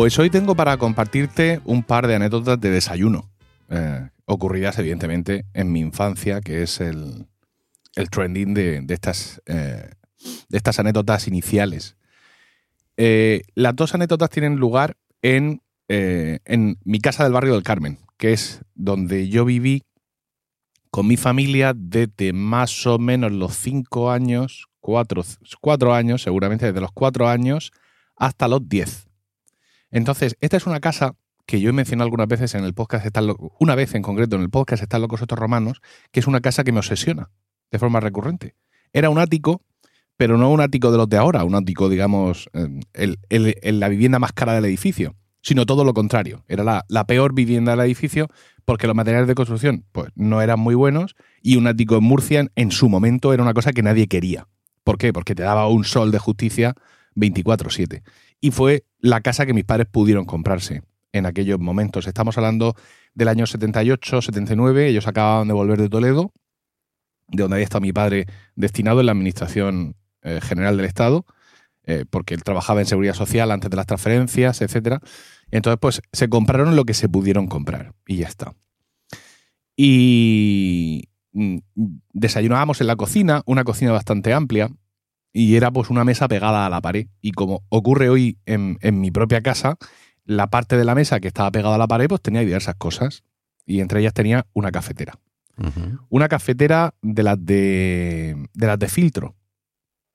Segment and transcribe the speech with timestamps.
[0.00, 3.28] Pues hoy tengo para compartirte un par de anécdotas de desayuno,
[3.68, 7.26] eh, ocurridas evidentemente en mi infancia, que es el,
[8.10, 9.90] trending de, estas, eh,
[10.48, 11.98] de estas anécdotas iniciales.
[12.96, 18.62] Eh, las dos anécdotas tienen lugar en, mi casa del barrio del Carmen, que es
[18.74, 19.82] donde yo viví
[20.90, 26.90] con mi familia desde más o menos los cinco años, cuatro años, seguramente desde los
[26.90, 27.70] cuatro años
[28.16, 29.09] hasta los diez.
[29.90, 33.06] Entonces, esta es una casa que yo he mencionado algunas veces en el podcast,
[33.58, 35.80] una vez en concreto en el podcast Están locos otros romanos,
[36.12, 37.30] que es una casa que me obsesiona
[37.70, 38.54] de forma recurrente.
[38.92, 39.62] Era un ático,
[40.16, 44.32] pero no un ático de los de ahora, un ático, digamos, en la vivienda más
[44.32, 46.44] cara del edificio, sino todo lo contrario.
[46.48, 48.28] Era la, la, peor vivienda del edificio
[48.64, 52.46] porque los materiales de construcción pues, no eran muy buenos y un ático en Murcia
[52.54, 54.46] en su momento era una cosa que nadie quería.
[54.84, 55.12] ¿Por qué?
[55.12, 56.74] Porque te daba un sol de justicia
[57.16, 58.02] 24/7
[58.40, 62.06] y fue la casa que mis padres pudieron comprarse en aquellos momentos.
[62.06, 62.74] Estamos hablando
[63.14, 66.32] del año 78, 79, ellos acababan de volver de Toledo,
[67.28, 71.26] de donde había estado mi padre destinado en la Administración eh, General del Estado,
[71.84, 75.00] eh, porque él trabajaba en seguridad social antes de las transferencias, etcétera.
[75.50, 78.54] Entonces, pues se compraron lo que se pudieron comprar y ya está.
[79.76, 81.58] Y mm,
[82.12, 84.70] desayunábamos en la cocina, una cocina bastante amplia,
[85.32, 87.06] y era pues una mesa pegada a la pared.
[87.20, 89.76] Y como ocurre hoy en, mi propia casa,
[90.24, 93.24] la parte de la mesa que estaba pegada a la pared pues tenía diversas cosas.
[93.66, 95.18] Y entre ellas tenía una cafetera.
[96.08, 99.36] Una cafetera de las de, de las de filtro.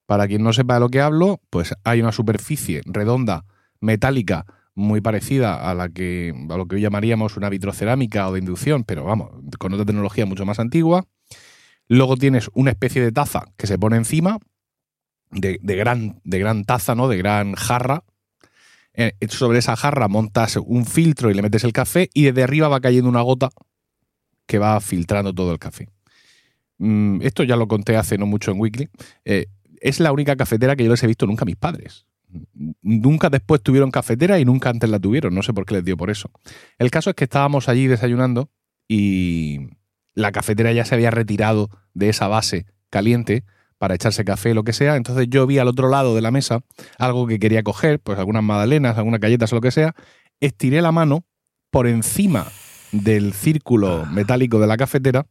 [0.07, 3.45] Para quien no sepa de lo que hablo, pues hay una superficie redonda,
[3.79, 8.39] metálica, muy parecida a la que a lo que hoy llamaríamos una vitrocerámica o de
[8.39, 11.05] inducción, pero vamos, con otra tecnología mucho más antigua.
[11.87, 14.39] Luego tienes una especie de taza que se pone encima,
[15.35, 17.07] de, gran, de gran taza, ¿no?
[17.07, 18.03] De gran jarra.
[18.93, 22.69] Eh, sobre esa jarra montas un filtro y le metes el café y desde arriba
[22.69, 23.49] va cayendo una gota
[24.45, 25.89] que va filtrando todo el café.
[26.77, 28.89] Mm, esto ya lo conté hace no mucho en Weekly.
[29.25, 29.47] Eh,
[29.81, 32.05] es la única cafetera que yo les he visto nunca a mis padres.
[32.81, 35.33] Nunca después tuvieron cafetera y nunca antes la tuvieron.
[35.33, 36.31] No sé por qué les dio por eso.
[36.79, 38.49] El caso es que estábamos allí desayunando
[38.87, 39.69] y
[40.13, 43.43] la cafetera ya se había retirado de esa base caliente
[43.77, 44.95] para echarse café, lo que sea.
[44.95, 46.61] Entonces yo vi al otro lado de la mesa
[46.97, 49.95] algo que quería coger, pues algunas magdalenas, algunas galletas o lo que sea.
[50.39, 51.25] Estiré la mano
[51.71, 52.47] por encima
[52.91, 54.11] del círculo ah.
[54.11, 55.27] metálico de la cafetera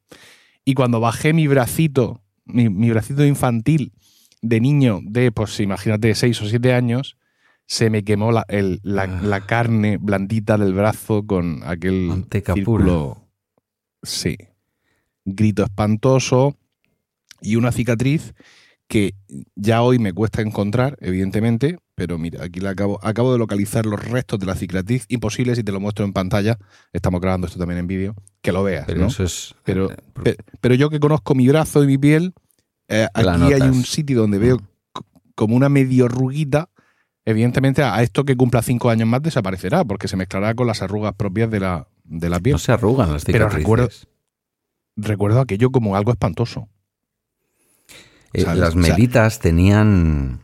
[0.64, 3.92] y cuando bajé mi bracito, mi, bracito infantil
[4.42, 7.16] de niño de, pues imagínate, 6 o 7 años,
[7.66, 8.46] se me quemó la,
[8.82, 9.46] la, ah.
[9.46, 13.28] carne blandita del brazo con aquel círculo.
[14.02, 14.36] Sí.
[15.24, 16.58] Grito espantoso
[17.44, 18.34] y una cicatriz
[18.88, 19.14] que
[19.54, 24.02] ya hoy me cuesta encontrar, evidentemente, pero mira, aquí la acabo, acabo de localizar los
[24.02, 25.04] restos de la cicatriz.
[25.08, 26.58] Imposible si te lo muestro en pantalla.
[26.92, 28.14] Estamos grabando esto también en vídeo.
[28.42, 28.86] Que lo veas.
[28.86, 29.08] Pero,
[29.64, 29.90] pero,
[30.24, 32.34] eh, pero, yo que conozco mi brazo y mi piel,
[32.88, 34.60] eh, aquí hay un sitio donde veo
[35.34, 36.68] como una medio ruguita.
[37.24, 41.14] Evidentemente, a esto que cumpla cinco años más desaparecerá, porque se mezclará con las arrugas
[41.14, 42.54] propias de la, de la piel.
[42.54, 43.48] No se arrugan las cicatrices.
[43.48, 43.88] Pero recuerdo,
[44.96, 46.68] recuerdo aquello como algo espantoso.
[48.34, 50.40] Eh, las melitas tenían.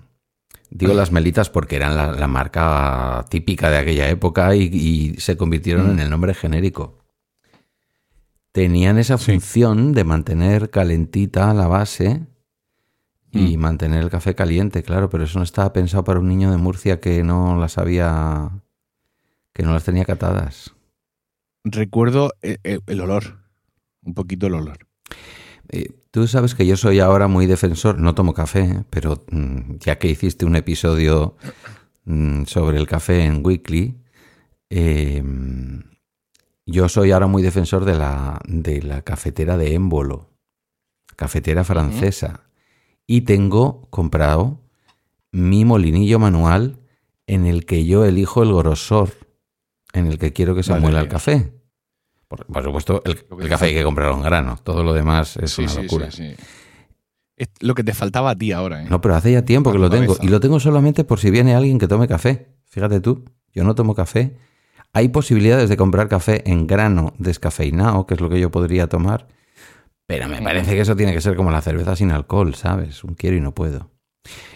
[0.71, 5.91] Digo las melitas porque eran la, marca típica de aquella época y, se convirtieron mm.
[5.91, 6.99] en el nombre genérico.
[8.53, 12.21] Tenían esa función de mantener calentita la base
[13.33, 13.61] y mm.
[13.61, 17.01] mantener el café caliente, claro, pero eso no estaba pensado para un niño de Murcia
[17.01, 18.51] que no las había.
[19.53, 20.73] que no las tenía catadas.
[21.65, 23.41] Recuerdo el, eh, eh, el olor,
[24.03, 24.87] un poquito el olor.
[25.69, 29.99] Eh, tú sabes que yo soy ahora muy defensor, no tomo café, pero mm, ya
[29.99, 31.37] que hiciste un episodio
[32.05, 33.97] mm, sobre el café en Weekly,
[34.69, 35.83] em,
[36.67, 40.31] yo soy ahora muy defensor de la, de la cafetera de émbolo,
[41.17, 42.45] cafetera francesa,
[43.07, 44.61] y tengo comprado
[45.33, 46.79] mi molinillo manual
[47.27, 49.11] en el que yo elijo el grosor
[49.93, 51.60] en el que quiero que se muela el café.
[52.31, 54.57] Por, supuesto, el, café hay que comprarlo en grano.
[54.63, 56.13] Todo lo demás es una locura.
[56.13, 56.33] Sí,
[57.37, 58.85] es lo que te faltaba a ti ahora.
[58.85, 58.87] ¿eh?
[58.89, 60.17] No, pero hace ya tiempo que lo tengo.
[60.23, 62.55] Y lo tengo solamente por si viene alguien que tome café.
[62.67, 64.37] Fíjate tú, yo no tomo café.
[64.93, 69.27] Hay posibilidades de comprar café en grano descafeinado, que es lo que yo podría tomar.
[70.07, 73.03] Pero me parece que eso tiene que ser como la cerveza sin alcohol, ¿sabes?
[73.03, 73.91] Un quiero y no puedo.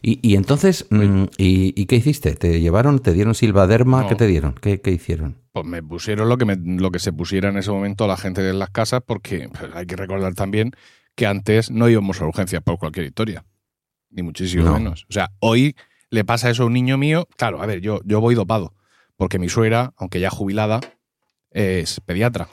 [0.03, 2.35] Y, entonces, mm, ¿y, qué hiciste?
[2.35, 4.07] ¿Te llevaron, te dieron silvaderma?
[4.07, 4.55] ¿Qué te dieron?
[4.55, 5.39] ¿Qué, hicieron?
[5.53, 8.53] Pues me pusieron lo que, lo que se pusiera en ese momento la gente de
[8.53, 10.73] las casas, porque pues, hay que recordar también
[11.15, 13.45] que antes no íbamos a urgencias por cualquier historia,
[14.11, 15.07] ni muchísimo menos.
[15.09, 15.75] O sea, hoy
[16.11, 18.75] le pasa eso a un niño mío, claro, a ver, yo, yo voy dopado,
[19.17, 20.81] porque mi suegra, aunque ya jubilada,
[21.51, 22.49] es pediatra.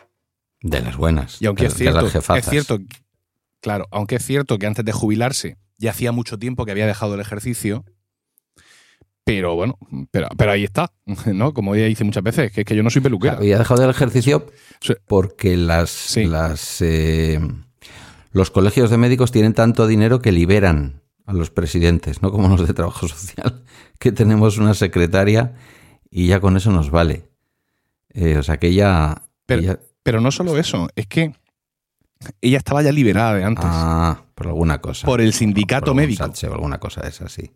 [0.61, 1.41] De las buenas.
[1.41, 2.45] Y aunque de, es cierto, de las jefazas.
[2.45, 2.79] es cierto,
[3.59, 7.15] claro, aunque es cierto que antes de jubilarse ya hacía mucho tiempo que había dejado
[7.15, 7.83] el ejercicio,
[9.23, 9.77] pero bueno,
[10.11, 10.91] pero, pero ahí está,
[11.33, 11.53] ¿no?
[11.53, 13.33] Como ella dice muchas veces, que es que yo no soy peluquera.
[13.37, 14.47] Había dejado el ejercicio
[15.07, 16.25] porque las, Sí.
[16.25, 17.39] las eh,
[18.31, 22.67] los colegios de médicos tienen tanto dinero que liberan a los presidentes, no como los
[22.67, 23.63] de trabajo social,
[23.99, 25.53] que tenemos una secretaria
[26.09, 27.23] y ya con eso nos vale.
[28.13, 31.31] Eh, o sea que ella, Pero- ella- Pero no solo eso, es que
[32.41, 33.65] ella estaba ya liberada de antes.
[33.67, 35.05] ah, por alguna cosa.
[35.05, 36.25] Por el sindicato Por médico.
[36.25, 37.51] sache alguna cosa de esa, sí.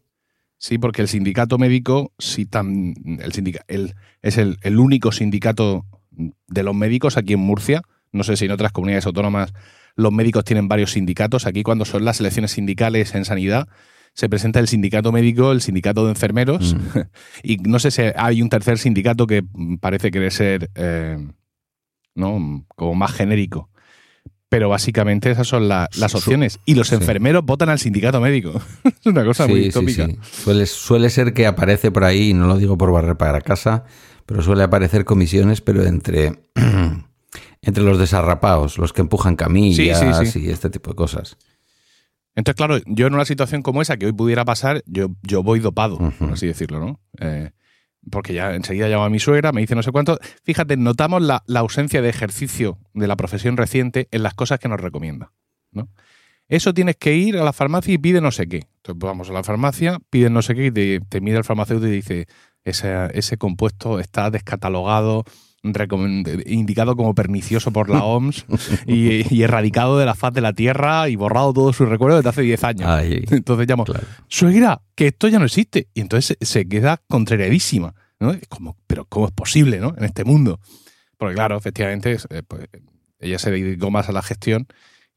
[0.57, 5.85] Sí, porque el sindicato médico, sí, tan, el sindica- el- es el, el único sindicato
[6.11, 7.81] de los médicos aquí en Murcia.
[8.11, 9.53] No sé si en otras comunidades autónomas
[9.95, 11.45] los médicos tienen varios sindicatos.
[11.45, 13.67] Aquí cuando son las elecciones sindicales en sanidad,
[14.13, 16.99] se presenta el sindicato médico, el sindicato de enfermeros, Mm.
[17.43, 19.43] y no sé si hay un tercer sindicato que
[19.81, 21.17] parece querer ser eh,
[22.15, 22.65] ¿no?
[22.75, 23.69] como más genérico.
[24.55, 26.61] Pero básicamente esas son la- las opciones.
[26.63, 26.95] Y los sí.
[26.95, 28.53] enfermeros votan al sindicato médico.
[28.85, 30.07] es una cosa muy tópica.
[30.21, 33.83] Suele, suele ser que aparece por ahí, no lo digo por barrer para casa,
[34.25, 36.39] pero suele aparecer comisiones, pero entre,
[37.61, 41.35] entre los desarrapados, los que empujan camillas y este tipo de cosas.
[42.33, 45.59] Entonces, claro, yo en una situación como esa que hoy pudiera pasar, yo, yo voy
[45.59, 47.01] dopado, por así decirlo, ¿no?
[47.19, 47.51] Eh,
[48.11, 50.19] porque ya enseguida llama a mi suegra, me dice no sé cuánto.
[50.43, 54.67] Fíjate, notamos la, la ausencia de ejercicio de la profesión reciente en las cosas que
[54.67, 55.31] nos recomienda,
[55.71, 55.89] ¿no?
[56.47, 58.67] Eso tienes que ir a la farmacia y pide no sé qué.
[58.77, 61.87] Entonces vamos a la farmacia, pide no sé qué y te, te mira el farmacéutico
[61.87, 62.27] y dice
[62.63, 65.23] ese, ese compuesto está descatalogado,
[66.45, 68.45] indicado como pernicioso por la OMS
[68.87, 72.29] y, y erradicado de la faz de la Tierra y borrado todo su recuerdo desde
[72.29, 73.03] hace 10 años.
[73.31, 74.05] Entonces llamo, claro.
[74.27, 75.87] suegra, que esto ya no existe.
[75.93, 77.93] Y entonces se, se queda contrariadísima.
[78.19, 78.31] ¿no?
[78.31, 79.93] Es como, pero ¿cómo es posible ¿no?
[79.97, 80.59] en este mundo?
[81.17, 82.67] Porque claro, efectivamente, eh, pues,
[83.19, 84.67] ella se dedicó más a la gestión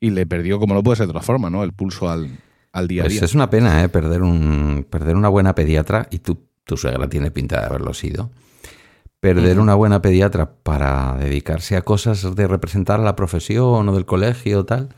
[0.01, 1.65] y le perdió, como no puede ser de otra forma, ¿no?
[1.65, 2.29] el pulso al,
[2.73, 3.25] al día a Pues día.
[3.25, 3.89] es una pena, ¿eh?
[3.89, 8.31] Perder, un, perder una buena pediatra, y tu, tu suegra tiene pinta de haberlo sido.
[9.21, 14.07] Perder una buena pediatra para dedicarse a cosas de representar a la profesión o del
[14.07, 14.91] colegio o tal,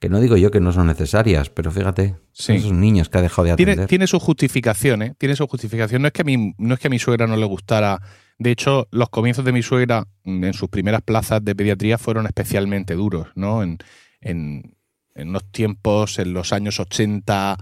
[0.00, 2.54] que no digo yo que no son necesarias, pero fíjate, Sí.
[2.54, 3.88] esos niños que ha dejado de Tiene, atender.
[3.88, 5.14] tiene su justificación, ¿eh?
[5.18, 6.00] Tiene su justificación.
[6.00, 8.00] No es, que a mí, no es que a mi suegra no le gustara.
[8.38, 12.94] De hecho, los comienzos de mi suegra en sus primeras plazas de pediatría fueron especialmente
[12.94, 13.62] duros, ¿no?
[13.62, 13.76] En,
[14.22, 14.74] en,
[15.14, 17.58] en unos tiempos, en los años 80,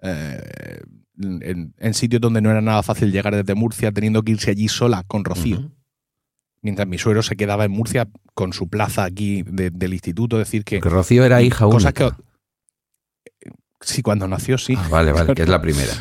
[0.00, 0.80] eh,
[1.20, 4.68] en, en sitios donde no era nada fácil llegar desde Murcia, teniendo que irse allí
[4.68, 5.70] sola con Rocío.
[6.62, 10.64] Mientras mi suegro se quedaba en Murcia con su plaza aquí de- del instituto, decir
[10.64, 10.76] que...
[10.78, 11.92] Porque Rocío era hija única.
[11.92, 12.22] cosas que...
[13.80, 14.74] Sí, cuando nació, sí.
[14.78, 15.92] Ah, vale, vale, que es la primera.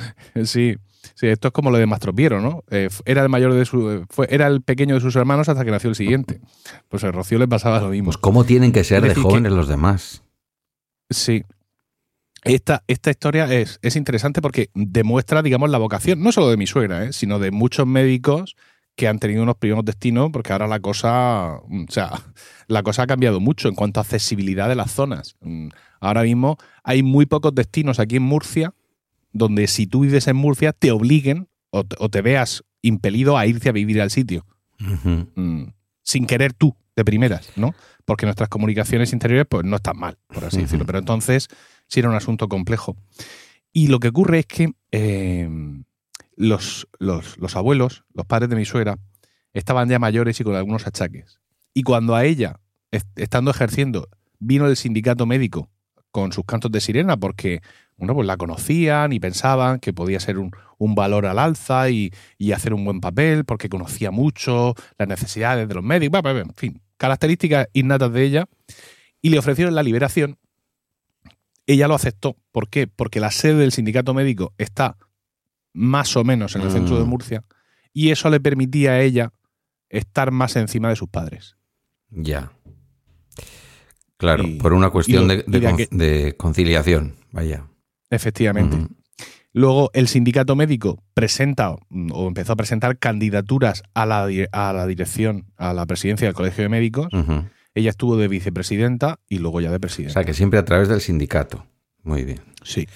[0.45, 0.75] Sí,
[1.15, 2.63] sí, esto es como lo de Mastropiero, ¿no?
[2.69, 5.71] Eh, era el mayor de su, fue, era el pequeño de sus hermanos hasta que
[5.71, 6.41] nació el siguiente.
[6.89, 8.05] Pues a Rocío le pasaba lo mismo.
[8.05, 10.21] Pues cómo tienen que ser de jóvenes los demás.
[11.09, 11.43] Sí.
[12.43, 16.65] Esta, esta historia es, es interesante porque demuestra, digamos, la vocación, no solo de mi
[16.65, 17.13] suegra, ¿eh?
[17.13, 18.55] sino de muchos médicos
[18.95, 22.11] que han tenido unos primeros destinos, porque ahora la cosa, mm, o sea,
[22.67, 25.35] la cosa ha cambiado mucho en cuanto a accesibilidad de las zonas.
[25.41, 25.69] Mm,
[26.01, 28.73] Ahora mismo hay muy pocos destinos aquí en Murcia
[29.31, 33.45] donde si tú vives en Murcia te obliguen o te, o te veas impelido a
[33.45, 34.45] irte a vivir al sitio
[34.79, 35.63] mm,
[36.01, 37.73] sin querer tú de primeras, ¿no?
[38.03, 40.85] Porque nuestras comunicaciones interiores pues no están mal, por así decirlo.
[40.85, 41.47] Pero entonces
[41.91, 42.95] sí era un asunto complejo.
[43.73, 45.47] Y lo que ocurre es que eh,
[46.35, 48.97] los, los- los abuelos, los padres de mi suegra,
[49.53, 51.39] estaban ya mayores y con algunos achaques.
[51.73, 52.59] Y cuando a ella,
[52.91, 54.07] est- estando ejerciendo,
[54.39, 55.69] vino el sindicato médico
[56.11, 57.61] con sus cantos de sirena porque
[57.97, 62.11] bueno, pues la conocían y pensaban que podía ser un, un valor al alza y,
[62.37, 66.81] y hacer un buen papel porque conocía mucho las necesidades de los médicos, en fin,
[66.97, 68.45] características innatas de ella,
[69.21, 70.37] y le ofrecieron la liberación.
[71.67, 72.37] Ella lo aceptó.
[72.51, 72.87] ¿Por qué?
[72.87, 74.97] Porque la sede del sindicato médico está
[75.73, 77.07] más o menos en el centro de Mm.
[77.09, 77.43] Murcia
[77.93, 79.31] y eso le permitía a ella
[79.89, 81.55] estar más encima de sus padres.
[82.09, 82.51] Ya.
[84.17, 87.15] Claro, Y- por una cuestión lo- de, con- conciliación.
[87.31, 87.65] Vaya.
[88.09, 88.75] Efectivamente.
[88.77, 88.87] Ujú.
[89.53, 94.87] Luego el sindicato médico presenta mm, o empezó a presentar candidaturas a la, a la
[94.87, 97.07] dirección, a la presidencia del Colegio de Médicos.
[97.73, 100.13] Ella estuvo de vicepresidenta y luego ya de O presidenta.
[100.13, 101.65] sea, que siempre a través del sindicato.
[102.03, 102.39] Muy bien.
[102.63, 102.87] Sí.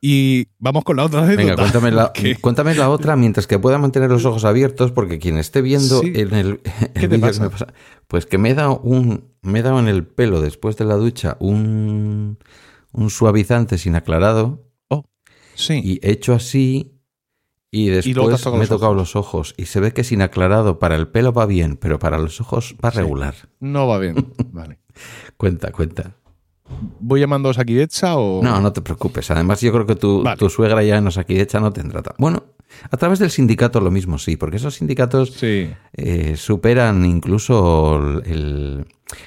[0.00, 4.10] Y vamos con la otra Venga, cuéntame la, cuéntame la otra mientras que pueda mantener
[4.10, 6.12] los ojos abiertos, porque quien esté viendo Sí.
[6.14, 7.42] en el, el ¿Qué te que pasa?
[7.42, 7.66] me pasa,
[8.06, 10.94] pues que me he dado un, me he dado en el pelo después de la
[10.94, 12.38] ducha un,
[12.92, 14.64] un suavizante sin aclarado
[15.54, 15.80] Sí.
[15.82, 16.97] y he hecho así
[17.70, 18.96] Y después me he tocado ojos.
[18.96, 22.18] los ojos y se ve que sin aclarado para el pelo va bien, pero para
[22.18, 22.96] los ojos va Sí.
[22.98, 23.34] regular.
[23.60, 24.14] No va bien.
[24.52, 24.78] Vale.
[25.36, 26.14] Cuenta, cuenta.
[27.00, 28.42] ¿Voy llamando a Sakidecha o.?
[28.42, 29.30] No, no te preocupes.
[29.30, 30.36] Además, yo creo que tu, Vale.
[30.38, 32.02] tu suegra ya en Osakidecha no tendrá.
[32.18, 32.44] Bueno,
[32.90, 35.70] a través del sindicato lo mismo, sí, porque esos sindicatos Sí.
[35.94, 38.86] eh, superan incluso el-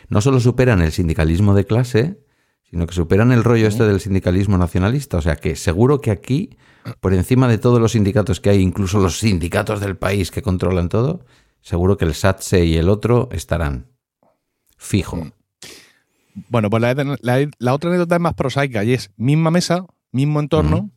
[0.10, 2.20] No solo superan el sindicalismo de clase,
[2.72, 5.18] sino que superan el rollo este del sindicalismo nacionalista.
[5.18, 6.58] O sea que seguro que aquí,
[7.00, 10.90] por encima de todos los sindicatos que hay, incluso los sindicatos del país que controlan
[10.90, 11.26] todo,
[11.62, 13.88] seguro que el SATSE y el otro estarán.
[14.78, 15.32] Fijo.
[16.50, 20.40] Bueno, pues la, la- la otra anécdota es más prosaica y es misma mesa, mismo
[20.40, 20.90] entorno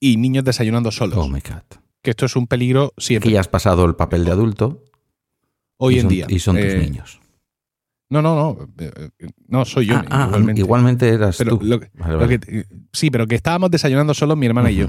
[0.00, 1.18] y niños desayunando solos.
[1.18, 1.78] Oh my God.
[2.02, 3.28] que esto es un peligro siempre.
[3.28, 4.82] Aquí ya has pasado el papel de adulto.
[5.76, 6.26] hoy en son- día.
[6.28, 7.20] Y son tus Eh, niños.
[8.10, 8.68] No, no, no.
[8.78, 9.96] eh, eh, No, soy yo.
[9.96, 10.60] Ah, ah, igualmente.
[10.60, 11.64] igualmente eras Pero tú.
[11.64, 12.38] lo que- Vale, Lo vale.
[12.38, 14.88] que- sí, pero que estábamos desayunando solos mi hermana y yo.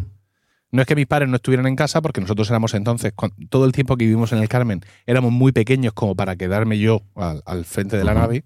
[0.71, 3.13] No es que mis padres no estuvieran en casa, porque nosotros éramos entonces,
[3.49, 7.03] todo el tiempo que vivimos en el Carmen, éramos muy pequeños como para quedarme yo
[7.15, 8.43] al, al frente de la nave.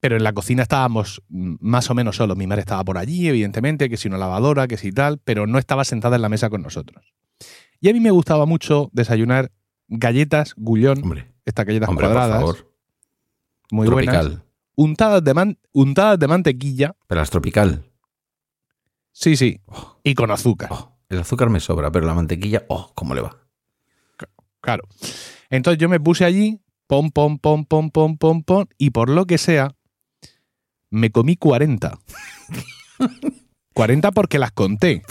[0.00, 2.36] Pero en la cocina estábamos más o menos solos.
[2.36, 5.58] Mi madre estaba por allí, evidentemente, que si una lavadora, que si tal, pero no
[5.58, 7.14] estaba sentada en la mesa con nosotros.
[7.80, 9.50] Y a mí me gustaba mucho desayunar
[9.88, 12.67] galletas gullón, Hombre, estas galletas hombre, por cuadradas, favor.
[13.70, 14.44] Muy buenas, tropical.
[14.76, 17.84] untadas de, man- untadas de mantequilla, Pero las tropical.
[19.12, 19.60] sí, sí,
[20.02, 20.68] y con azúcar.
[20.72, 23.36] Oh, el azúcar me sobra, pero la mantequilla, oh, ¿cómo le va?
[24.60, 24.84] Claro.
[25.50, 29.24] Entonces yo me puse allí, pom, pom, pom, pom, pom, pom, pom, y por lo
[29.26, 29.74] que sea,
[30.90, 31.98] me comí 40.
[33.74, 35.02] 40 porque las conté.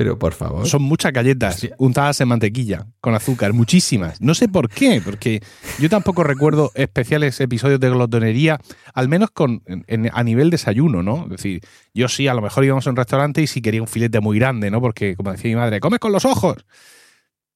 [0.00, 0.66] Pero por favor.
[0.66, 1.74] Son muchas galletas Hostia.
[1.76, 4.18] untadas en mantequilla, con azúcar, muchísimas.
[4.22, 5.42] No sé por qué, porque
[5.78, 8.58] yo tampoco recuerdo especiales episodios de glotonería,
[8.94, 11.24] al menos con, en- en- a nivel desayuno, ¿no?
[11.24, 11.60] Es decir,
[11.92, 14.38] yo sí, a lo mejor íbamos a un restaurante y sí quería un filete muy
[14.38, 14.80] grande, ¿no?
[14.80, 16.64] Porque, como decía mi madre, comes con los ojos.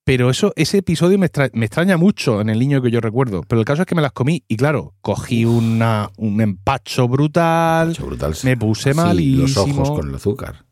[0.07, 3.41] Pero eso, ese episodio me, extra- me extraña mucho en el niño que yo recuerdo.
[3.49, 7.97] Pero el caso es que me las comí y, claro, cogí una, un empacho brutal,
[8.45, 10.64] me puse Así, Los ojos con el azúcar.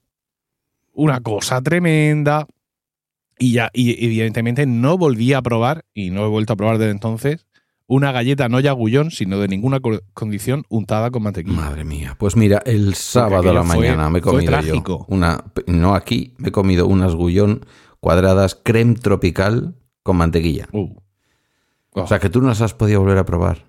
[0.93, 2.47] Una cosa tremenda.
[3.39, 6.93] Y ya, y evidentemente no volví a probar, y no he vuelto a probar desde
[6.93, 7.47] entonces,
[7.87, 11.57] una galleta no ya gullón, sino de ninguna co- condición untada con mantequilla.
[11.57, 12.15] Madre mía.
[12.19, 16.35] Pues mira, el sábado a la fue- mañana me he comido yo una, no aquí,
[16.39, 17.67] me he comido unas gullón
[18.01, 20.69] cuadradas creme tropical con mantequilla.
[20.73, 20.95] Uh.
[21.95, 23.67] Oh, O sea que tú no las has podido volver a probar.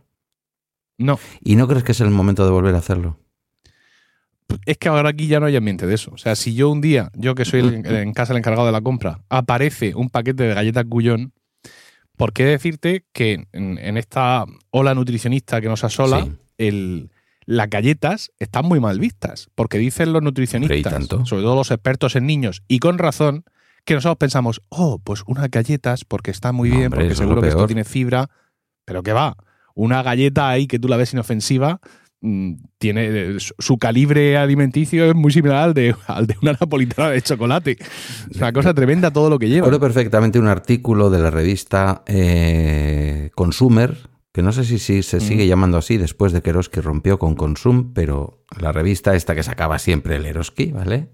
[0.97, 3.17] no, ¿Y no crees que es el momento de volver a hacerlo?
[4.65, 6.11] Es que ahora aquí ya no hay ambiente de eso.
[6.13, 8.71] O sea, si yo un día, yo que soy el- en casa el encargado de
[8.71, 11.33] la compra, aparece un paquete de galletas gullón,
[12.17, 16.31] ¿por qué decirte que en, en esta ola nutricionista que nos asola, Sí.
[16.57, 17.11] el,
[17.45, 22.25] las galletas están muy mal vistas, porque dicen los nutricionistas, sobre todo los expertos en
[22.25, 23.43] niños, y con razón,
[23.85, 27.41] que nosotros pensamos, oh, pues unas galletas porque está muy No, bien, hombre, porque seguro
[27.41, 28.29] que esto tiene fibra,
[28.85, 29.35] pero que va,
[29.75, 31.81] una galleta ahí que tú la ves inofensiva,
[32.77, 37.09] tiene eh, su- su calibre alimenticio es muy similar al de, al de una napolitana
[37.09, 37.77] de chocolate.
[38.31, 39.65] Es una cosa tremenda todo lo que lleva.
[39.67, 43.97] Recuerdo perfectamente un artículo de la revista eh, Consumer,
[44.31, 45.49] que no sé si, si se sigue Mm.
[45.49, 49.77] llamando así después de que Eroski rompió con Consum, pero la revista esta que sacaba
[49.77, 51.09] siempre el Eroski, ¿vale?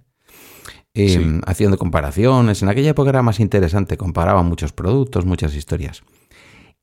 [0.93, 1.39] Eh, Sí.
[1.45, 2.61] Haciendo comparaciones.
[2.63, 6.03] En aquella época era más interesante, comparaba muchos productos, muchas historias.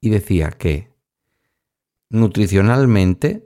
[0.00, 0.90] Y decía que
[2.10, 3.44] nutricionalmente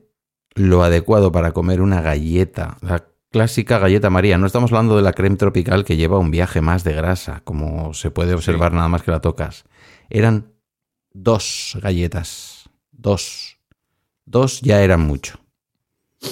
[0.55, 5.13] lo adecuado para comer una galleta, la clásica galleta María, no estamos hablando de la
[5.13, 9.03] creme tropical que lleva un viaje más de grasa, como se puede observar nada más
[9.03, 9.65] que la tocas.
[10.09, 10.53] Eran
[11.13, 13.59] dos galletas, dos.
[14.27, 15.41] Dos ya eran mucho.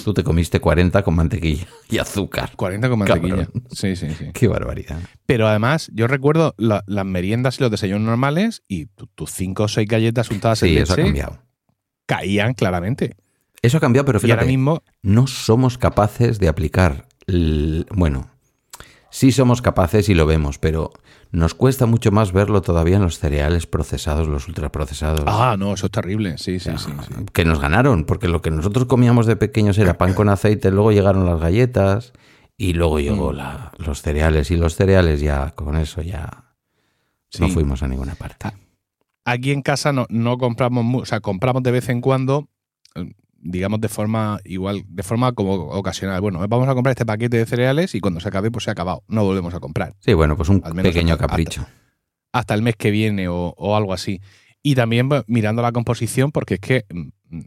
[0.04, 2.52] Tú te comiste 40 con mantequilla y azúcar.
[2.54, 3.46] 40 con mantequilla.
[3.46, 3.64] Cabrón.
[3.70, 4.26] Sí, sí, sí.
[4.34, 5.00] Qué barbaridad.
[5.25, 9.62] Pero además, yo recuerdo la- las meriendas y los desayunos normales y tu- tus cinco
[9.64, 11.42] o seis galletas untadas Sí, en eso ha leche cambiado.
[12.06, 13.16] caían claramente.
[13.62, 17.06] Eso ha cambiado, pero Y ahora fíjate, mismo, no somos capaces de aplicar.
[17.26, 18.30] el- bueno,
[19.10, 20.92] sí somos capaces y lo vemos, pero
[21.30, 25.24] nos cuesta mucho más verlo todavía en los cereales procesados, los ultraprocesados.
[25.26, 26.38] ah, no, eso es terrible.
[26.38, 26.90] Sí, sí, sí.
[27.06, 27.14] sí.
[27.34, 30.90] Que nos ganaron, porque lo que nosotros comíamos de pequeños era pan con aceite, luego
[30.92, 32.12] llegaron las galletas
[32.56, 33.36] y luego llegó Mm.
[33.36, 34.50] la- los cereales.
[34.50, 36.54] Y los cereales ya, con eso ya
[37.38, 38.48] no fuimos a ninguna parte.
[39.26, 42.48] Aquí en casa no, no compramos, o sea, compramos de vez en cuando,
[42.94, 46.21] eh, digamos de forma igual, de forma como ocasional.
[46.21, 48.73] Bueno, vamos a comprar este paquete de cereales y cuando se acabe, pues se ha
[48.73, 49.02] acabado.
[49.09, 49.95] No volvemos a comprar.
[50.00, 51.66] Sí, bueno, pues un pequeño hasta- capricho.
[52.33, 54.21] hasta el mes que viene o, o algo así.
[54.62, 57.45] Y también pues, mirando la composición, porque es que mm, mm,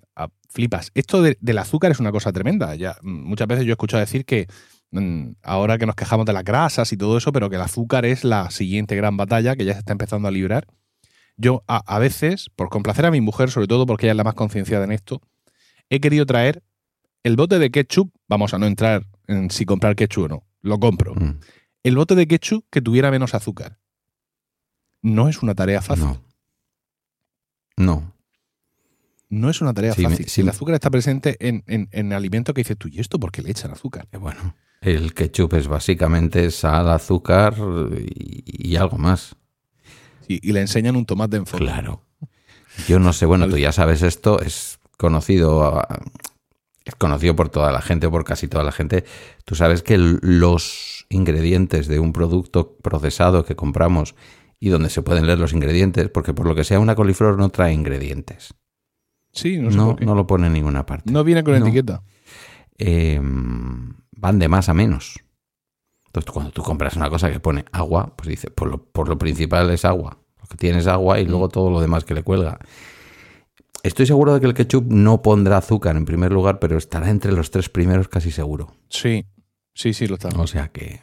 [0.49, 0.91] flipas.
[0.95, 2.73] Esto de- del azúcar es una cosa tremenda.
[2.75, 4.47] Ya mm, muchas veces yo he escuchado decir que
[5.43, 8.23] ahora que nos quejamos de las grasas y todo eso, pero que el azúcar es
[8.23, 10.67] la siguiente gran batalla que ya se está empezando a librar.
[11.37, 14.23] Yo a, a veces, por complacer a mi mujer, sobre todo porque ella es la
[14.25, 15.21] más concienciada en esto,
[15.91, 16.63] he querido traer
[17.23, 20.79] el bote de ketchup, vamos a no entrar en si comprar ketchup o no, lo
[20.79, 21.13] compro.
[21.13, 21.39] Mm,
[21.83, 23.77] El bote de ketchup que tuviera menos azúcar.
[25.03, 26.05] No es una tarea fácil.
[26.05, 26.23] No.
[27.77, 28.13] No.
[29.29, 30.25] No es una tarea Sí, fácil.
[30.25, 33.19] sí si el azúcar está presente en, en, en alimentos que dices tú, ¿y esto
[33.19, 34.07] por qué le echan azúcar?
[34.11, 37.55] Eh, Bueno, el ketchup es básicamente sal, azúcar
[37.97, 39.35] y, y algo más.
[40.27, 41.65] Y, y le enseñan un tomate en forma.
[41.65, 42.03] Claro.
[42.87, 45.81] Yo no sé, bueno, tú ya sabes esto, es conocido,
[46.85, 49.03] es conocido por toda la gente, por casi toda la gente.
[49.45, 54.15] Tú sabes que los ingredientes de un producto procesado que compramos
[54.59, 57.49] y donde se pueden leer los ingredientes, porque por lo que sea una coliflor no
[57.49, 58.53] trae ingredientes.
[59.33, 60.05] Sí, no sé No, por qué.
[60.05, 61.11] no lo pone en ninguna parte.
[61.11, 61.65] No viene con No.
[61.65, 62.03] etiqueta.
[62.77, 65.19] eh, van de más a menos.
[66.07, 69.17] Entonces, cuando tú compras una cosa que pone agua, pues dice, por lo, por lo
[69.17, 70.17] principal es agua.
[70.37, 72.59] Porque tienes agua y luego todo lo demás que le cuelga.
[73.83, 77.31] Estoy seguro de que el ketchup no pondrá azúcar en primer lugar, pero estará entre
[77.31, 78.75] los tres primeros casi seguro.
[78.89, 79.25] Sí,
[79.73, 80.29] sí, sí, lo está.
[80.39, 80.99] O sea que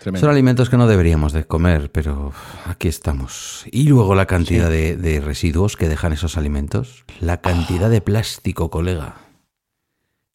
[0.00, 0.20] Tremendo.
[0.20, 2.32] son alimentos que no deberíamos de comer, pero
[2.66, 3.64] aquí estamos.
[3.70, 7.04] Y luego la cantidad de, de residuos que dejan esos alimentos.
[7.20, 9.16] La cantidad de plástico, colega.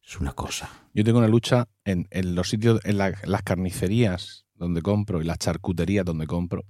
[0.05, 0.69] Es una cosa.
[0.93, 5.25] Yo tengo una lucha en, en los sitios, en la- las carnicerías donde compro y
[5.25, 6.63] las charcuterías donde compro.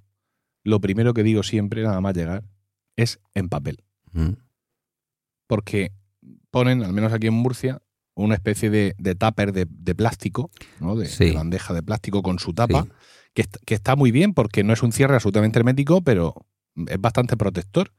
[0.62, 2.42] Lo primero que digo siempre, nada más llegar,
[2.96, 3.84] es en papel.
[4.12, 4.32] Mm.
[5.46, 5.92] Porque
[6.50, 7.80] ponen, al menos aquí en Murcia,
[8.14, 10.96] una especie de, de tupper de, de plástico, ¿no?
[10.96, 11.26] de, Sí.
[11.26, 12.90] de bandeja de plástico con su tapa, Sí.
[13.34, 16.34] que, est- que está muy bien porque no es un cierre absolutamente hermético, pero
[16.76, 17.92] es bastante protector.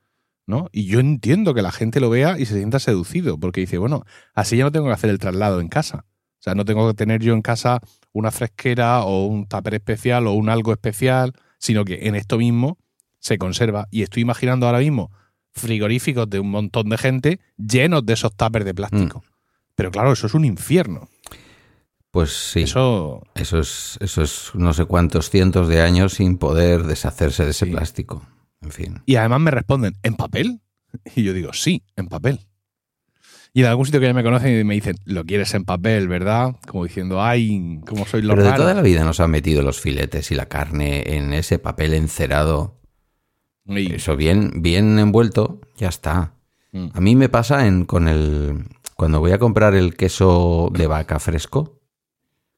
[0.47, 0.69] ¿no?
[0.71, 4.03] Y yo entiendo que la gente lo vea y se sienta seducido, porque dice, bueno,
[4.35, 6.05] así ya no tengo que hacer el traslado en casa.
[6.07, 10.27] O sea, no tengo que tener yo en casa una fresquera o un tupper especial
[10.27, 12.77] o un algo especial, sino que en esto mismo
[13.25, 13.87] se conserva.
[13.89, 15.11] Y estoy imaginando ahora mismo
[15.51, 19.23] frigoríficos de un montón de gente llenos de esos tuppers de plástico.
[19.75, 21.09] Pero claro, eso es un infierno.
[22.11, 22.61] Pues sí.
[22.61, 27.51] Eso, Eso es, eso es no sé cuántos cientos de años sin poder deshacerse de
[27.51, 27.71] ese Sí.
[27.71, 28.25] plástico.
[28.61, 29.01] En fin.
[29.07, 30.61] Y además me responden, ¿en papel?
[31.15, 32.39] Y yo digo, sí, en papel.
[33.53, 36.07] Y en algún sitio que ya me conocen y me dicen, lo quieres en papel,
[36.07, 36.55] ¿verdad?
[36.67, 38.63] Como diciendo, ay, cómo soy los Pero de raros".
[38.63, 42.79] toda la vida nos han metido los filetes y la carne en ese papel encerado.
[43.67, 46.33] Eso bien, bien envuelto, ya está.
[46.71, 46.87] Mm.
[46.93, 48.65] A mí me pasa en, con el.
[48.95, 51.79] Cuando voy a comprar el queso de vaca fresco,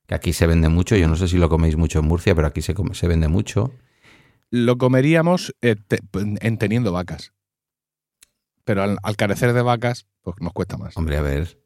[0.05, 2.47] que aquí se vende mucho, yo no sé si lo coméis mucho en Murcia, pero
[2.47, 3.71] aquí se, come- se vende mucho.
[4.51, 7.33] Lo comeríamos eh, te- en teniendo vacas.
[8.63, 10.95] Pero al, al carecer de vacas, pues nos cuesta más.
[10.97, 11.59] Hombre, a ver,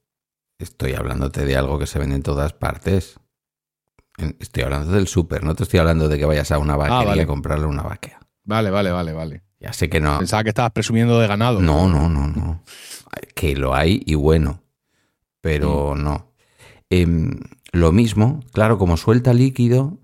[0.60, 3.20] estoy hablándote de algo que se vende en todas partes.
[4.40, 7.22] Estoy hablando del súper, no te estoy hablando de que vayas a una vaquería vale.
[7.24, 8.20] a comprarle una vaquea.
[8.52, 9.42] Vale, vale, vale, vale.
[9.60, 10.18] Ya sé que no.
[10.20, 11.62] Pensaba que estabas presumiendo de ganado.
[11.62, 12.64] No, no, no, no.
[13.36, 14.62] Que lo hay y bueno,
[15.42, 16.32] pero no.
[16.90, 17.40] Em,
[17.72, 20.00] lo mismo, claro, como suelta líquido,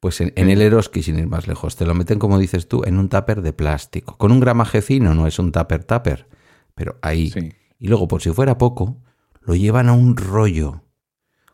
[0.00, 2.82] pues en, en el Eroski, sin ir más lejos, te lo meten, como dices tú,
[2.84, 4.16] en un tupper de plástico.
[4.18, 6.28] Con un gramaje fino, no es un tupper tupper,
[6.74, 7.30] pero ahí.
[7.30, 7.52] Sí.
[7.78, 8.98] Y luego, por si fuera poco,
[9.40, 10.82] lo llevan a un rollo,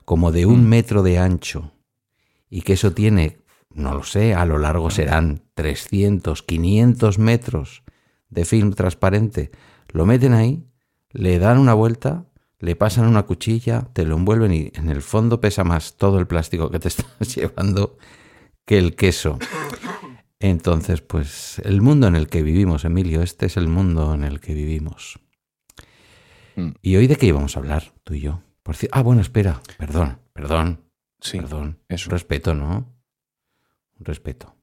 [0.05, 0.69] como de un Mm.
[0.69, 1.73] metro de ancho,
[2.51, 3.38] y que eso tiene,
[3.71, 7.83] no lo sé, a lo largo serán 300, 500 metros
[8.31, 9.51] de film transparente.
[9.89, 10.65] Lo meten ahí,
[11.11, 12.27] le dan una vuelta,
[12.59, 16.27] le pasan una cuchilla, te lo envuelven y en el fondo pesa más todo el
[16.27, 17.97] plástico que te estás llevando
[18.65, 19.39] que el queso.
[20.41, 24.41] Entonces, pues el mundo en el que vivimos, Emilio, este es el mundo en el
[24.41, 25.19] que vivimos.
[26.57, 26.71] Mm.
[26.83, 28.43] ¿Y hoy de qué íbamos a hablar, tú y yo?
[28.63, 30.81] Por ah, bueno, espera, perdón, perdón,
[31.21, 31.79] Sí, perdón.
[31.89, 32.11] eso.
[32.11, 32.98] Respeto, ¿no?
[33.99, 34.57] Respeto.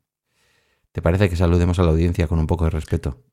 [0.92, 3.24] ¿Te parece que saludemos a la audiencia con un poco de respeto?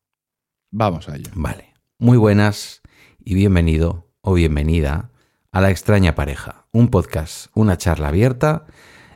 [0.71, 1.31] Vamos a ello.
[1.35, 1.75] Vale.
[1.99, 2.83] Muy buenas
[3.19, 5.11] y bienvenido o bienvenida
[5.53, 8.67] a La extraña pareja, un podcast, una charla abierta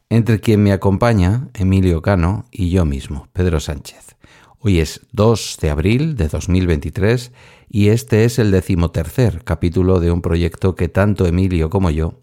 [0.08, 4.16] entre quien me acompaña, Emilio Cano, y yo mismo, Pedro Sánchez.
[4.58, 7.32] Hoy es 2 de abril de 2023
[7.68, 12.22] y este es el decimotercer capítulo de un proyecto que tanto Emilio como yo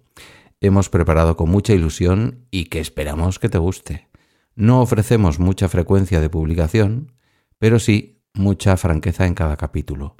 [0.61, 4.07] hemos preparado con mucha ilusión y que esperamos que te guste.
[4.55, 7.11] No ofrecemos mucha frecuencia de publicación,
[7.57, 10.15] pero sí mucha franqueza en cada capítulo.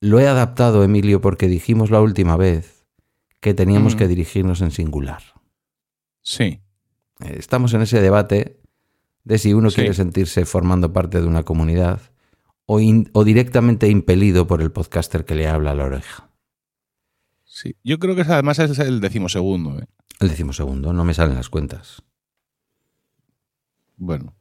[0.00, 2.86] Lo he adaptado, Emilio, porque dijimos la última vez
[3.40, 3.98] que teníamos Mm.
[3.98, 5.22] que dirigirnos en singular.
[6.22, 6.60] Sí.
[7.20, 8.60] Eh, Estamos en ese debate
[9.24, 9.76] de si uno Sí.
[9.76, 12.00] quiere sentirse formando parte de una comunidad
[12.66, 16.30] o, in- o directamente impelido por el podcaster que le habla a la oreja.
[17.44, 17.76] Sí.
[17.84, 19.78] Yo creo que además es el decimosegundo.
[19.80, 19.86] ¿eh?
[20.20, 22.02] El decimosegundo, no me salen las cuentas.
[24.02, 24.34] Bueno,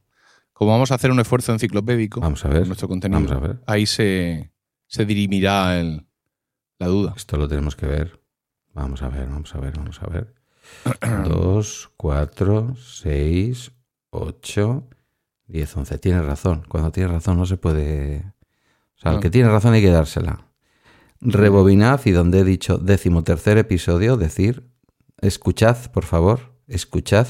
[0.54, 2.65] como vamos a hacer un esfuerzo enciclopédico Vamos a ver.
[2.65, 3.62] nuestro contenido, Vamos a ver.
[3.67, 4.52] ahí se,
[4.88, 6.08] se dirimirá el-
[6.80, 7.13] la duda.
[7.15, 8.22] Esto lo tenemos que ver.
[8.74, 10.34] Vamos a ver, vamos a ver, vamos a ver.
[11.28, 13.72] 2, 4, 6,
[14.12, 14.88] 8,
[15.48, 15.98] 10, 11.
[15.98, 16.63] Tienes razón.
[16.69, 18.34] Cuando tienes razón no se puede...
[18.98, 19.19] O sea, No.
[19.19, 20.45] que tiene razón hay que dársela.
[21.22, 24.69] Rebobinad y donde he dicho décimo tercer episodio, decir,
[25.19, 27.28] escuchad, por favor, escuchad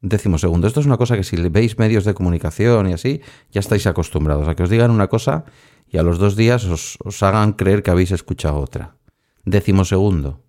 [0.00, 0.66] décimo segundo.
[0.66, 4.46] Esto es una cosa que si veis medios de comunicación y así, ya estáis acostumbrados
[4.48, 5.44] a que os digan una cosa
[5.88, 8.96] y a los dos días os, os hagan creer que habéis escuchado otra.
[9.44, 10.44] Décimo segundo.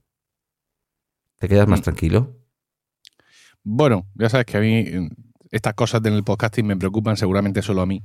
[1.40, 1.84] ¿Te quedas más Mm.
[1.84, 2.36] tranquilo?
[3.64, 5.10] Bueno, ya sabes que a mí eh,
[5.52, 8.04] estas cosas en el podcasting me preocupan seguramente solo a mí.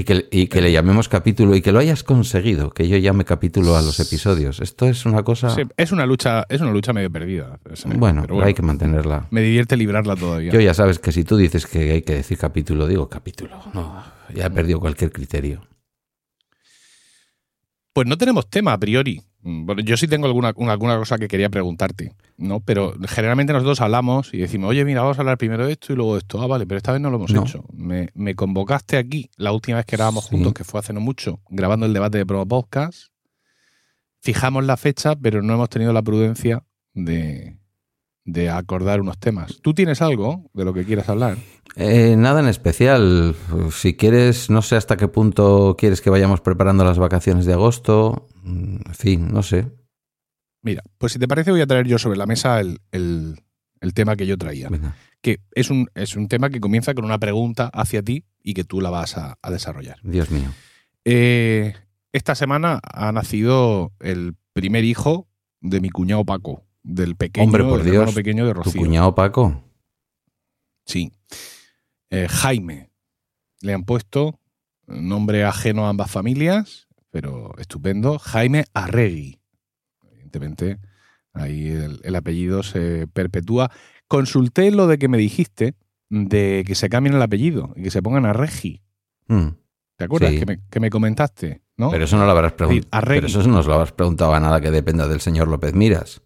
[0.00, 3.26] Y que, y que le llamemos capítulo y que lo hayas conseguido, que yo llame
[3.26, 4.58] capítulo a los episodios.
[4.60, 5.50] Esto es una cosa...
[5.50, 7.60] Sí, es una lucha, es una lucha medio perdida.
[7.96, 9.26] bueno, pero hay que mantenerla.
[9.30, 10.52] me divierte librarla todavía.
[10.52, 13.60] Yo ya sabes que si tú dices que hay que decir capítulo, digo capítulo.
[13.74, 14.02] No,
[14.34, 15.68] ya he perdido cualquier criterio.
[17.92, 19.20] Pues no tenemos tema a priori.
[19.42, 22.60] Mm, Bueno, yo sí tengo alguna, una- alguna cosa que quería preguntarte, ¿no?
[22.60, 25.96] Pero generalmente nosotros hablamos y decimos, oye, mira, vamos a hablar primero de esto y
[25.96, 26.40] luego de esto.
[26.42, 27.42] Ah, vale, pero esta vez no lo hemos No.
[27.42, 27.64] hecho.
[27.72, 30.30] Me, me convocaste aquí la última vez que grabamos Sí.
[30.30, 33.08] juntos, que fue hace no mucho, grabando el debate de Promo Podcast.
[34.22, 37.56] Fijamos la fecha, pero no hemos tenido la prudencia de,
[38.26, 39.58] de acordar unos temas.
[39.62, 41.38] ¿Tú tienes algo de lo que quieras hablar?
[41.76, 43.34] Eh, nada en especial.
[43.72, 48.26] Si quieres, no sé hasta qué punto quieres que vayamos preparando las vacaciones de agosto.
[48.42, 49.70] Mm, En fin, no sé.
[50.62, 53.36] Mira, pues si te parece voy a traer yo sobre la mesa el, el-
[53.80, 54.68] el tema que yo traía.
[54.68, 54.94] Venga.
[55.22, 58.64] que es un, es un tema que comienza con una pregunta hacia ti y que
[58.64, 59.98] tú la vas a, a desarrollar.
[60.02, 60.50] Dios mío.
[61.04, 61.74] Eh,
[62.12, 65.28] esta semana ha nacido el primer hijo
[65.62, 68.80] de mi cuñado Paco, del pequeño, Hombre, por del Dios, pequeño de ¿Tu Rocío.
[68.80, 69.62] cuñado Paco?
[70.86, 71.12] Sí.
[72.10, 72.90] Eh, Jaime.
[73.62, 74.40] Le han puesto
[74.86, 78.18] nombre ajeno a ambas familias, pero estupendo.
[78.18, 79.40] Jaime Arregui.
[80.12, 80.78] Evidentemente,
[81.32, 83.70] ahí el, el apellido se perpetúa.
[84.08, 85.74] Consulté lo de que me dijiste,
[86.08, 88.82] de que se cambien el apellido y que se pongan Arregi.
[89.28, 89.48] Mm,
[89.96, 90.30] ¿Te acuerdas?
[90.32, 90.38] Sí.
[90.40, 91.90] Que, me, que me comentaste, ¿no?
[91.90, 92.88] Pero eso no lo habrás preguntado.
[92.90, 93.20] Arregui.
[93.20, 96.22] Pero eso no lo habrás preguntado a nada que dependa del señor López Miras.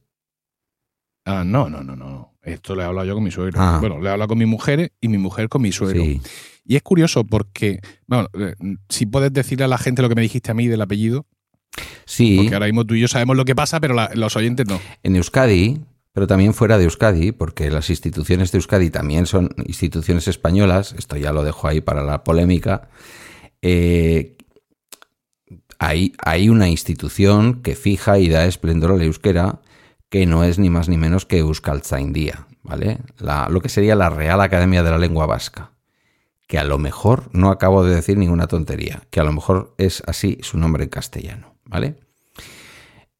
[1.26, 2.34] Ah, no, no, no, no.
[2.42, 3.58] Esto le he hablado yo con mi suegro.
[3.60, 3.78] Ah.
[3.80, 6.02] Bueno, le he hablado con mi mujer y mi mujer con mi suegro.
[6.02, 6.20] Sí.
[6.66, 8.54] Y es curioso porque, bueno, eh,
[8.88, 11.26] si puedes decirle a la gente lo que me dijiste a mí del apellido,
[12.06, 14.66] Sí, porque ahora mismo tú y yo sabemos lo que pasa, pero la- los oyentes
[14.68, 14.80] no.
[15.02, 15.80] en Euskadi,
[16.12, 21.16] pero también fuera de Euskadi, porque las instituciones de Euskadi también son instituciones españolas, esto
[21.16, 22.88] ya lo dejo ahí para la polémica,
[23.62, 24.36] eh,
[25.78, 29.60] hay, hay una institución que fija y da esplendor al euskera,
[30.08, 32.98] que no es ni más ni menos que Euskaltzaindia, ¿vale?
[33.18, 35.72] La- lo que sería la Real Academia de la Lengua Vasca,
[36.46, 40.02] que a lo mejor, no acabo de decir ninguna tontería, que a lo mejor es
[40.06, 41.96] así su nombre en castellano, ¿vale?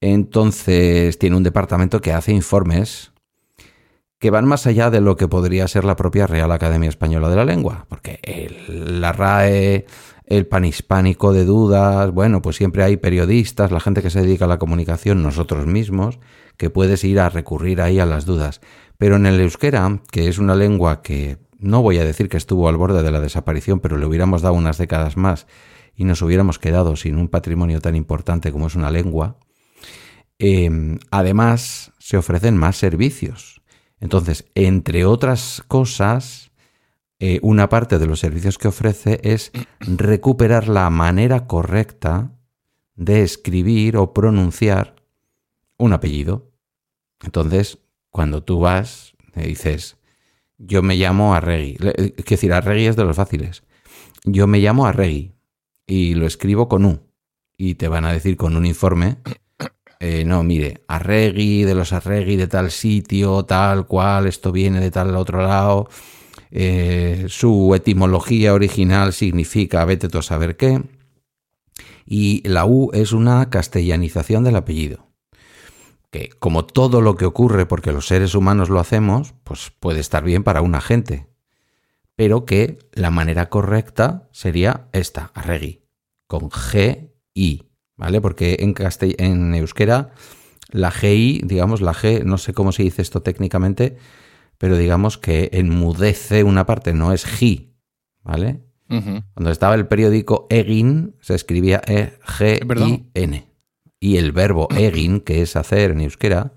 [0.00, 3.12] Entonces tiene un departamento que hace informes
[4.18, 7.37] que van más allá de lo que podría ser la propia Real Academia Española de
[7.37, 9.87] la Lengua, porque el- la RAE,
[10.26, 14.48] el panhispánico de dudas, bueno, pues siempre hay periodistas, la gente que se dedica a
[14.48, 16.18] la comunicación, nosotros mismos,
[16.56, 18.60] que puedes ir a recurrir ahí a las dudas.
[18.96, 22.69] Pero en el euskera, que es una lengua que no voy a decir que estuvo
[22.69, 25.47] al borde de la desaparición, pero le hubiéramos dado unas décadas más
[25.97, 29.38] y nos hubiéramos quedado sin un patrimonio tan importante como es una lengua,
[30.38, 33.62] eh, además se ofrecen más servicios.
[34.01, 36.51] Entonces, entre otras cosas,
[37.21, 42.33] eh, una parte de los servicios que ofrece es recuperar la manera correcta
[42.97, 44.97] de escribir o pronunciar
[45.79, 46.53] un apellido.
[47.23, 47.79] Entonces,
[48.11, 49.97] cuando tú vas, me dices,
[50.59, 51.77] yo me llamo Arregui.
[51.81, 53.62] Eh, Quiero decir, Arregui es de los fáciles.
[54.25, 55.35] Yo me llamo Arregui
[55.87, 57.01] y lo escribo con U.
[57.57, 59.19] Y te van a decir con un informe,
[60.01, 64.90] eh, no, mire, Arregui, de los Arregui, de tal sitio, tal cual, esto viene de
[64.90, 65.88] tal otro lado.
[66.51, 70.83] eh, su etimología original significa vete tú a saber qué.
[72.07, 75.04] Y la U es una castellanización del apellido.
[76.14, 80.22] Que como todo lo que ocurre porque los seres humanos lo hacemos, pues puede estar
[80.22, 81.27] bien para una gente.
[82.14, 85.83] Pero que la manera correcta sería esta, Arregui,
[86.29, 87.64] con G-I,
[87.96, 88.20] ¿vale?
[88.20, 90.12] Porque en, castell- en euskera
[90.70, 93.96] la GI, digamos, la G, no sé cómo se dice esto técnicamente,
[94.57, 97.72] pero digamos que enmudece una parte, no es G,
[98.22, 98.61] ¿vale?
[99.35, 101.83] Cuando estaba el periódico Egin, se escribía.
[101.88, 103.48] E-G-I-N.
[104.05, 106.53] Y el verbo egin, que es hacer en euskera,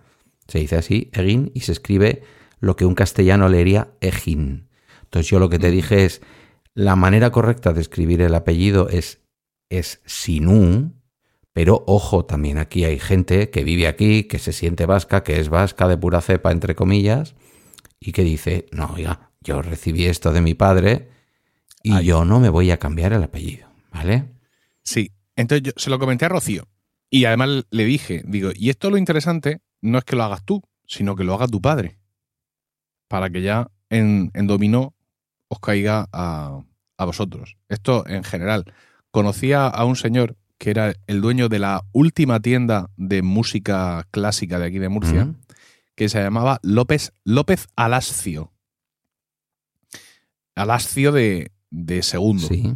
[0.50, 2.24] se dice así, egin, y se escribe
[2.60, 4.68] lo que un castellano leería Egin.
[5.04, 6.22] Entonces yo lo que te dije es,
[6.74, 9.22] la manera correcta de escribir el apellido es,
[9.70, 10.92] es Sinú,
[11.54, 15.48] pero ojo, también aquí hay gente que vive aquí, que se siente vasca, que es
[15.48, 17.34] vasca de pura cepa, entre comillas,
[17.98, 21.12] y que dice, no, oiga, yo recibí esto de mi padre
[21.82, 24.26] y yo no me voy a cambiar el apellido, ¿vale?
[24.84, 26.68] Sí, entonces yo se lo comenté a Rocío
[27.10, 30.63] y además le dije, digo, y esto lo interesante no es que lo hagas tú,
[30.86, 32.00] sino que lo haga tu padre,
[33.08, 34.93] para que ya en, en dominó
[35.48, 36.62] os caiga a,
[36.98, 37.58] a vosotros.
[37.70, 38.65] Esto en general.
[39.12, 44.60] Conocía a un señor que era el dueño de la última tienda de música clásica
[44.60, 45.34] de aquí de Murcia,
[45.96, 48.52] que se llamaba López, López Alascio.
[50.56, 52.48] Alascio de, de segundo.
[52.48, 52.76] Sí.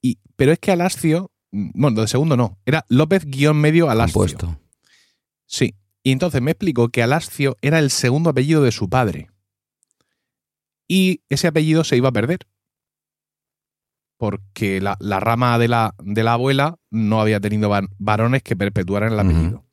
[0.00, 4.58] Y, pero es que Alascio, bueno, de segundo no, era López guion medio Alascio.
[5.46, 5.74] Sí.
[6.02, 9.28] Y entonces me explicó que Alascio era el segundo apellido de su padre.
[10.86, 12.46] Y ese apellido se iba a perder.
[14.16, 19.12] Porque la, la rama de la, de la, abuela no había tenido varones que perpetuaran
[19.12, 19.58] el apellido.
[19.58, 19.66] Uh -huh.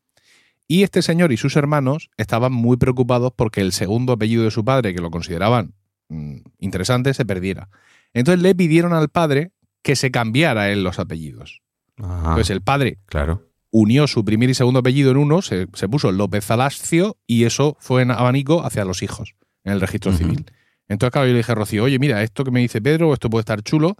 [0.68, 4.66] Y este señor y sus hermanos estaban muy preocupados porque el segundo apellido de su
[4.66, 5.76] padre, que lo consideraban
[6.10, 7.70] mmm, interesante, se perdiera.
[8.14, 9.52] Entonces le pidieron al padre
[9.84, 11.62] que se cambiara él los apellidos.
[11.98, 12.18] Ajá.
[12.30, 13.48] Entonces el padre Claro.
[13.70, 17.78] unió su primer y segundo apellido en uno, se, se puso López Alascio y eso
[17.80, 20.46] fue en abanico hacia los hijos en el registro civil.
[20.90, 23.30] Entonces, claro, yo le dije a Rocío, oye, mira, esto que me dice Pedro, esto
[23.30, 23.96] puede estar chulo,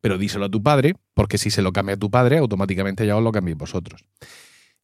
[0.00, 3.16] pero díselo a tu padre, porque si se lo cambia a tu padre, automáticamente ya
[3.16, 4.04] os lo cambiéis vosotros.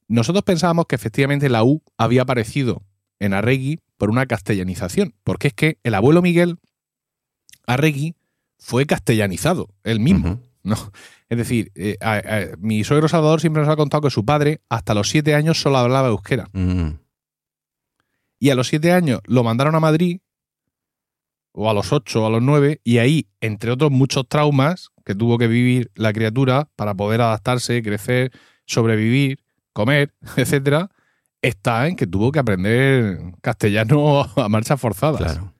[0.08, 2.82] Nosotros pensábamos que efectivamente la U había aparecido
[3.20, 6.58] en Arregui por una castellanización, porque es que el abuelo Miguel
[7.66, 8.14] Arregui
[8.58, 10.40] fue castellanizado, él mismo.
[10.62, 10.76] ¿no?
[11.28, 14.60] Es decir, eh, a- a- mi suegro Salvador siempre nos ha contado que su padre
[14.68, 16.48] hasta los siete años solo hablaba euskera.
[18.38, 20.20] Y a los siete años lo mandaron a Madrid,
[21.52, 25.14] o a los ocho o a los nueve, y ahí, entre otros muchos traumas que
[25.14, 28.32] tuvo que vivir la criatura para poder adaptarse, crecer,
[28.66, 29.38] sobrevivir,
[29.72, 30.90] comer, etcétera,
[31.42, 35.20] está en que tuvo que aprender castellano a marchas forzadas.
[35.20, 35.54] Claro.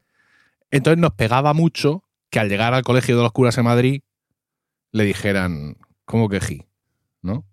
[0.71, 2.03] Entonces nos pegaba mucho
[2.35, 4.01] que al llegar al colegio de los curas en Madrid
[4.91, 6.63] le dijeran, ¿cómo que ji?
[7.23, 7.45] ¿No?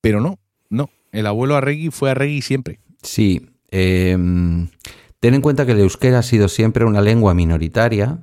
[0.00, 0.90] Pero no, no.
[1.12, 2.80] El abuelo Arregui fue Arregui siempre.
[3.04, 3.48] Sí.
[3.70, 4.16] eh,
[5.20, 8.18] ten en cuenta que el euskera ha sido siempre una lengua minoritaria,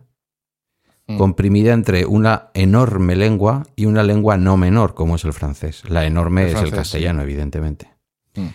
[1.07, 1.17] Mm.
[1.17, 5.83] comprimida entre una enorme lengua y una lengua no menor, como es el francés.
[5.89, 7.89] La enorme El es francés, el castellano, evidentemente.
[8.35, 8.47] Mm.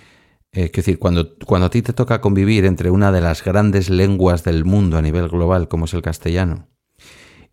[0.53, 4.45] Es decir, cuando, cuando a ti te toca convivir entre una de las grandes lenguas
[4.45, 6.69] del mundo a nivel global, como es el castellano,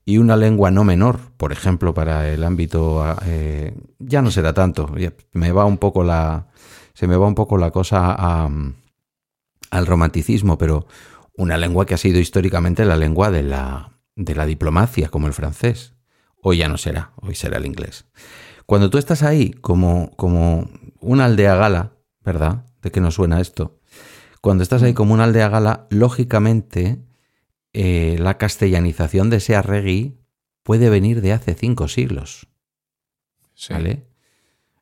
[0.05, 4.89] y una lengua no menor, por ejemplo, para el ámbito, eh, ya no será tanto,
[5.33, 6.47] me va un poco la,
[6.93, 8.49] se me va un poco la cosa a,
[9.69, 10.87] al romanticismo, pero
[11.37, 15.33] una lengua que ha sido históricamente la lengua de la, de la diplomacia, como el
[15.33, 15.93] francés.
[16.43, 18.05] Hoy ya no será, hoy será el inglés.
[18.65, 22.65] Cuando tú estás ahí como, como una aldea gala, ¿verdad?
[22.81, 23.79] ¿De qué nos suena esto?
[24.41, 26.99] Cuando estás ahí como una aldea gala, lógicamente
[27.73, 30.17] eh, la castellanización de ese arregui
[30.63, 32.47] puede venir de hace cinco siglos.
[33.53, 33.73] Sí.
[33.73, 34.05] ¿vale?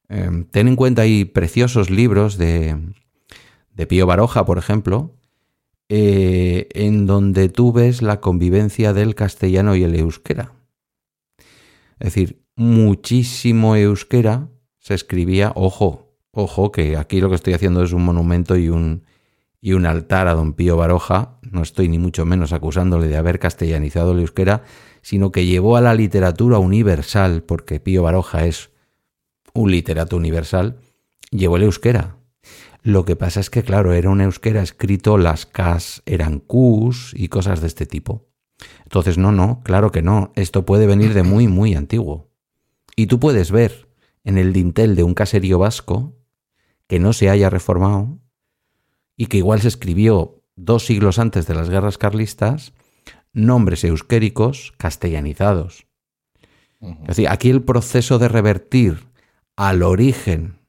[0.09, 2.77] Eh, ten en cuenta hay preciosos libros de,
[3.73, 5.15] de Pío Baroja, por ejemplo,
[5.87, 10.53] eh, en donde tú ves la convivencia del castellano y el euskera.
[11.99, 14.49] Es decir, muchísimo euskera
[14.79, 19.03] se escribía, ojo, ojo, que aquí lo que estoy haciendo es un monumento y un,
[19.61, 23.39] y un altar a don Pío Baroja, no estoy ni mucho menos acusándole de haber
[23.39, 24.63] castellanizado el euskera,
[25.01, 28.71] sino que llevó a la literatura universal, porque Pío Baroja es
[29.53, 30.79] un literato universal,
[31.31, 32.17] llevó el euskera.
[32.81, 37.27] Lo que pasa es que, claro, era un euskera escrito, las Ks eran Qs y
[37.27, 38.29] cosas de este tipo.
[38.83, 40.31] Entonces, no, no, claro que no.
[40.35, 42.29] Esto puede venir de muy, muy antiguo.
[42.95, 43.89] Y tú puedes ver
[44.23, 46.17] en el dintel de un caserío vasco
[46.87, 48.19] que no se haya reformado
[49.15, 52.73] y que igual se escribió dos siglos antes de las guerras carlistas,
[53.33, 55.85] nombres euskéricos castellanizados.
[56.79, 57.01] Ujú.
[57.03, 59.07] Es decir, aquí el proceso de revertir
[59.55, 60.59] al origen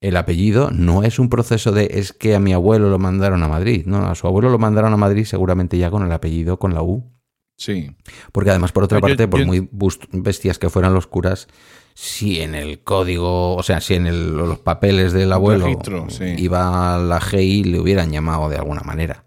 [0.00, 3.48] el apellido no es un proceso de es que a mi abuelo lo mandaron a
[3.48, 3.84] Madrid.
[3.86, 6.82] No, a su abuelo lo mandaron a Madrid seguramente ya con el apellido, con la
[6.82, 7.08] U.
[7.56, 7.94] Sí.
[8.32, 9.68] Porque además, por otra yo- parte, por yo- muy
[10.12, 11.46] bestias que fueran los curas,
[11.94, 16.34] si en el código, o sea, si en el- los papeles del abuelo registro, sí.
[16.38, 19.24] iba la GI, le hubieran llamado de alguna manera.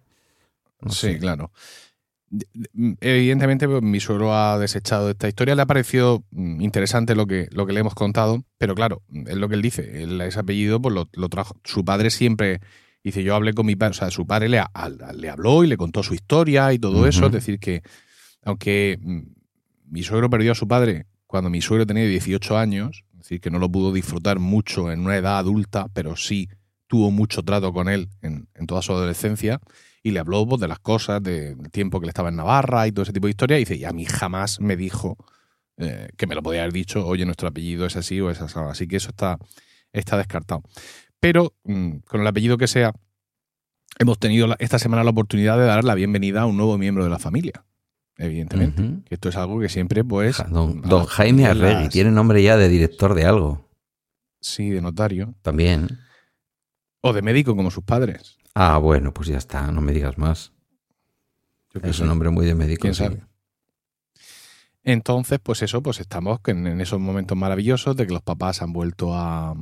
[0.82, 1.20] No sí, sé.
[1.20, 1.52] claro.
[2.30, 5.56] De- de- Evidentemente, pues, mi suegro ha desechado esta historia.
[5.56, 9.36] Le ha parecido mm, interesante lo que, lo que le hemos contado, pero claro, es
[9.36, 10.04] lo que él dice.
[10.04, 11.56] Él, ese apellido pues, lo, lo trajo.
[11.64, 12.62] Su padre siempre
[13.04, 14.60] Dice, yo hablé con mi padre, o sea, su padre le,
[15.14, 17.28] le habló y le contó su historia y todo eso.
[17.28, 17.84] Es decir, que
[18.44, 19.20] aunque mm,
[19.92, 23.52] mi suegro perdió a su padre cuando mi suegro tenía 18 años, es decir, que
[23.52, 26.48] no lo pudo disfrutar mucho en una edad adulta, pero sí
[26.88, 29.60] tuvo mucho trato con él en, toda su adolescencia
[30.02, 32.94] y le habló pues, de las cosas, del tiempo que le estaba en Navarra y
[32.94, 33.58] todo ese tipo de historia.
[33.58, 35.18] Y dice, y a mí jamás me dijo
[35.76, 38.58] eh, que me lo podía haber dicho, oye, nuestro apellido es así o es así.
[38.58, 39.38] Así que eso está,
[39.92, 40.64] está descartado.
[41.20, 42.94] Pero mm, con el apellido que sea,
[44.00, 47.10] hemos tenido esta semana la oportunidad de dar la bienvenida a un nuevo miembro de
[47.10, 47.66] la familia.
[48.18, 49.04] Evidentemente.
[49.08, 50.38] Que esto es algo que siempre, pues.
[50.50, 53.70] Don, Jaime Arregui tiene nombre ya de director de algo.
[54.40, 55.34] Sí, de notario.
[55.42, 56.00] También.
[57.02, 58.38] O de médico, como sus padres.
[58.54, 60.54] Ah, bueno, pues ya está, no me digas más.
[61.84, 62.82] es un nombre muy de médico.
[62.82, 63.24] ¿Quién sabe?
[64.84, 69.16] Entonces, pues eso, pues estamos en esos momentos maravillosos de que los papás han vuelto
[69.16, 69.56] a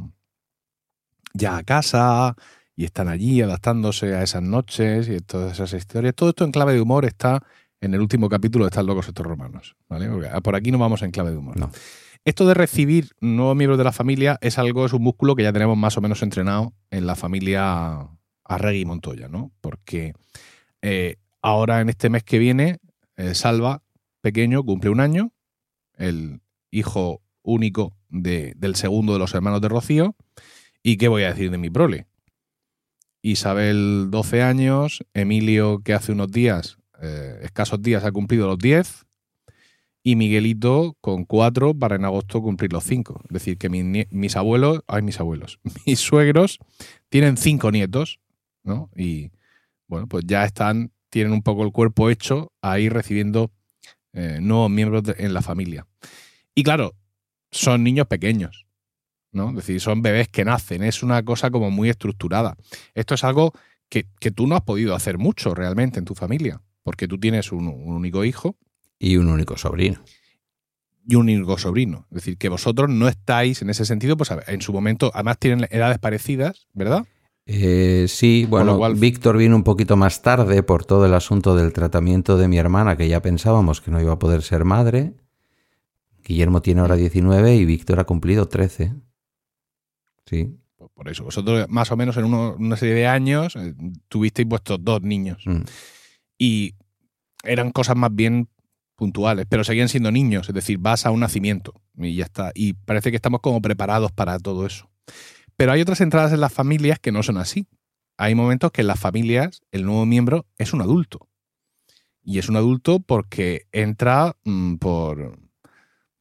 [1.34, 2.36] ya a casa
[2.76, 6.14] y están allí adaptándose a esas noches y todas esas historias.
[6.14, 7.42] Todo esto en clave de humor está
[7.84, 9.76] en el último capítulo de Están locos estos romanos.
[9.90, 10.10] ¿vale?
[10.42, 11.58] por aquí no vamos en clave de humor.
[11.58, 11.70] No.
[12.24, 15.52] Esto de recibir nuevos miembros de la familia es algo, es un músculo que ya
[15.52, 18.08] tenemos más o menos entrenado en la familia
[18.46, 19.52] Arregui y Montoya, ¿no?
[19.60, 20.14] Porque
[20.82, 22.80] eh, ahora en este mes que viene,
[23.18, 23.84] eh, Salva,
[24.22, 25.34] pequeño, cumple un año,
[25.98, 26.40] el
[26.72, 30.16] hijo único del segundo de los hermanos de Rocío.
[30.82, 32.08] ¿Y qué voy a decir de mi prole?
[33.22, 39.06] Isabel, 12 años, Emilio, que hace unos días, eh, escasos días, ha cumplido los 10,
[40.06, 43.22] y Miguelito con cuatro para en agosto cumplir los cinco.
[43.26, 46.60] Es decir, que mis abuelos, ay, mis abuelos, mis suegros
[47.10, 48.20] tienen cinco nietos,
[48.64, 48.90] ¿no?
[48.96, 49.32] Y
[49.88, 53.52] bueno, pues ya están, tienen un poco el cuerpo hecho ahí recibiendo
[54.12, 55.88] eh, nuevos miembros en la familia.
[56.54, 56.96] Y claro,
[57.50, 58.66] son niños pequeños,
[59.32, 59.50] ¿no?
[59.50, 62.58] Es decir, son bebés que nacen, es una cosa como muy estructurada.
[62.94, 63.54] Esto es algo
[63.90, 67.68] que, tú no has podido hacer mucho realmente en tu familia, porque tú tienes un
[67.68, 68.58] único hijo
[69.00, 70.04] y un único sobrino.
[71.06, 72.06] Y un único sobrino.
[72.12, 75.68] Es decir, que vosotros no estáis en ese sentido, pues en su momento, además tienen
[75.70, 77.06] edades parecidas, ¿verdad?
[77.46, 82.38] Eh, sí, bueno, Víctor vino un poquito más tarde por todo el asunto del tratamiento
[82.38, 85.14] de mi hermana, que ya pensábamos que no iba a poder ser madre.
[86.24, 88.94] Guillermo tiene ahora 19 y Víctor ha cumplido 13.
[90.26, 90.58] Sí.
[90.78, 93.74] Pues por eso, vosotros más o menos en una serie de años eh,
[94.08, 95.44] tuvisteis vuestros dos niños.
[95.46, 95.64] Mm.
[96.44, 96.76] Y
[97.46, 98.50] eran cosas más bien
[98.98, 102.52] puntuales, pero seguían siendo niños, es decir, vas a un nacimiento y ya está.
[102.54, 104.92] Y parece que estamos como preparados para todo eso.
[105.56, 107.70] Pero hay otras entradas en las familias que no son así.
[108.18, 111.30] Hay momentos que en las familias el nuevo miembro es un adulto.
[112.22, 115.40] Y es un adulto porque entra mm, por,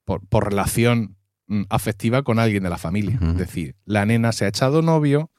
[0.05, 1.17] por, relación
[1.49, 3.19] mm, afectiva con alguien de la familia.
[3.21, 5.33] Es decir, la nena se ha echado novio,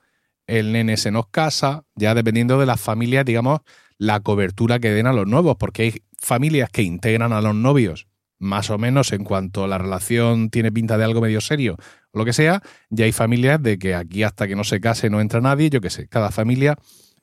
[0.45, 3.61] el nene se nos casa, ya dependiendo de las familias, digamos,
[3.97, 8.07] la cobertura que den a los nuevos, porque hay familias que integran a los novios
[8.39, 11.77] más o menos en cuanto la relación tiene pinta de algo medio serio
[12.11, 15.09] o lo que sea, ya hay familias de que aquí hasta que no se case
[15.09, 16.77] no entra nadie, yo qué sé, cada familia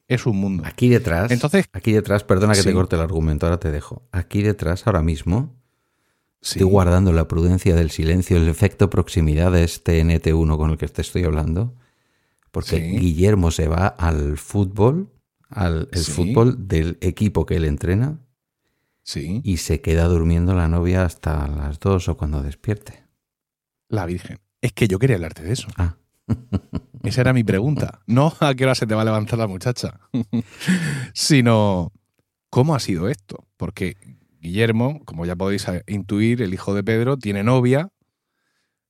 [0.09, 0.65] es un mundo.
[0.67, 4.03] Aquí detrás, Entonces, aquí detrás, perdona que te corte el argumento, ahora te dejo.
[4.11, 5.55] Aquí detrás, ahora mismo,
[6.43, 10.89] estoy guardando la prudencia del silencio, el efecto proximidad de este NT1 con el que
[10.89, 11.77] te estoy hablando,
[12.51, 15.09] porque Guillermo se va al fútbol,
[15.51, 18.19] al el fútbol del equipo que él entrena,
[19.19, 23.05] y se queda durmiendo la novia hasta las dos o cuando despierte.
[23.89, 24.39] La Virgen.
[24.61, 25.69] Es que yo quería hablarte de eso.
[25.77, 25.97] Ah.
[27.03, 28.03] Esa era mi pregunta.
[28.07, 30.01] No a qué hora se te va a levantar la muchacha,
[31.13, 31.93] sino
[32.51, 33.49] cómo ha sido esto.
[33.57, 33.97] Porque
[34.39, 37.89] Guillermo, como ya podéis intuir, el hijo de Pedro, tiene novia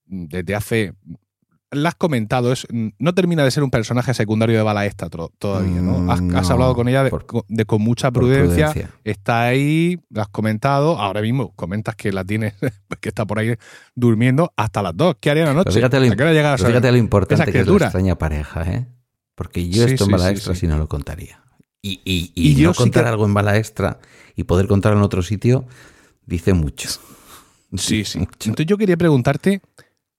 [0.04, 0.94] desde hace
[1.70, 5.80] la has comentado, es, no termina de ser un personaje secundario de bala esta todavía,
[5.80, 6.10] ¿no?
[6.10, 8.72] Has, hablado con ella de, con mucha prudencia,
[9.04, 12.54] está ahí, la has comentado, ahora mismo comentas que la tienes,
[13.00, 13.54] que está por ahí
[13.94, 15.16] durmiendo hasta las dos.
[15.20, 15.72] ¿Qué haría la noche?
[15.72, 16.06] fíjate, lo,
[16.96, 18.86] importante que es la extraña pareja, ¿eh?
[19.34, 21.42] Porque yo esto en bala extra sí, no lo contaría.
[21.82, 24.00] Y, y, no contar algo en bala extra
[24.36, 25.66] y poder contarlo en otro sitio
[26.26, 26.88] dice mucho.
[27.76, 28.18] Sí, sí.
[28.18, 29.62] Entonces yo quería preguntarte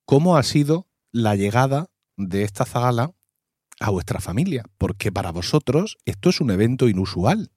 [0.06, 1.88] cómo ha sido la llegada
[2.18, 3.12] de esta zagala
[3.80, 7.52] a vuestra familia, porque para vosotros esto es un evento inusual.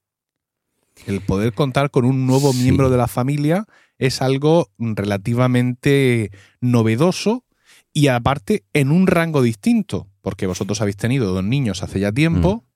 [1.06, 3.66] El poder contar con un nuevo miembro de la familia
[3.98, 6.30] es algo relativamente
[6.60, 7.44] novedoso
[7.92, 12.56] y aparte en un rango distinto, porque vosotros habéis tenido dos niños hace ya tiempo
[12.56, 12.68] mm.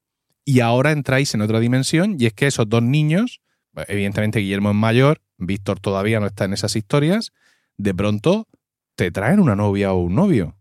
[0.45, 3.41] y ahora entráis en otra dimensión y es que esos dos niños,
[3.89, 7.33] evidentemente Guillermo es mayor, Víctor todavía no está en esas historias,
[7.77, 8.49] de pronto
[8.97, 10.57] te traen una novia o un novio.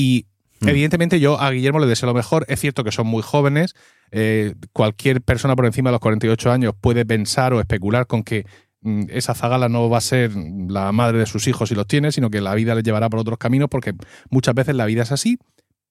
[0.00, 0.26] Y
[0.60, 0.68] Mm.
[0.68, 2.44] Evidentemente yo a Guillermo le deseo lo mejor.
[2.48, 3.74] Es cierto que son muy jóvenes.
[4.10, 8.46] Eh, cualquier persona por encima de los 48 años puede pensar o especular con que
[8.82, 12.12] mm, esa zagala no va a ser la madre de sus hijos si los tiene,
[12.12, 13.94] sino que la vida les llevará por otros caminos porque
[14.28, 15.38] muchas veces la vida es así.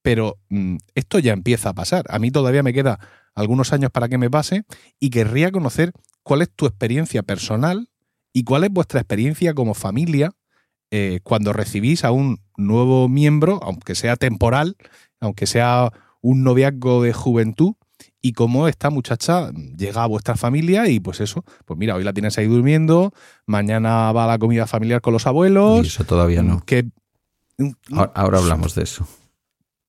[0.01, 2.05] Pero mm, esto ya empieza a pasar.
[2.09, 2.99] A mí todavía me queda
[3.33, 4.63] algunos años para que me pase
[4.99, 5.93] y querría conocer
[6.23, 7.89] cuál es tu experiencia personal
[8.33, 10.31] y cuál es vuestra experiencia como familia
[10.91, 14.75] eh, cuando recibís a un nuevo miembro, aunque sea temporal,
[15.19, 15.91] aunque sea
[16.21, 17.73] un noviazgo de juventud,
[18.21, 22.13] y cómo esta muchacha llega a vuestra familia y pues eso, pues mira, hoy la
[22.13, 23.13] tienes ahí durmiendo,
[23.45, 25.85] mañana va a la comida familiar con los abuelos.
[25.85, 26.61] Y eso todavía no.
[26.65, 26.85] Que,
[27.91, 29.07] ahora, ahora hablamos de eso.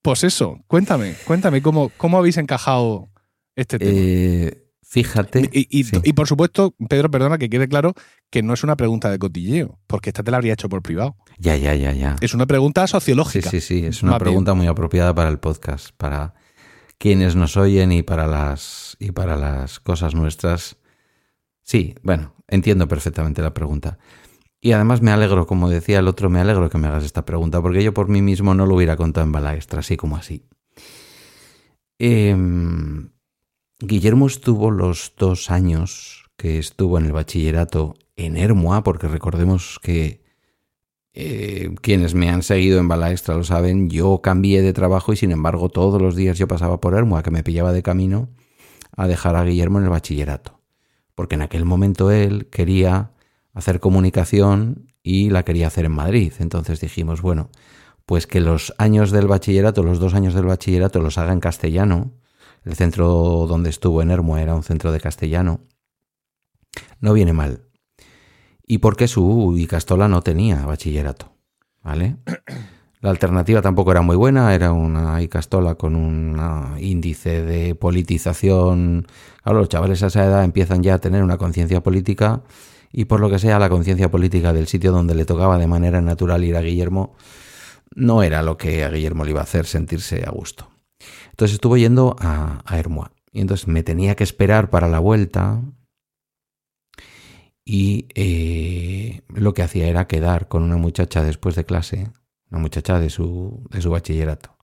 [0.03, 3.09] Pues eso, cuéntame, cuéntame cómo, cómo habéis encajado
[3.57, 3.91] este tema.
[3.95, 4.60] Eh,
[4.91, 5.49] fíjate.
[5.53, 5.97] Y, y- sí.
[6.05, 7.95] y por supuesto, Pedro, perdona que quede claro
[8.31, 11.17] que no es una pregunta de cotilleo, porque esta te la habría hecho por privado.
[11.39, 12.17] Ya, ya, ya, ya.
[12.21, 13.49] Es una pregunta Sí, sociológica.
[13.49, 13.87] sí, sí.
[13.87, 14.19] Es una bien.
[14.21, 16.35] pregunta muy apropiada para el podcast, para
[16.99, 20.77] quienes nos oyen y para las y para las cosas nuestras.
[21.63, 23.99] Sí, bueno, entiendo perfectamente la pregunta.
[24.61, 27.63] Y además me alegro, como decía el otro, me alegro que me hagas esta pregunta,
[27.63, 30.45] porque yo por mí mismo no lo hubiera contado en bala extra, así como así.
[31.99, 33.11] Em,
[33.81, 40.23] Guillermo estuvo los dos años que estuvo en el bachillerato en Hermoa, porque recordemos que
[41.13, 45.17] eh, quienes me han seguido en Bala Extra lo saben, yo cambié de trabajo y
[45.17, 48.29] sin embargo todos los días yo pasaba por Hermoa, que me pillaba de camino
[48.97, 50.61] a dejar a Guillermo en el bachillerato.
[51.15, 53.13] Porque en aquel momento él quería
[53.55, 56.33] hacer comunicación y la quería hacer en Madrid.
[56.39, 57.51] Entonces dijimos, bueno,
[58.07, 62.13] pues que los años del bachillerato, los dos años del bachillerato los haga en castellano.
[62.65, 65.61] El centro donde estuvo en Hermoa era un centro de castellano.
[67.01, 67.63] No viene mal.
[68.67, 71.33] Y porque su Icastola no tenía bachillerato,
[71.83, 72.17] ¿vale?
[73.01, 76.39] La alternativa tampoco era muy buena, era una Icastola con un
[76.79, 79.07] índice de politización.
[79.43, 82.43] Claro, los chavales a esa edad empiezan ya a tener una conciencia política
[82.93, 86.03] y por lo que sea la conciencia política del sitio donde le tocaba de manera
[86.03, 87.15] natural ir a Guillermo
[87.95, 90.70] no era lo que a Guillermo le iba a hacer sentirse a gusto.
[91.41, 92.79] Entonces estuvo yendo a, a
[93.33, 95.63] y entonces me tenía que esperar para la vuelta
[97.65, 102.11] y eh, lo que hacía era quedar con una muchacha después de clase,
[102.51, 104.59] una muchacha de su, de su bachillerato.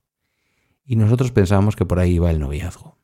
[0.84, 2.96] Y nosotros pensábamos que por ahí iba el noviazgo.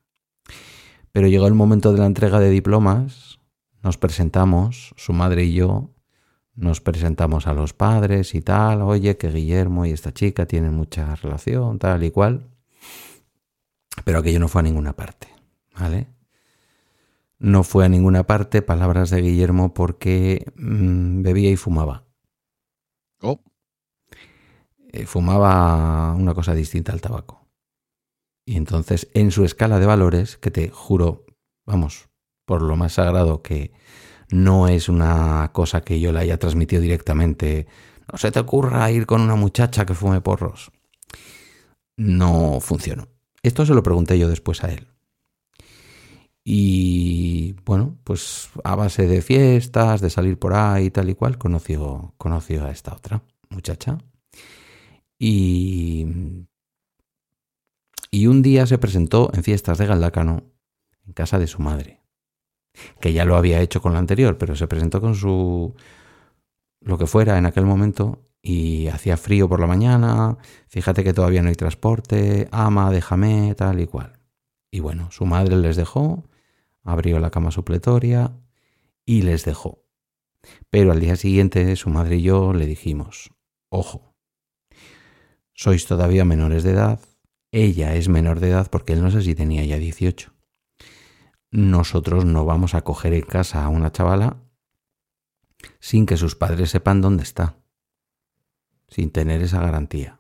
[1.11, 3.41] Pero llegó el momento de la entrega de diplomas,
[3.83, 5.91] nos presentamos, su madre y yo,
[6.55, 11.17] nos presentamos a los padres y tal, oye, que Guillermo y esta chica tienen mucha
[11.17, 12.54] relación, tal y cual.
[14.05, 15.29] Pero aquello no fue a ninguna parte,
[15.79, 16.09] ¿vale?
[17.39, 22.05] No fue a ninguna parte, palabras de Guillermo, porque mm, bebía y fumaba.
[23.21, 23.41] Oh,
[24.93, 27.47] Eh, fumaba una cosa distinta al tabaco.
[28.47, 31.25] Y entonces, en su escala de valores, que te juro,
[31.67, 32.09] vamos,
[32.45, 33.73] por lo más sagrado que
[34.31, 37.67] no es una cosa que yo le haya transmitido directamente,
[38.11, 40.71] no se te ocurra ir con una muchacha que fume porros.
[41.97, 43.09] No funcionó.
[43.45, 44.89] Esto se lo pregunté yo después a él.
[46.43, 52.15] Y bueno, pues a base de fiestas, de salir por ahí tal y cual, conoció,
[52.17, 53.99] conoció a esta otra muchacha.
[55.19, 56.07] Y,
[58.11, 60.45] y un día se presentó en fiestas de Galdácano
[61.07, 62.01] en casa de su madre,
[62.99, 65.75] que ya lo había hecho con la anterior, pero se presentó con su
[66.81, 70.37] lo que fuera en aquel momento y hacía frío por la mañana,
[70.69, 74.21] fíjate que todavía no hay transporte, ama, déjame, tal y cual.
[74.71, 76.25] Y bueno, su madre les dejó,
[76.83, 78.37] abrió la cama supletoria
[79.07, 79.87] y les dejó.
[80.69, 83.31] Pero al día siguiente su madre y yo le dijimos,
[83.71, 84.15] ojo,
[85.55, 87.01] sois todavía menores de edad,
[87.51, 90.35] ella es menor de edad porque él no sé si tenía ya 18.
[91.51, 94.37] Nosotros no vamos a coger en casa a una chavala
[95.81, 97.57] sin que sus padres sepan dónde está,
[98.89, 100.19] sin tener esa garantía.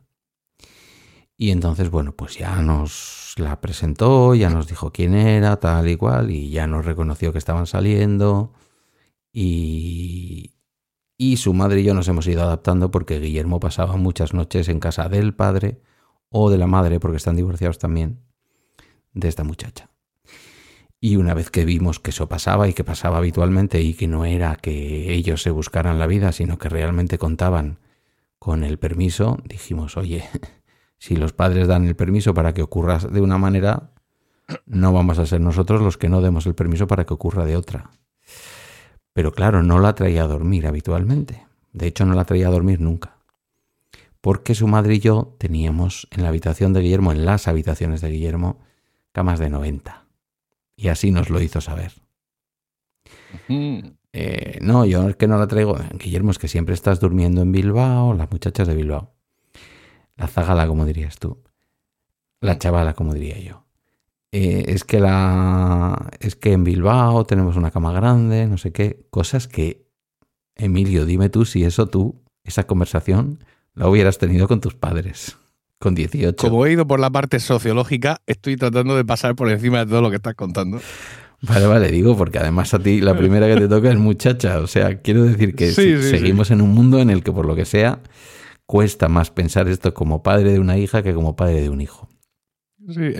[1.36, 5.96] Y entonces, bueno, pues ya nos la presentó, ya nos dijo quién era, tal y
[5.96, 8.52] cual, y ya nos reconoció que estaban saliendo.
[9.32, 10.54] Y,
[11.16, 14.78] y su madre y yo nos hemos ido adaptando porque Guillermo pasaba muchas noches en
[14.78, 15.80] casa del padre
[16.28, 18.20] o de la madre, porque están divorciados también,
[19.12, 19.90] de esta muchacha.
[21.00, 24.24] Y una vez que vimos que eso pasaba y que pasaba habitualmente y que no
[24.24, 27.78] era que ellos se buscaran la vida, sino que realmente contaban
[28.44, 30.28] con el permiso, dijimos, oye,
[30.98, 33.92] si los padres dan el permiso para que ocurra de una manera,
[34.66, 37.56] no vamos a ser nosotros los que no demos el permiso para que ocurra de
[37.56, 37.90] otra.
[39.14, 41.46] Pero claro, no la traía a dormir habitualmente.
[41.72, 43.16] De hecho, no la traía a dormir nunca.
[44.20, 48.10] porque su madre y yo teníamos en la habitación de Guillermo, en las habitaciones de
[48.10, 48.60] Guillermo,
[49.12, 50.04] camas de 90.
[50.76, 51.92] Y así nos lo hizo saber.
[54.16, 55.76] Eh, no, yo es que no la traigo.
[55.98, 59.12] Guillermo, es que siempre estás durmiendo en Bilbao, las muchachas de Bilbao.
[60.16, 61.42] La zagala, como dirías tú.
[62.40, 63.66] La chavala, como diría yo.
[64.30, 66.10] Eh, es que la.
[66.20, 69.04] Es que en Bilbao tenemos una cama grande, no sé qué.
[69.10, 69.84] Cosas que.
[70.54, 73.42] Emilio, dime tú si eso tú, esa conversación,
[73.74, 75.36] la hubieras tenido con tus padres.
[75.80, 76.36] Con 18.
[76.36, 80.02] Como he ido por la parte sociológica, estoy tratando de pasar por encima de todo
[80.02, 80.78] lo que estás contando.
[81.46, 84.58] Vale, vale, digo, porque además a ti la primera que te toca es muchacha.
[84.60, 87.64] O sea, quiero decir que seguimos en un mundo en el que, por lo que
[87.64, 88.00] sea,
[88.66, 92.08] cuesta más pensar esto como padre de una hija que como padre de un hijo.
[92.88, 93.12] Sí,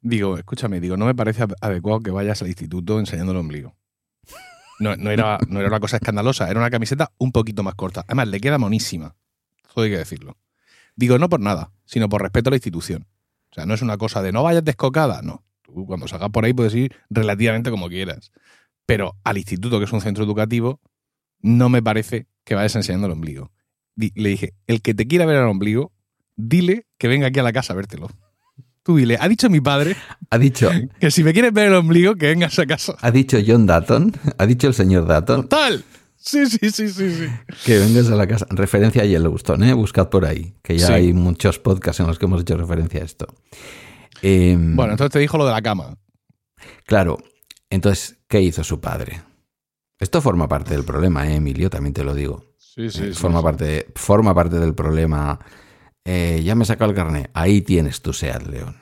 [0.00, 3.74] digo, escúchame, digo, no me parece adecuado que vayas al instituto enseñando el ombligo.
[4.78, 8.04] No, era, no era una cosa escandalosa, era una camiseta un poquito más corta.
[8.06, 9.16] Además, le queda monísima.
[9.74, 10.36] Todo hay que decirlo.
[10.96, 13.06] Digo, no por nada, sino por respeto a la institución.
[13.50, 15.45] O sea, no es una cosa de no vayas descocada, no.
[15.76, 18.32] Tú cuando salgas por ahí puedes ir relativamente como quieras.
[18.86, 20.80] Pero al instituto, que es un centro educativo,
[21.42, 23.52] no me parece que vayas enseñando el ombligo.
[23.94, 25.92] Le dije, el que te quiera ver el ombligo,
[26.34, 28.08] dile que venga aquí a la casa a vértelo.
[28.84, 29.96] Tú dile, ha dicho mi padre.
[30.30, 30.70] Ha dicho.
[30.98, 32.96] Que si me quieres ver el ombligo, que vengas a casa.
[33.02, 34.12] Ha dicho John Dutton.
[34.38, 35.42] Ha dicho el señor Dutton.
[35.42, 35.84] Total.
[36.16, 37.26] Sí, sí, sí, sí, sí.
[37.66, 38.46] Que vengas a la casa.
[38.48, 39.74] Referencia a Yellowstone, ¿eh?
[39.74, 40.54] Buscad por ahí.
[40.62, 43.26] Que ya hay muchos podcasts en los que hemos hecho referencia a esto.
[44.22, 45.96] Em, bueno, entonces te dijo lo de la cama.
[46.86, 47.18] Claro.
[47.70, 49.22] Entonces, ¿qué hizo su padre?
[49.98, 51.70] Esto forma parte del problema, ¿eh, Emilio?
[51.70, 52.44] También te lo digo.
[52.58, 53.04] Sí, sí.
[53.04, 55.38] Eh, forma, Parte, forma parte del problema
[56.08, 57.30] eh, ya me he sacado el carnet.
[57.34, 58.76] Ahí tienes tu SEAT León.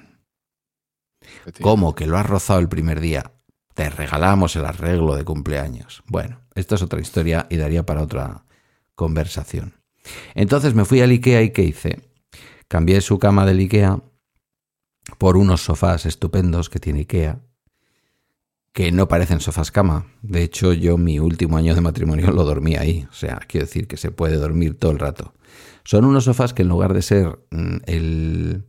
[1.62, 3.32] ¿Cómo que lo has rozado el primer día?
[3.72, 6.02] Te regalamos el arreglo de cumpleaños.
[6.06, 8.44] Bueno, esto es otra historia y daría para otra
[8.94, 9.72] conversación.
[10.34, 12.02] Entonces me fui al IKEA y ¿qué hice?
[12.68, 14.00] Cambié su cama del IKEA
[15.18, 17.40] por unos sofás estupendos que tiene IKEA,
[18.72, 20.06] que no parecen sofás cama.
[20.22, 23.06] De hecho, yo mi último año de matrimonio lo dormí ahí.
[23.10, 25.32] O sea, quiero decir que se puede dormir todo el rato.
[25.84, 28.64] Son unos sofás que en lugar de ser mm, el,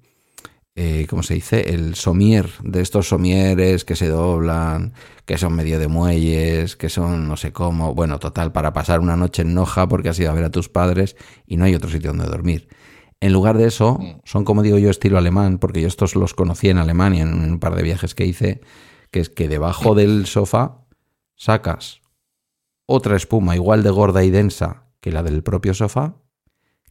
[0.75, 1.73] eh, ¿cómo se dice?
[1.73, 4.93] El somier, de estos somieres que se doblan,
[5.25, 9.15] que son medio de muelles, que son no sé cómo, bueno, total, para pasar una
[9.15, 11.15] noche en Noja porque has ido a ver a tus padres
[11.47, 12.67] y no hay otro sitio donde dormir.
[13.25, 14.21] En lugar de eso, mm.
[14.23, 17.59] son como digo yo estilo alemán, porque yo estos los conocí en Alemania en un
[17.59, 18.61] par de viajes que hice,
[19.09, 20.85] que es que debajo del sofá
[21.35, 22.01] sacas
[22.85, 26.17] otra espuma igual de gorda y densa que la del propio sofá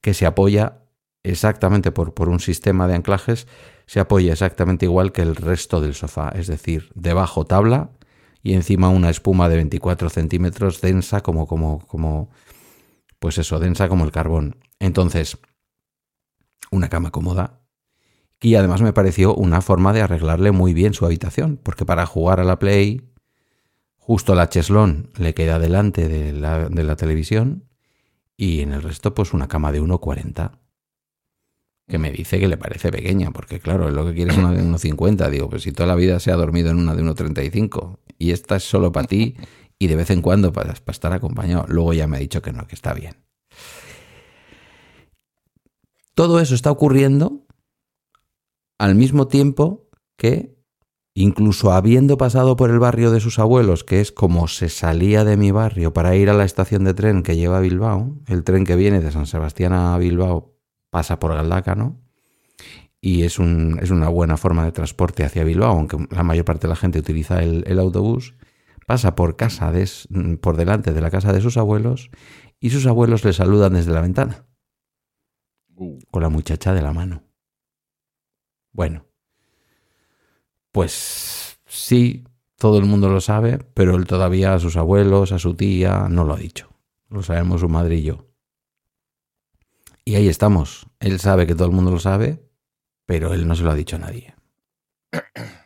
[0.00, 0.80] que se apoya
[1.22, 3.46] exactamente por, por un sistema de anclajes,
[3.86, 7.92] se apoya exactamente igual que el resto del sofá, es decir, debajo tabla
[8.42, 12.28] y encima una espuma de 24 centímetros densa como, como, como,
[13.20, 14.56] pues eso, densa como el carbón.
[14.80, 15.38] Entonces,
[16.74, 17.60] una cama cómoda.
[18.40, 22.40] Y además me pareció una forma de arreglarle muy bien su habitación, porque para jugar
[22.40, 23.00] a la Play,
[23.96, 27.64] justo la cheslón le queda delante de la, de la televisión
[28.36, 30.58] y en el resto, pues una cama de 1,40.
[31.86, 34.62] Que me dice que le parece pequeña, porque claro, lo que quiere es una de
[34.62, 35.30] 1,50.
[35.30, 38.56] Digo, pues si toda la vida se ha dormido en una de 1,35 y esta
[38.56, 39.36] es solo para ti
[39.78, 41.66] y de vez en cuando para, para estar acompañado.
[41.68, 43.16] Luego ya me ha dicho que no, que está bien.
[46.14, 47.46] Todo eso está ocurriendo
[48.78, 50.54] al mismo tiempo que
[51.16, 55.36] Incluso habiendo pasado por el barrio de sus abuelos, que es como se salía de
[55.36, 58.64] mi barrio para ir a la estación de tren que lleva a Bilbao, el tren
[58.64, 60.56] que viene de San Sebastián a Bilbao
[60.90, 62.00] pasa por Galdácano
[63.00, 66.66] y es, un, es una buena forma de transporte hacia Bilbao, aunque la mayor parte
[66.66, 68.34] de la gente utiliza el, autobús,
[68.84, 69.88] pasa por casa de,
[70.40, 72.10] por delante de la casa de sus abuelos
[72.58, 74.43] y sus abuelos le saludan desde la ventana
[75.76, 75.98] uh.
[76.10, 77.22] con la muchacha de la mano.
[78.72, 79.06] Bueno,
[80.72, 82.24] pues sí,
[82.56, 86.24] todo el mundo lo sabe, pero él todavía a sus abuelos, a su tía, no
[86.24, 86.70] lo ha dicho.
[87.08, 88.26] Lo sabemos su madre y yo.
[90.04, 90.86] Y ahí estamos.
[91.00, 92.42] Él sabe que todo el mundo lo sabe,
[93.06, 94.34] pero él no se lo ha dicho a nadie.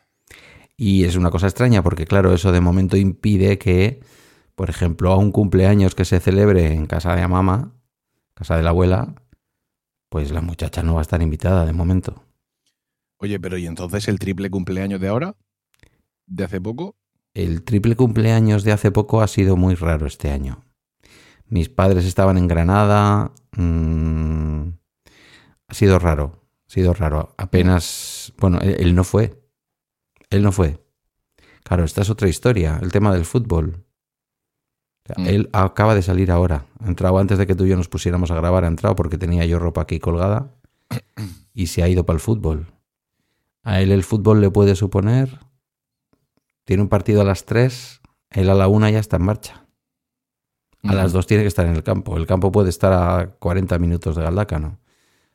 [0.80, 4.00] Y es una cosa extraña porque, claro, eso de momento impide que,
[4.54, 7.74] por ejemplo, a un cumpleaños que se celebre en casa de la mamá,
[8.34, 9.16] casa de la abuela,
[10.08, 12.22] pues la muchacha no va a estar invitada de momento.
[13.18, 15.36] Oye, pero ¿y entonces el triple cumpleaños de ahora?
[16.26, 16.96] ¿De hace poco?
[17.34, 20.64] El triple cumpleaños de hace poco ha sido muy raro este año.
[21.46, 23.32] Mis padres estaban en Granada.
[23.56, 24.68] Mm,
[25.68, 26.44] ha sido raro.
[26.68, 27.34] Ha sido raro.
[27.38, 28.32] Apenas.
[28.38, 29.42] Bueno, él, no fue.
[30.30, 30.84] Él no fue.
[31.64, 32.78] Claro, esta es otra historia.
[32.82, 33.84] El tema del fútbol.
[35.16, 35.26] Mm.
[35.26, 36.66] Él acaba de salir ahora.
[36.80, 38.64] Ha entrado antes de que tú y yo nos pusiéramos a grabar.
[38.64, 40.50] Ha entrado porque tenía yo ropa aquí colgada
[41.54, 42.66] y se ha ido para el fútbol.
[43.62, 45.38] A él el fútbol le puede suponer.
[46.64, 48.00] Tiene un partido a las 3,
[48.30, 49.64] él a la 1 ya está en marcha.
[50.84, 52.16] A las 2 tiene que estar en el campo.
[52.16, 54.78] El campo puede estar a 40 minutos de Galdácano.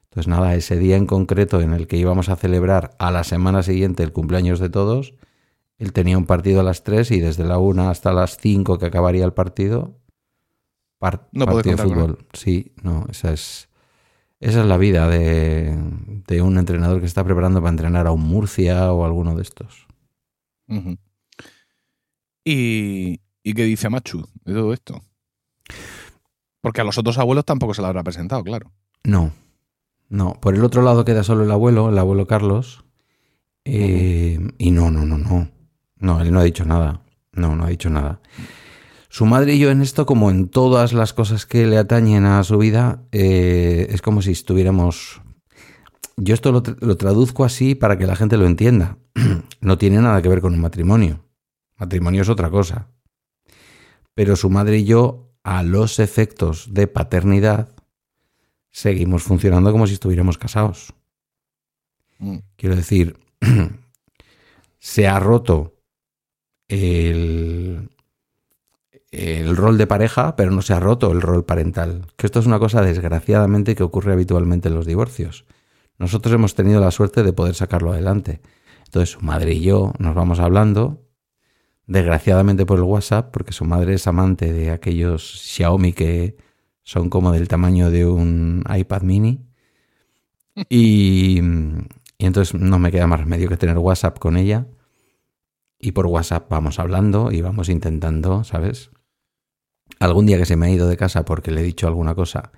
[0.05, 3.63] Entonces, nada, ese día en concreto en el que íbamos a celebrar a la semana
[3.63, 5.15] siguiente el cumpleaños de todos,
[5.83, 8.85] él tenía un partido a las 3 y desde la 1 hasta las 5 que
[8.85, 9.99] acabaría el partido,
[11.33, 12.25] no partido de fútbol.
[12.31, 13.67] Sí, no, esa es,
[14.39, 15.77] esa es la vida de,
[16.41, 19.87] un entrenador que está preparando para entrenar a un Murcia o alguno de estos.
[22.45, 25.03] ¿Y, ¿Y qué dice Machu de todo esto?
[26.61, 28.71] Porque a los otros abuelos tampoco se lo habrá presentado, claro.
[29.03, 29.33] No,
[30.07, 30.39] no.
[30.39, 32.85] Por el otro lado queda solo el abuelo, el abuelo Carlos.
[33.65, 35.52] Eh, y no, no, no, no.
[36.03, 37.01] No, él no ha dicho nada.
[37.31, 38.19] No, no ha dicho nada.
[39.07, 42.43] Su madre y yo en esto, como en todas las cosas que le atañen a
[42.43, 45.21] su vida, eh, es como si estuviéramos...
[46.17, 48.97] Yo esto lo, lo traduzco así para que la gente lo entienda.
[49.61, 51.23] no tiene nada que ver con un matrimonio.
[51.77, 52.89] Matrimonio es otra cosa.
[54.13, 57.69] Pero su madre y yo, a los efectos de paternidad,
[58.71, 60.93] seguimos funcionando como si estuviéramos casados.
[62.19, 62.39] Mm.
[62.57, 63.17] Quiero decir,
[64.79, 65.73] se ha roto
[66.73, 67.89] el,
[69.13, 72.07] el rol de pareja, pero no se ha roto el rol parental.
[72.17, 75.45] Que esto es una cosa desgraciadamente que ocurre habitualmente en los divorcios.
[75.99, 78.41] Nosotros hemos tenido la suerte de poder sacarlo adelante.
[78.85, 81.05] Entonces su madre y yo nos vamos hablando,
[81.85, 86.35] desgraciadamente por el WhatsApp, porque su madre es amante de aquellos Xiaomi que
[86.81, 89.45] son como del tamaño de un iPad mini.
[90.69, 91.41] Y,
[92.19, 94.67] y entonces no me queda más remedio que tener WhatsApp con ella
[95.83, 98.89] y por WhatsApp vamos hablando y vamos intentando, ¿sabes?
[99.99, 102.53] Algún día que se me ha ido de casa porque le he dicho alguna cosa,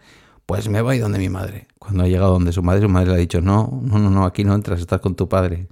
[0.45, 1.67] pues me voy donde mi madre.
[1.79, 4.25] Cuando ha llegado donde su madre, su madre le ha dicho, no, no, no, no,
[4.25, 5.67] aquí no entras, estás con tu padre.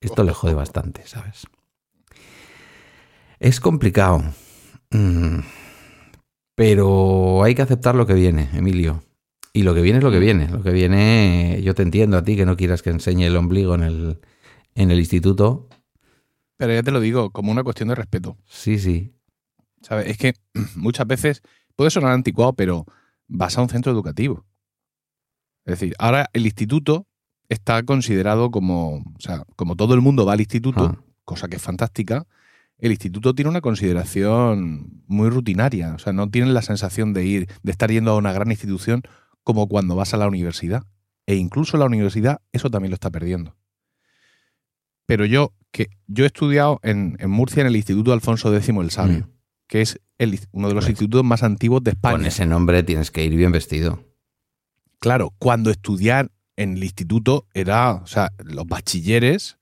[0.00, 1.46] Esto le jode bastante, ¿sabes?
[3.38, 4.24] Es complicado.
[4.90, 5.40] Mm,
[6.56, 9.04] pero hay que aceptar lo que viene, Emilio.
[9.52, 10.48] Y lo que viene es lo que viene.
[10.48, 13.76] Lo que viene, yo te entiendo a ti que no quieras que enseñe el ombligo
[13.76, 14.20] en el,
[14.74, 15.68] en el instituto,
[16.60, 18.36] pero ya te lo digo, como una cuestión de respeto.
[18.44, 19.14] Sí, sí.
[19.80, 20.08] ¿Sabes?
[20.08, 20.34] Es que
[20.76, 21.40] muchas veces
[21.74, 22.84] puede sonar anticuado, pero
[23.28, 24.44] vas a un centro educativo.
[25.64, 27.06] Es decir, ahora el instituto
[27.48, 31.04] está considerado como, o sea, como todo el mundo va al instituto, ah.
[31.24, 32.26] cosa que es fantástica,
[32.76, 35.94] el instituto tiene una consideración muy rutinaria.
[35.94, 39.00] O sea, no tienen la sensación de ir, de estar yendo a una gran institución
[39.44, 40.82] como cuando vas a la universidad.
[41.26, 43.56] E incluso la universidad eso también lo está perdiendo.
[45.06, 49.18] Pero yo que yo he estudiado en, Murcia en el Instituto Alfonso X el Sabio,
[49.20, 49.30] mm.
[49.68, 50.00] que es
[50.52, 52.16] uno de los institutos más antiguos de España.
[52.16, 54.04] Con ese nombre tienes que ir bien vestido.
[54.98, 59.56] Claro, cuando estudiar en el instituto era, o sea, los bachilleres,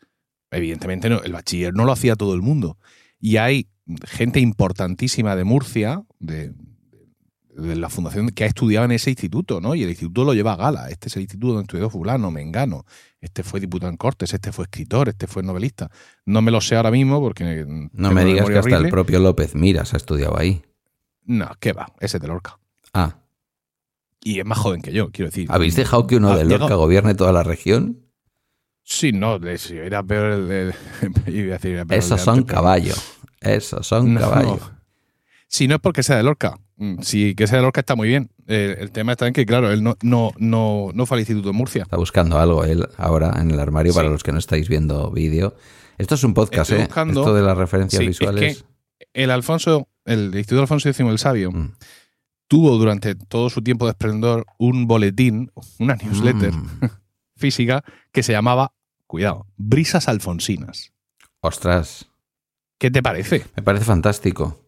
[0.51, 2.79] evidentemente no, el bachiller no lo hacía todo el mundo.
[3.21, 3.69] Y hay
[4.05, 6.53] gente importantísima de Murcia, de,
[7.59, 9.75] de la fundación que ha estudiado en ese instituto, ¿no?
[9.75, 10.89] Y el instituto lo lleva a gala.
[10.89, 12.85] Este es el instituto donde estudió fulano, mengano.
[13.21, 15.91] Este fue diputado en Cortes, este fue escritor, este fue novelista.
[16.25, 17.67] No me lo sé ahora mismo porque...
[17.93, 20.63] No me digas que hasta el propio López Miras ha estudiado ahí.
[21.25, 21.93] No, ¿qué va?
[21.99, 22.59] Ese es de Lorca.
[22.95, 23.17] Ah.
[24.23, 25.49] Y es más joven que yo, quiero decir.
[25.51, 28.05] ¿Habéis dejado que uno de Lorca gobierne toda la región?
[28.85, 29.37] Sí, no,
[29.71, 30.75] era peor el de...
[31.91, 33.19] Esos son caballos.
[33.41, 34.61] Esos son caballos.
[35.49, 36.59] Si no es porque sea de Lorca.
[36.79, 38.31] Mm, si que sea de Lorca está muy bien.
[38.47, 41.53] el tema está en que, claro, él no, no, no, no fue al Instituto de
[41.53, 41.83] Murcia.
[41.83, 45.55] Está buscando algo él ahora en el armario para los que no estáis viendo vídeo.
[45.99, 46.83] Esto es un podcast, ¿eh?
[46.83, 48.65] Esto de las referencias visuales.
[49.13, 51.75] el Alfonso, el Instituto Alfonso X el Sabio, mm.
[52.47, 55.51] tuvo durante todo su tiempo de esplendor un boletín,
[55.81, 56.91] una newsletter mm.
[57.37, 58.73] física que se llamaba,
[59.09, 60.93] cuidado, Brisas Alfonsinas.
[61.41, 62.09] Ostras.
[62.79, 63.45] ¿Qué te parece?
[63.57, 64.68] Me parece fantástico.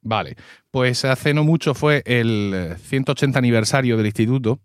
[0.00, 0.36] Vale,
[0.70, 4.60] pues hace no mucho fue el 180 aniversario del instituto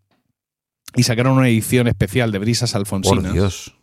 [0.96, 3.24] y sacaron una edición especial de Brisas Alfonsinas.
[3.24, 3.76] Por Dios.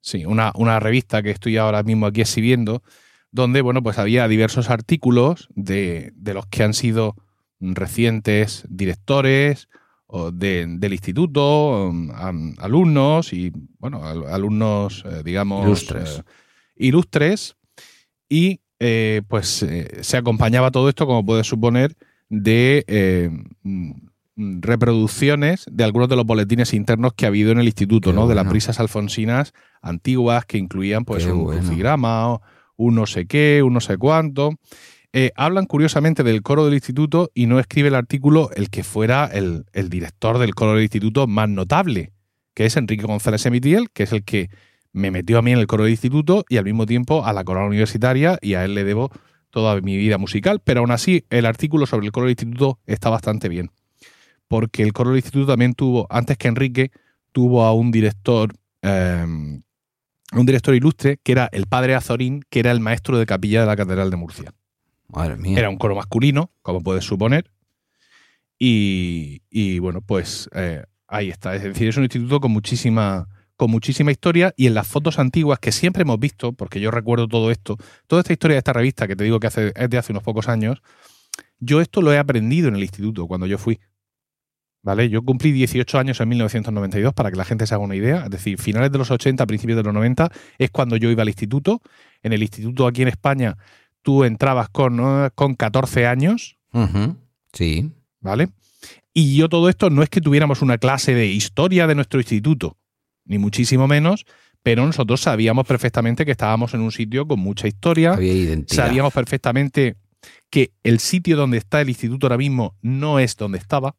[0.00, 2.82] Sí, una, una revista que estoy ahora mismo aquí exhibiendo,
[3.30, 7.16] donde, bueno, pues había diversos artículos de, los que han sido
[7.60, 9.68] recientes directores
[10.32, 12.10] del instituto, um,
[12.58, 16.18] alumnos y, bueno, alumnos, eh, digamos, ilustres.
[16.18, 16.22] Eh,
[16.76, 17.56] ilustres
[18.28, 21.94] y eh, pues eh, se acompañaba todo esto, como puedes suponer,
[22.28, 23.30] de eh,
[23.62, 23.92] mm,
[24.60, 28.26] reproducciones de algunos de los boletines internos que ha habido en el instituto, ¿no?
[28.26, 29.52] De las brisas alfonsinas
[29.82, 32.40] antiguas que incluían pues un crucigrama,
[32.76, 34.56] un no sé qué, un no sé cuánto.
[35.12, 39.26] eh, hablan curiosamente del coro del instituto y no escribe el artículo el que fuera
[39.26, 42.12] el, el director del coro del instituto más notable,
[42.54, 44.48] que es Enrique González Emitiel, que es el que
[44.92, 47.44] me metió a mí en el coro del instituto y al mismo tiempo a la
[47.44, 49.10] corona universitaria y a él le debo
[49.50, 53.10] toda mi vida musical, pero aún así el artículo sobre el coro del instituto está
[53.10, 53.70] bastante bien,
[54.48, 56.90] porque el coro del instituto también tuvo, antes que Enrique,
[57.32, 62.70] tuvo a un director, eh, un director ilustre, que era el padre Azorín, que era
[62.70, 64.54] el maestro de capilla de la Catedral de Murcia.
[65.08, 65.58] Madre mía.
[65.58, 67.50] Era un coro masculino, como puedes suponer,
[68.58, 71.54] y, y bueno, pues eh, ahí está.
[71.54, 73.28] Es decir, es un instituto con muchísima
[73.62, 77.28] con muchísima historia y en las fotos antiguas que siempre hemos visto, porque yo recuerdo
[77.28, 77.76] todo esto,
[78.08, 80.24] toda esta historia de esta revista que te digo que hace, es de hace unos
[80.24, 80.82] pocos años,
[81.60, 83.78] yo esto lo he aprendido en el instituto cuando yo fui.
[84.82, 85.08] ¿Vale?
[85.08, 88.30] Yo cumplí 18 años en 1992 para que la gente se haga una idea, es
[88.30, 91.82] decir, finales de los 80, principios de los 90 es cuando yo iba al instituto.
[92.24, 93.56] En el instituto aquí en España
[94.02, 95.30] tú entrabas con, ¿no?
[95.36, 96.58] con 14 años.
[97.52, 97.92] Sí.
[98.18, 98.48] ¿vale?
[99.14, 102.76] Y yo todo esto no es que tuviéramos una clase de historia de nuestro instituto,
[103.32, 104.26] ni muchísimo menos,
[104.62, 108.84] pero nosotros sabíamos perfectamente que estábamos en un sitio con mucha historia, Había identidad.
[108.86, 109.96] sabíamos perfectamente
[110.50, 113.96] que el sitio donde está el instituto ahora mismo no es donde estaba.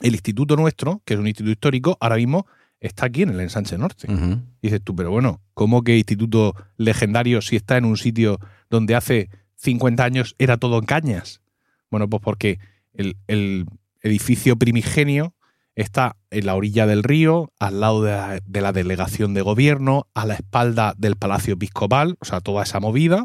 [0.00, 2.46] El instituto nuestro, que es un instituto histórico, ahora mismo
[2.80, 4.08] está aquí en el ensanche norte.
[4.62, 9.28] Dices tú, pero bueno, ¿cómo que instituto legendario si está en un sitio donde hace
[9.56, 11.42] 50 años era todo en cañas?
[11.90, 12.58] Bueno, pues porque
[12.94, 13.66] el, el
[14.00, 15.34] edificio primigenio
[15.74, 20.06] está en la orilla del río, al lado de la, de la delegación de gobierno,
[20.14, 23.24] a la espalda del Palacio Episcopal, o sea, toda esa movida.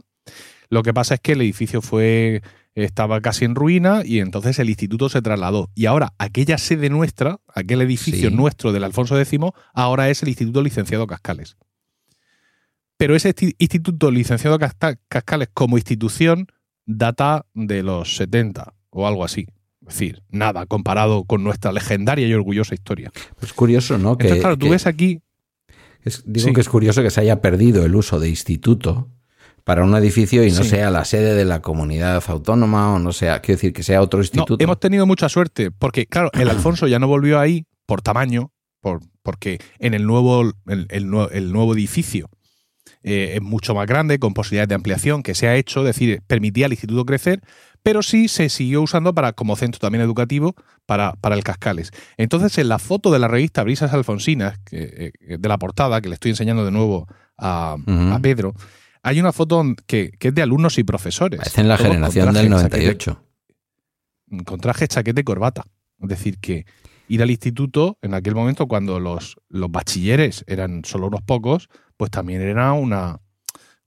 [0.69, 2.41] Lo que pasa es que el edificio fue
[2.75, 5.71] estaba casi en ruina y entonces el instituto se trasladó.
[5.73, 8.35] Y ahora aquella sede nuestra, aquel edificio Sí.
[8.35, 9.39] nuestro del Alfonso X,
[9.73, 11.57] ahora es el Instituto Licenciado Cascales.
[12.97, 16.47] Pero ese Instituto Licenciado Cascales como institución
[16.85, 19.47] data de los 70 o algo así.
[19.88, 23.11] Es decir, nada comparado con nuestra legendaria y orgullosa historia.
[23.41, 24.17] Es curioso, ¿no?
[24.17, 25.21] Que, claro, tú que- ves aquí
[26.03, 26.53] es- digo Sí.
[26.53, 29.09] que es curioso que se haya perdido el uso de instituto
[29.63, 30.69] para un edificio y no Sí.
[30.69, 34.19] sea la sede de la comunidad autónoma o no sea, quiero decir, que sea otro
[34.19, 34.63] No, instituto.
[34.63, 39.01] hemos tenido mucha suerte, porque claro, el Alfonso ya no volvió ahí por tamaño, por,
[39.23, 42.29] porque en el nuevo, el, el nuevo edificio
[43.03, 46.21] eh, es mucho más grande, con posibilidades de ampliación, que se ha hecho, es decir,
[46.27, 47.41] permitía al instituto crecer,
[47.88, 51.91] pero sí se siguió usando para, como centro también educativo para, para el Cascales.
[52.17, 56.09] Entonces, en la foto de la revista Brisas Alfonsinas, que, eh, de la portada, que
[56.09, 57.07] le estoy enseñando de nuvo
[57.38, 57.77] a,
[58.21, 58.53] Pedro,
[59.03, 61.38] hay una foto que, que es de alumnos y profesores.
[61.38, 63.23] Parece en la generación del chaqueta- 98.
[64.43, 65.63] con traje, chaqueta y corbata.
[66.01, 66.65] Es decir, que
[67.07, 72.11] ir al instituto en aquel momento, cuando los, los bachilleres eran solo unos pocos, pues
[72.11, 73.21] también era una,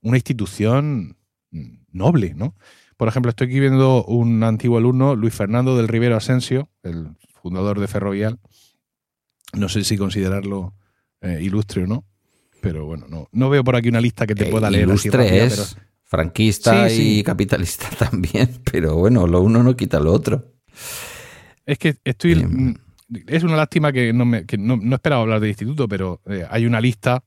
[0.01, 1.17] una institución
[1.51, 2.55] mm, noble, ¿no?
[3.01, 7.07] Por ejemplo, estoy aquí viendo un antiguo alumno, Luis Fernando del Rivero Asensio, el
[7.41, 8.37] fundador de Ferrovial.
[9.53, 10.75] No sé si considerarlo
[11.21, 12.05] eh, ilustre o no,
[12.61, 14.83] pero bueno, no, no veo por aquí una lista que te Eh, pueda leer.
[14.83, 17.19] así Ilustre rápida, es pero- franquista Sí, sí.
[17.19, 20.53] y capitalista también, pero bueno, lo uno no quita lo otro.
[21.65, 22.33] Es que estoy.
[22.33, 22.75] Eh, mm,
[23.25, 26.45] Es una lástima que no, me, que no, no esperaba hablar del instituto, pero eh,
[26.47, 27.23] hay una lista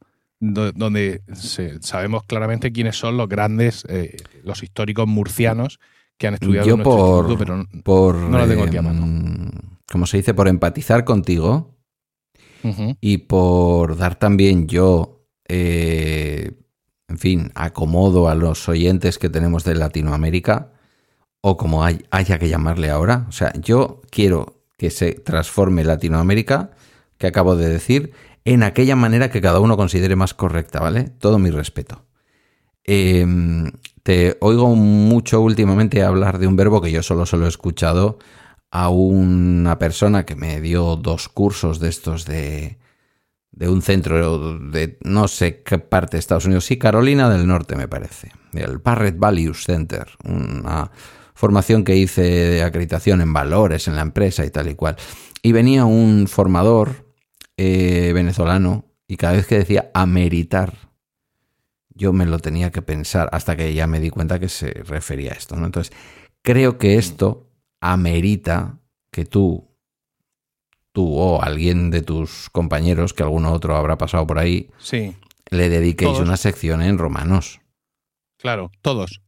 [0.52, 5.78] donde se- sabemos claramente quiénes son los grandes, eh, los históricos murcianos
[6.18, 8.76] que han estudiado Yo en nuestro por, instituto, pero no- por no la tengo aquí
[8.76, 9.04] a mano.
[9.04, 9.50] em,
[9.90, 11.70] como se dice, por empatizar contigo
[13.00, 16.52] y por dar también yo, eh,
[17.08, 20.72] en fin, acomodo a los oyentes que tenemos de Latinoamérica,
[21.42, 23.26] o como hay- haya que llamarle ahora.
[23.28, 26.70] O sea, yo quiero que se transforme Latinoamérica,
[27.18, 28.12] que acabo de decir,
[28.44, 31.04] en aquella manera que cada uno considere más correcta, ¿vale?
[31.04, 32.04] Todo mi respeto.
[32.84, 33.26] Eh,
[34.02, 38.18] te oigo mucho últimamente hablar de un verbo que yo solo se lo he escuchado
[38.70, 42.76] a una persona que me dio dos cursos de estos de,
[43.52, 47.76] de un centro de no sé qué parte de Estados Unidos, sí, Carolina del Norte
[47.76, 50.90] me parece, el Barrett Values Center, una
[51.34, 54.96] formación que hice de acreditación en valores en la empresa y tal y cual.
[55.40, 57.03] Y venía un formador
[57.56, 60.90] eh, venezolano y cada vez que decía ameritar,
[61.90, 65.32] yo me lo tenía que pensar hasta que ya me di cuenta que se refería
[65.32, 65.56] a esto.
[65.56, 65.66] ¿no?
[65.66, 65.94] Entonces,
[66.42, 67.48] creo que esto
[67.80, 68.78] amerita
[69.10, 69.68] que tú,
[70.92, 75.14] tú o alguien de tus compañeros, que alguno otro habrá pasado por ahí, Sí,
[75.50, 76.26] le dediquéis Todos.
[76.26, 77.60] una sección en romanos.
[78.38, 79.20] claro, todos.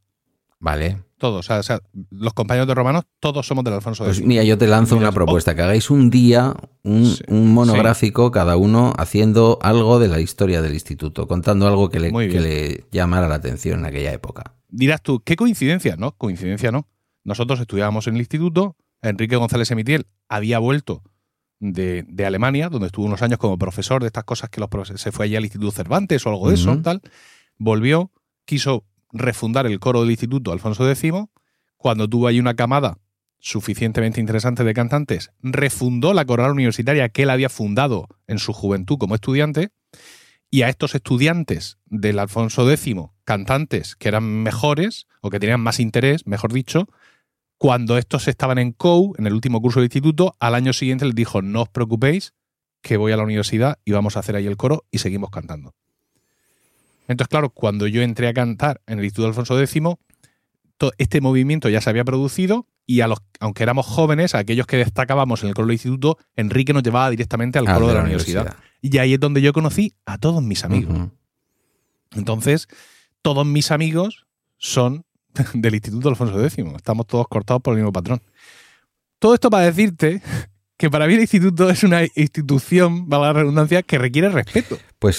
[0.58, 1.02] ¿Vale?
[1.18, 1.40] Todos.
[1.40, 4.58] O sea, o sea, los compañeros de romanos, todos somos del Alfonso Pues mira, yo
[4.58, 8.92] te lanzo una Dices, propuesta, que hagáis un día, un, Sí, un monográfico, cada uno
[8.98, 13.36] haciendo algo de la historia del instituto, contando algo que le, que le llamara la
[13.36, 14.54] atención en aquella época.
[14.68, 15.96] Dirás tú, ¿qué coincidencia?
[15.96, 16.88] No, coincidencia no.
[17.24, 21.02] Nosotros estudiábamos en el instituto, Enrique González Emitiel había vuelto
[21.58, 24.98] de, de Alemania, donde estuvo unos años como profesor de estas cosas que los profes-
[24.98, 27.00] se fue allí al Instituto Cervantes o algo de eso, tal.
[27.58, 28.10] Volvió,
[28.44, 28.84] quiso
[29.18, 31.12] refundar el coro del instituto Alfonso X,
[31.76, 32.98] cuando tuvo ahí una camada
[33.38, 38.98] suficientemente interesante de cantantes, refundó la coral universitaria que él había fundado en su juventud
[38.98, 39.70] como estudiante,
[40.50, 42.94] y a estos estudiantes del Alfonso X,
[43.24, 46.88] cantantes que eran mejores o que tenían más interés, mejor dicho,
[47.58, 51.14] cuando estos estaban en COU, en el último curso del instituto, al año siguiente les
[51.14, 52.34] dijo, no os preocupéis,
[52.82, 55.74] que voy a la universidad y vamos a hacer ahí el coro y seguimos cantando.
[57.08, 59.82] Entonces, claro, cuando yo entré a cantar en el Instituto Alfonso X,
[60.78, 64.66] to- este movimiento ya se había producido y a los, aunque éramos jóvenes, a aquellos
[64.66, 67.94] que destacábamos en el coro del instituto, Enrique nos llevaba directamente al Ah, coro de
[67.94, 68.56] la, universidad.
[68.80, 71.08] Y ahí es donde yo conocí a todos mis amigos.
[72.14, 72.68] Entonces,
[73.22, 74.26] todos mis amigos
[74.58, 75.04] son
[75.54, 76.64] del Instituto Alfonso X.
[76.76, 78.22] Estamos todos cortados por el mismo patrón.
[79.18, 80.22] Todo esto para decirte
[80.76, 84.78] que para mí el instituto es una institución, valga la redundancia, que requiere respeto.
[84.98, 85.16] Pues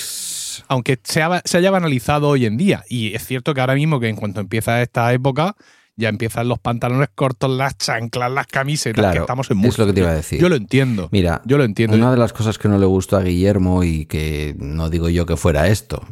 [0.68, 2.84] Aunque se, ha- se haya banalizado hoy en día.
[2.90, 5.56] Y es cierto que ahora mismo, que en cuanto empieza esta época,
[5.96, 9.82] ya empiezan los pantalones cortos, las chanclas, las camisetas, que claro, estamos en es música.
[9.84, 10.40] lo que te iba a decir.
[10.40, 11.10] Yo lo entiendo.
[11.12, 11.96] Mira, Yo lo entiendo.
[11.98, 15.26] Una de las cosas que no le gustó a Guillermo y que no digo yo
[15.26, 16.06] que fuera esto,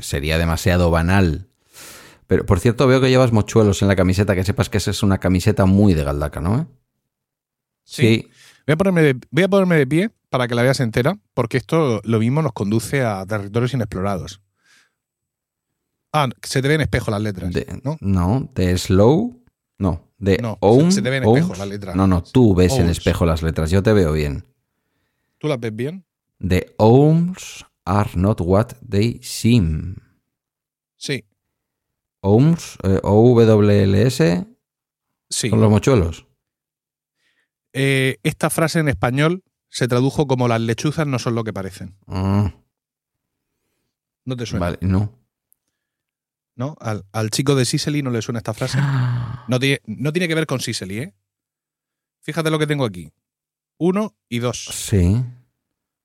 [0.00, 1.48] sería demasiado banal.
[2.28, 5.02] Pero por cierto, veo que llevas mochuelos en la camiseta, que sepas que esa es
[5.02, 6.60] una camiseta muy de Galdaca, ¿no?
[6.60, 6.66] ¿Eh?
[7.84, 8.28] Sí.
[8.66, 11.56] Voy a, ponerme de, voy a ponerme de pie para que la veas entera, porque
[11.56, 14.40] esto lo mismo nos conduce a territorios inexplorados.
[16.12, 17.96] Ah, se te ven espejo las letras, De- ¿no?
[18.00, 19.42] no, de Slow,
[19.78, 20.58] no, de No,
[20.90, 21.40] se- te ven Ohms.
[21.40, 21.96] espejo las letras.
[21.96, 24.44] No, no, tú ves en espejo las letras, yo te veo bien.
[25.38, 26.04] ¿Tú las ves bien?
[26.46, 29.96] The ohms are not what they seem.
[30.96, 31.24] Sí,
[32.20, 34.46] Ohms, eh, O-W-L-S,
[35.28, 35.50] sí.
[35.50, 36.26] con los mochuelos.
[37.72, 41.96] Eh, esta frase en español se tradujo como las lechuzas no son lo que parecen.
[42.06, 42.52] Ah,
[44.24, 44.66] ¿No te suena?
[44.66, 45.18] vale, no.
[46.54, 46.76] ¿No?
[46.80, 48.78] Al, al chico de Sicily no le suena esta frase.
[49.48, 51.14] No tiene, no tiene que ver con Sicily, ¿eh?
[52.20, 53.10] Fíjate lo que tengo aquí.
[53.78, 54.66] Uno y dos.
[54.70, 55.20] Sí,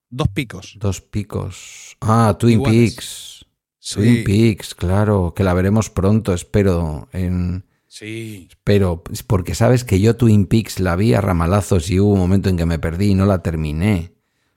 [0.10, 0.76] Dos picos.
[0.80, 1.96] dos picos.
[2.02, 2.96] Ah, Twin Iguales.
[2.96, 3.46] Peaks.
[3.78, 7.08] Sí, Twin Peaks, claro, que la veremos pronto, espero.
[7.14, 8.50] En, sí.
[8.64, 12.50] pero porque sabes que yo Twin Peaks la vi a ramalazos y hubo un momento
[12.50, 14.14] en que me perdí y no la terminé.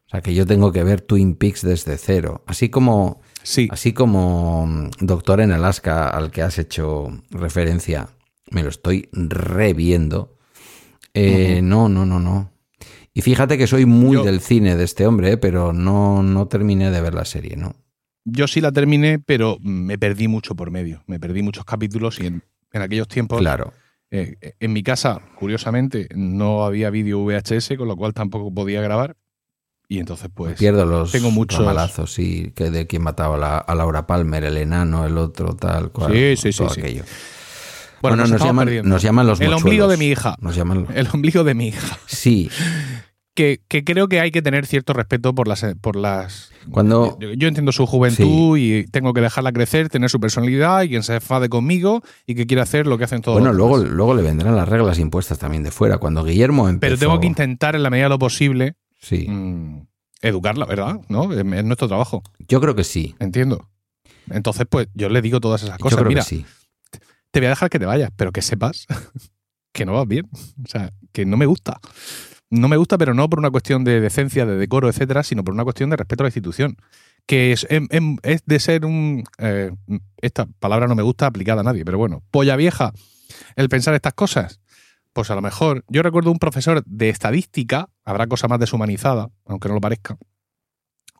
[0.07, 2.43] O sea que yo tengo que ver Twin Peaks desde cero.
[2.47, 3.69] Así como, Sí.
[3.71, 8.09] así como mm, Doctor en Alaska, al que has hecho referencia,
[8.51, 10.37] me lo estoy reviendo.
[11.15, 12.53] Eh, No, no, no, no.
[13.15, 16.47] Y fíjate que soy muy Yo- del cine de este hombre, eh, pero no, no
[16.49, 17.75] terminé de ver la serie, ¿no?
[18.25, 21.03] Yo sí la terminé, pero me perdí mucho por medio.
[21.07, 22.43] Me perdí muchos capítulos y en,
[22.73, 23.73] en aquellos tiempos, Claro.
[24.11, 29.17] eh, en mi casa, curiosamente, no había vídeo VHS, con lo cual tampoco podía grabar.
[29.89, 30.57] Y entonces, pues.
[30.59, 34.45] Pierdo los tengo muchos- ramalazos, sí, que de quien mataba a, la- a Laura Palmer,
[34.45, 36.13] el enano, el otro, tal cual.
[36.13, 36.81] Sí, sí, sí, todo sí.
[36.81, 37.03] aquello.
[38.01, 39.63] Bueno, Bueno, nos nos, llaman, nos llaman los El mochuelos.
[39.65, 40.37] ombligo de mi hija.
[40.41, 40.87] Nos llaman...
[40.95, 41.99] El ombligo de mi hija.
[42.07, 42.49] Sí,
[43.41, 45.65] Que, que creo que hay que tener cierto respeto por las.
[45.81, 50.21] Por las Cuando- yo, yo entiendo su juventud y tengo que dejarla crecer, tener su
[50.21, 53.37] personalidad y quien se enfade conmigo y que quiera hacer lo que hacen todos.
[53.39, 53.95] bueno, los luego, demás.
[53.95, 55.97] luego le vendrán las reglas impuestas también de fuera.
[55.97, 56.91] Cuando Guillermo empezó...
[56.91, 59.87] Pero tengo que intentar, en la medida de lo posible, Sí, mm,
[60.21, 61.01] educarla, ¿verdad?
[61.09, 61.33] ¿No?
[61.33, 62.23] Es, es nuestro trabajo.
[62.47, 63.15] yo creo que sí.
[63.21, 63.71] Entiendo.
[64.29, 65.99] Entonces, pues yo le digo todas esas Yo cosas.
[66.01, 66.45] creo Mira, que sí.
[67.31, 68.87] te voy a dejar que te vayas, pero que sepas
[69.73, 70.29] que no vas bien.
[70.63, 71.81] O sea, que no me gusta.
[72.51, 75.55] No me gusta, pero no por una cuestión de decencia, de decoro, etcétera, sino por
[75.55, 76.77] una cuestión de respeto a la institución.
[77.27, 79.23] Que es, em- em- es de ser un.
[79.39, 79.71] eh,
[80.21, 82.93] esta palabra no me gusta aplicada a nadie, pero bueno, polla vieja,
[83.57, 84.61] el pensar estas cosas.
[85.13, 85.85] Pues a lo mejor.
[85.89, 90.17] Yo recuerdo un profesor de estadística, habrá cosa más deshumanizada, aunque no lo parezca,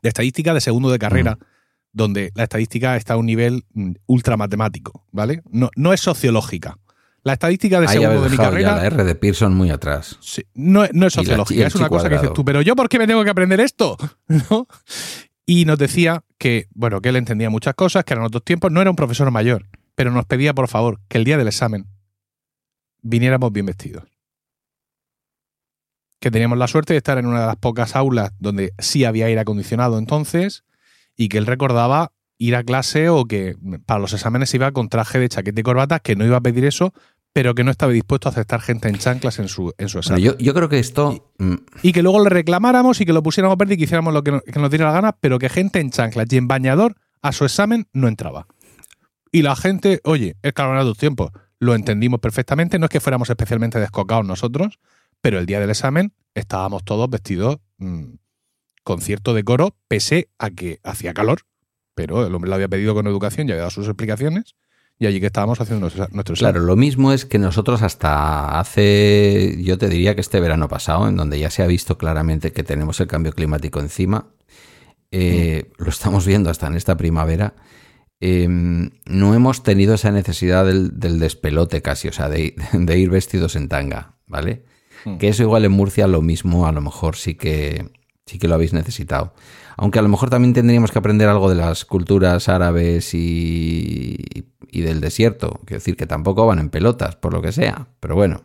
[0.01, 1.37] de estadística de segundo de carrera,
[1.93, 5.41] donde la estadística está a un nivel mm, ultra matemático, ¿vale?
[5.49, 6.77] No, no es sociológica.
[7.23, 10.17] La estadística de segundo de mi carrera la R de Pearson muy atrás.
[10.21, 12.33] sí, no, no es el es una cosa que dices cuadrado.
[12.33, 13.95] tú, pero yo ¿por qué me tengo que aprender esto?
[14.27, 14.67] ¿No?
[15.45, 18.81] Y nos decía que, bueno, que él entendía muchas cosas, que eran otros tiempos, no
[18.81, 21.87] era un profesor mayor, pero nos pedía, por favor, que el día del examen
[23.01, 24.05] viniéramos bien vestidos.
[26.19, 29.25] Que teníamos la suerte de estar en una de las pocas aulas donde sí había
[29.25, 30.63] aire acondicionado entonces
[31.17, 33.55] y que él recordaba ir a clase o que
[33.85, 36.65] para los exámenes iba con traje de chaqueta y corbata, que no iba a pedir
[36.65, 36.93] eso
[37.33, 40.17] pero que no estaba dispuesto a aceptar gente en chanclas en su, en su Bueno,
[40.17, 40.23] examen.
[40.23, 41.31] yo, yo creo que esto.
[41.37, 44.23] mm, y que luego le reclamáramos y que lo pusiéramos verde y que hiciéramos lo
[44.23, 46.95] que, no- que nos diera la gana, pero que gente en chanclas y en bañador
[47.21, 48.47] a su examen no entraba.
[49.31, 52.99] Y la gente, oye, es que ahora tus tiempos, lo entendimos perfectamente, no es que
[52.99, 54.79] fuéramos especialmente descocados nosotros,
[55.21, 58.15] pero el día del examen estábamos todos vestidos mm,
[58.83, 61.41] con cierto decoro, pese a que hacía calor,
[61.95, 64.55] pero el hombre lo había pedido con educación y había dado sus explicaciones,
[65.01, 66.35] y allí que estábamos haciendo nuestro, nuestro.
[66.35, 71.07] Claro, lo mismo es que nosotros hasta hace, yo te diría que este verano pasado,
[71.07, 74.27] en donde ya se ha visto claramente que tenemos el cambio climático encima,
[75.09, 77.55] eh, lo estamos viendo hasta en esta primavera,
[78.19, 83.09] eh, no hemos tenido esa necesidad del, del despelote casi, o sea, de, de ir
[83.09, 84.65] vestidos en tanga, ¿vale?
[85.05, 85.17] Mm.
[85.17, 87.89] Que eso igual en Murcia lo mismo, a lo mejor sí que,
[88.27, 89.33] sí que lo habéis necesitado.
[89.81, 94.15] Aunque a lo mejor también tendríamos que aprender algo de las culturas árabes y,
[94.69, 95.59] y del desierto.
[95.65, 97.87] Quiero decir que tampoco van en pelotas, por lo que sea.
[97.99, 98.43] Pero bueno.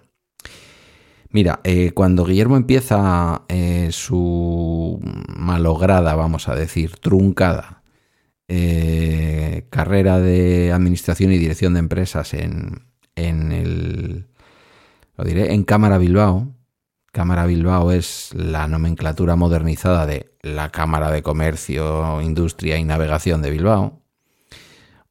[1.29, 4.99] Mira, eh, cuando Guillermo empieza eh, su
[5.37, 7.83] malograda, vamos a decir, truncada
[8.49, 14.27] eh, carrera de administración y dirección de empresas en, en el,
[15.19, 16.55] lo diré, en Cámara Bilbao.
[17.13, 23.51] Cámara Bilbao es la nomenclatura modernizada de la Cámara de Comercio, Industria y Navegación de
[23.51, 24.03] Bilbao.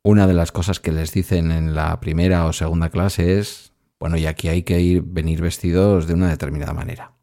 [0.04, 4.18] Una de las cosas que les dicen en la primera o segunda clase es, bueno,
[4.18, 7.14] y aquí hay que ir, venir vestidos de una determinada manera.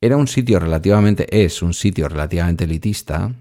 [0.00, 3.34] Era un sitio relativamente, es un sitio relativamente elitista,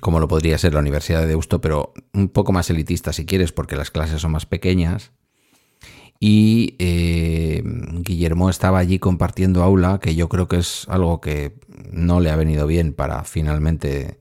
[0.00, 3.52] como lo podría ser la Universidad de Deusto, pero un poco más elitista si quieres,
[3.52, 5.12] porque las clases son más pequeñas.
[6.20, 11.54] Y eh, Guillermo estaba allí compartiendo aula, que yo creo que es algo que
[11.90, 14.20] no le ha venido bien para finalmente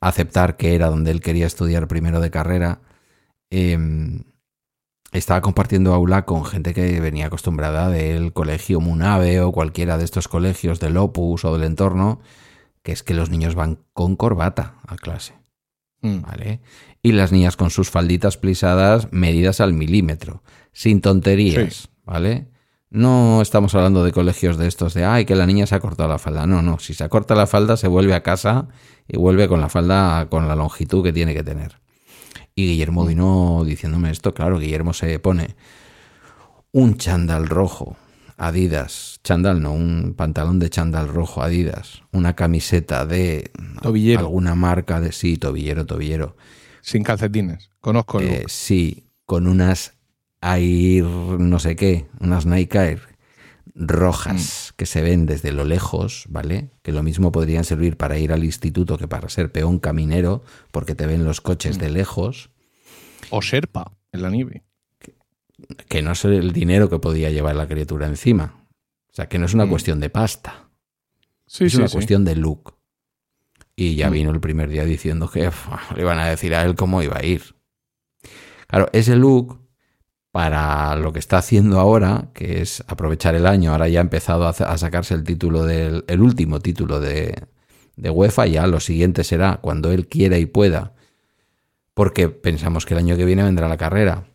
[0.00, 2.80] aceptar que era donde él quería estudiar primero de carrera.
[3.50, 3.78] Eh,
[5.12, 10.28] estaba compartiendo aula con gente que venía acostumbrada del colegio Munave o cualquiera de estos
[10.28, 12.20] colegios del Opus o del entorno,
[12.82, 15.37] que es que los niños van con corbata a clase.
[16.02, 16.20] Mm.
[16.22, 16.60] ¿vale?
[17.02, 20.42] Y las niñas con sus falditas plisadas medidas al milímetro,
[20.72, 21.88] sin tonterías, Sí.
[22.04, 22.48] ¿vale?
[22.90, 26.08] No estamos hablando de colegios de estos de, ay, que la niña se ha cortado
[26.08, 26.46] la falda.
[26.46, 28.68] No, no, si se acorta la falda se vuelve a casa
[29.06, 31.80] y vuelve con la falda con la longitud que tiene que tener.
[32.54, 35.54] Y Guillermo vino diciéndome esto, claro, Guillermo se pone
[36.72, 37.96] un chándal rojo,
[38.38, 43.50] Adidas, chándal no, un pantalón de chándal rojo, Adidas, una camiseta de
[43.82, 44.20] Tobillero.
[44.20, 46.36] alguna marca de sí, tobillero, tobillero.
[46.80, 47.70] Sin calcetines.
[47.80, 49.94] Conozco el Eh, sí, con unas
[50.40, 53.00] Air no sé qué, unas Nike Air
[53.74, 56.70] rojas que se ven desde lo lejos, ¿vale?
[56.82, 60.94] Que lo mismo podrían servir para ir al instituto que para ser peón caminero, porque
[60.94, 62.50] te ven los coches de lejos,
[63.30, 64.64] O Sherpa en la nieve.
[65.88, 68.64] Que no es el dinero que podía llevar la criatura encima.
[69.10, 69.70] O sea, que no es una Mm.
[69.70, 70.68] cuestión de pasta,
[71.46, 71.94] Sí, es sí, una sí.
[71.94, 72.74] cuestión de look.
[73.74, 74.12] Y ya Mm.
[74.12, 75.50] vino el primer día diciendo que
[75.96, 77.54] le iban a decir a él cómo iba a ir.
[78.68, 79.60] Claro, ese look,
[80.30, 84.46] para lo que está haciendo ahora, que es aprovechar el año, ahora ya ha empezado
[84.46, 87.46] a, a sacarse el título del el último título de,
[87.96, 90.94] de UEFA, ya lo siguiente será cuando él quiera y pueda,
[91.94, 94.26] porque pensamos que el año que viene vendrá la carrera.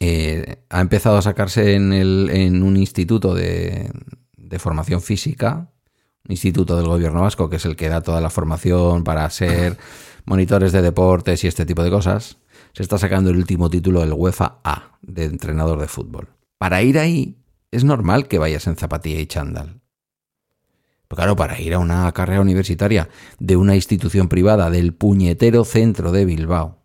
[0.00, 3.90] Eh, ha empezado a sacarse en, el, en un instituto de,
[4.36, 5.70] de formación física,
[6.26, 9.76] un instituto del gobierno vasco, que es el que da toda la formación para ser
[10.24, 12.38] monitores de deportes y este tipo de cosas.
[12.72, 16.28] Se está sacando el último título del UEFA A, de entrenador de fútbol.
[16.58, 17.36] Para ir ahí,
[17.70, 19.80] es normal que vayas en zapatilla y chándal.
[21.08, 26.10] Pero claro, para ir a una carrera universitaria de una institución privada del puñetero centro
[26.10, 26.83] de Bilbao,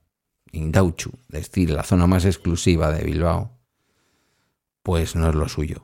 [0.51, 3.59] Indauchu, es decir, la zona más exclusiva de Bilbao,
[4.83, 5.81] pues no es lo suyo.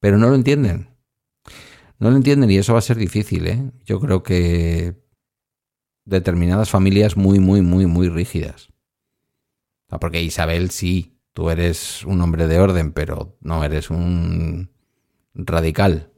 [0.00, 0.88] Pero no lo entienden.
[1.98, 3.70] No lo entienden y eso va a ser difícil, ¿eh?
[3.84, 4.96] Yo creo que
[6.06, 8.68] determinadas familias muy, muy, muy, muy rígidas.
[10.00, 14.70] Porque Isabel sí, tú eres un hombre de orden, pero no eres un
[15.34, 16.10] radical.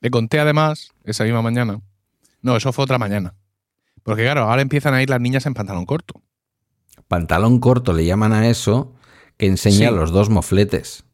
[0.00, 1.80] Le conté además, esa misma mañana.
[2.40, 3.34] No, eso fue otra mañana.
[4.02, 6.22] Porque claro, ahora empiezan a ir las niñas en pantalón corto.
[7.08, 8.94] Pantalón corto le llaman a eso
[9.36, 9.94] que enseña Sí.
[9.94, 11.04] los dos mofletes.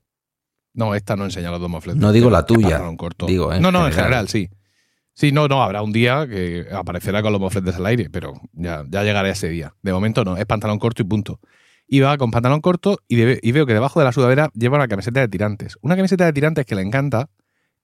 [0.75, 2.01] No, esta no enseña los dos mofletes.
[2.01, 3.27] No digo la tuya, pantalón corto.
[3.27, 4.05] digo, en no, no, en general.
[4.05, 4.49] general, sí.
[5.15, 8.83] Sí, no, no, habrá un día que aparecerá con los mofletes al aire, pero ya,
[8.89, 9.75] ya llegará ese día.
[9.83, 11.39] De momento no, es pantalón corto y punto.
[11.87, 14.79] Y va con pantalón corto y, de- y veo que debajo de la sudadera lleva
[14.79, 15.77] una camiseta de tirantes.
[15.83, 17.29] Una camiseta de tirantes que le encanta,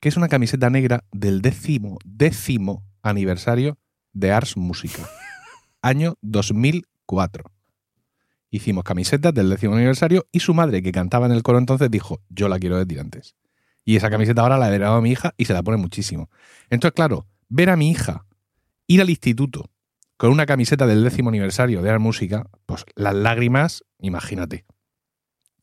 [0.01, 3.77] que es una camiseta negra del décimo, décimo aniversario
[4.15, 5.07] de Ars Música.
[5.83, 7.45] Año 2004.
[8.51, 12.20] Hicimos camisetas del décimo aniversario y su madre, que cantaba en el coro entonces, dijo,
[12.28, 13.36] yo la quiero de tirantes.
[13.84, 16.30] Y esa camiseta ahora la he heredado a mi hija y se la pone muchísimo.
[16.70, 18.26] Entonces, claro, ver a mi hija
[18.86, 19.70] ir al instituto
[20.16, 24.66] con una camiseta del décimo aniversario de la música, pues las lágrimas, imagínate.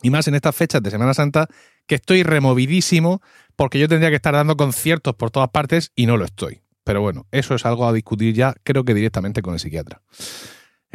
[0.01, 1.47] Y más en estas fechas de Semana Santa,
[1.88, 3.21] que estoy removidísimo
[3.55, 6.61] porque yo tendría que estar dando conciertos por todas partes y no lo estoy.
[6.83, 10.01] Pero bueno, eso es algo a discutir ya, creo que directamente con el psiquiatra.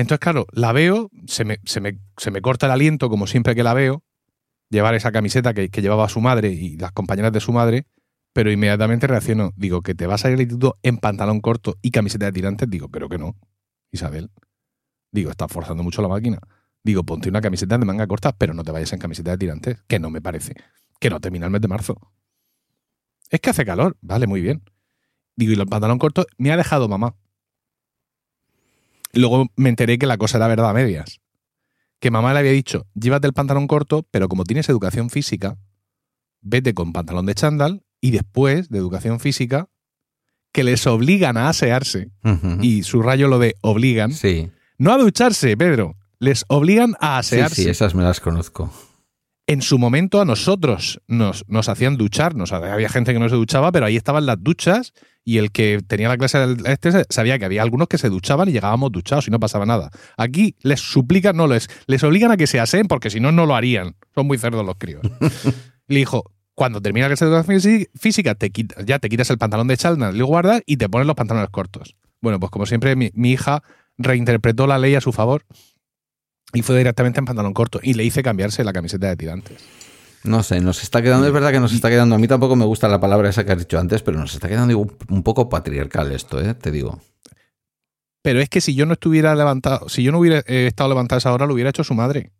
[0.00, 3.74] Entonces, claro, la veo, se me, se me, corta el aliento como siempre que la
[3.74, 4.02] veo,
[4.70, 7.86] llevar esa camiseta que, que, llevaba su madre y las compañeras de su madre,
[8.32, 9.52] pero inmediatamente reacciono.
[9.56, 12.70] Digo, ¿que te vas a ir al instituto en pantalón corto y camiseta de tirantes?
[12.70, 13.36] Digo, creo que no,
[13.92, 14.30] Isabel.
[15.12, 16.38] Digo, estás forzando mucho la máquina.
[16.82, 19.82] Digo, ponte una camiseta de manga corta, pero no te vayas en camiseta de tirantes,
[19.86, 20.54] que no me parece.
[20.98, 22.00] Que no termina el mes de marzo.
[23.28, 24.62] Es que hace calor, vale, muy bien.
[25.36, 27.16] Digo, y el pantalón corto me ha dejado mamá.
[29.12, 31.20] Luego me enteré que la cosa era verdad a medias.
[31.98, 35.58] Que mamá le había dicho, llévate el pantalón corto, pero como tienes educación física,
[36.40, 39.68] vete con pantalón de chándal y después de educación física,
[40.52, 42.10] que les obligan a asearse.
[42.60, 44.12] Y subrayo lo de obligan.
[44.12, 44.50] Sí.
[44.78, 45.96] No a ducharse, Pedro.
[46.18, 47.56] Les obligan a asearse.
[47.56, 48.72] Sí, sí, esas me las conozco.
[49.46, 52.52] En su momento a nosotros nos, nos hacían ducharnos.
[52.52, 54.92] Había gente que no se duchaba, pero ahí estaban las duchas
[55.30, 58.48] y el que tenía la clase del este sabía que había algunos que se duchaban
[58.48, 59.92] y llegábamos duchados y no pasaba nada.
[60.16, 63.46] Aquí les suplican, no les, les obligan a que se aseen porque si no, no
[63.46, 63.94] lo harían.
[64.12, 65.02] Son muy cerdos los críos.
[65.86, 66.24] Le dijo,
[66.56, 68.50] cuando termina la clase de educación física, te
[68.84, 71.94] ya te quitas el pantalón de chalna, lo guardas y te pones los pantalones cortos.
[72.20, 73.62] Bueno, pues como siempre, mi, hija
[73.98, 75.44] reinterpretó la ley a su favor
[76.52, 79.62] y fue directamente en pantalón corto y le hice cambiarse la camiseta de tirantes.
[80.22, 82.66] No sé, nos está quedando, es verdad que nos está quedando, a mí tampoco me
[82.66, 86.12] gusta la palabra esa que has dicho antes, pero nos está quedando un, poco patriarcal
[86.12, 86.54] esto, ¿eh?
[86.54, 87.00] te digo.
[88.22, 91.16] Pero es que si yo no estuviera levantado, si yo no hubiera eh, estado levantado
[91.16, 92.32] a esa hora, lo hubiera hecho su madre.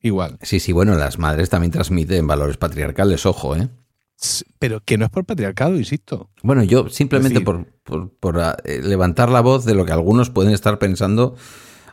[0.00, 0.38] Igual.
[0.42, 3.68] Sí, sí, bueno, las madres también transmiten valores patriarcales, ojo, ¿eh?
[4.58, 6.30] Pero que no es por patriarcado, insisto.
[6.42, 10.52] Bueno, yo simplemente por, por, ah, eh, levantar la voz de lo que algunos pueden
[10.52, 11.36] estar pensando,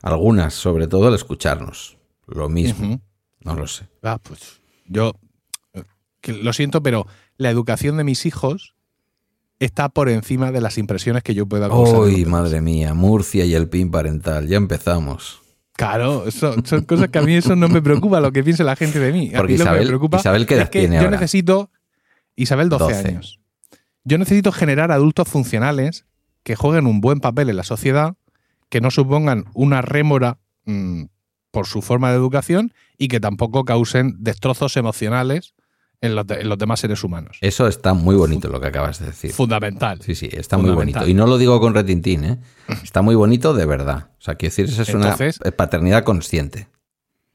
[0.02, 1.98] algunas, sobre todo al escucharnos.
[2.28, 3.00] Lo mismo.
[3.42, 3.88] No lo sé.
[4.02, 5.14] Ah, pues yo
[6.28, 7.08] lo siento, pero
[7.38, 8.76] la educación de mis hijos
[9.60, 12.00] está por encima de las impresiones que yo pueda causar.
[12.00, 15.42] Uy, madre mía, Murcia y el PIN parental, ya empezamos.
[15.74, 18.98] Claro, son cosas que a mí eso no me preocupa lo que piense la gente
[19.00, 19.32] de mí.
[19.36, 21.70] Porque Isabel, me preocupa Isabel, ¿qué edad que tiene yo necesito
[22.36, 23.40] Isabel 12, años.
[24.04, 26.06] Yo necesito generar adultos funcionales
[26.44, 28.16] que jueguen un buen papel en la sociedad,
[28.70, 31.06] que no supongan una rémora mm,
[31.56, 35.54] por su forma de educación y que tampoco causen destrozos emocionales
[36.02, 37.38] en los, demás seres humanos.
[37.40, 39.32] Eso está muy bonito lo que acabas de decir.
[39.32, 40.02] Fundamental.
[40.02, 41.08] Sí, sí, está muy bonito.
[41.08, 42.40] Y no lo digo con retintín, ¿eh?
[42.84, 44.10] Está muy bonito de verdad.
[44.20, 45.16] O sea, quiero decir, eso es una
[45.56, 46.68] paternidad consciente.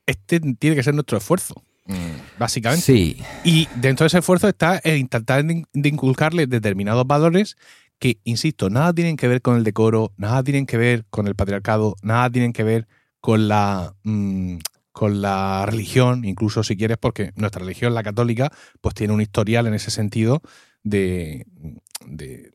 [0.05, 1.55] Este tiene que ser nuestro esfuerzo,
[1.87, 2.39] mm.
[2.39, 2.85] básicamente.
[2.85, 3.23] Sí.
[3.43, 7.57] Y dentro de ese esfuerzo está el intentar de inculcarle determinados valores
[7.99, 11.35] que, insisto, nada tienen que ver con el decoro, nada tienen que ver con el
[11.35, 12.87] patriarcado, nada tienen que ver
[13.21, 14.57] con la, mm,
[14.93, 18.51] con la religión, incluso si quieres, porque nuestra religión, la católica,
[18.81, 20.43] pues tiene un historial en ese sentido
[20.83, 21.47] de,
[22.07, 22.53] de,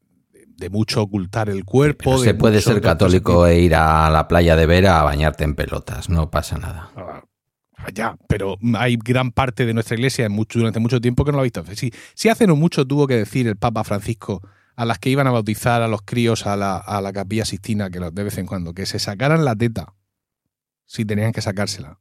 [0.70, 2.18] mucho ocultar el cuerpo.
[2.18, 6.10] se puede ser católico e ir a la playa de Vera a bañarte en pelotas,
[6.10, 6.92] no pasa nada.
[7.78, 11.38] Ah, ya, pero hay gran parte de nuestra iglesia mucho, durante mucho tiempo que no
[11.38, 11.64] lo ha visto.
[11.76, 14.42] Si, si hace no mucho tuvo que decir el Papa Francisco
[14.76, 17.90] a las que iban a bautizar a los críos a la, a la capilla Sistina,
[17.90, 19.95] que de vez en cuando, que se sacaran la teta
[20.86, 22.00] si tenían que sacársela.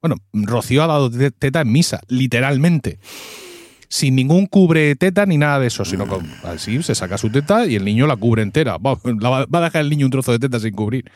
[0.00, 2.98] Bueno, Rocío ha dado teta en misa, literalmente.
[3.88, 7.66] Sin ningún cubre teta ni nada de eso, sino que así se saca su teta
[7.66, 8.76] y el niño la cubre entera.
[8.84, 8.98] Va,
[9.40, 11.10] a dejar el niño un trozo de teta sin cubrir.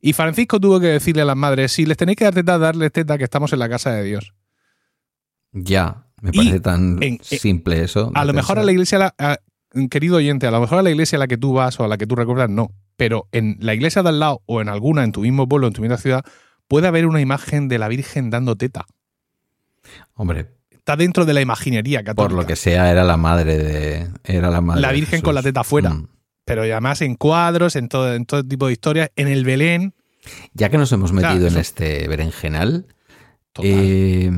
[0.00, 2.92] Y Francisco tuvo que decirle a las madres, si les tenéis que dar teta, darles
[2.92, 4.34] teta, que estamos en la casa de Dios.
[5.52, 8.12] Ya, me parece tan simple eso.
[8.14, 9.14] A lo mejor a la iglesia,
[9.90, 11.88] querido oyente, a lo mejor a la iglesia a la que tú vas o a
[11.88, 12.70] la que tú recuerdas, no.
[12.96, 15.72] Pero en la iglesia de al lado o en alguna, en tu mismo pueblo, en
[15.72, 16.24] tu misma ciudad,
[16.68, 18.86] puede haber una imagen de la Virgen dando teta.
[20.14, 20.46] Hombre.
[20.70, 24.08] Está dentro de la imaginería Por lo que sea, era la madre de.
[24.24, 24.80] Era la madre.
[24.80, 25.90] La Virgen con la teta afuera.
[25.90, 26.08] Mm.
[26.44, 29.10] Pero además en cuadros, en todo, en todo tipo de historias.
[29.16, 29.94] En el Belén.
[30.54, 32.86] Ya que nos hemos metido en este berenjenal.
[33.62, 34.30] Eh,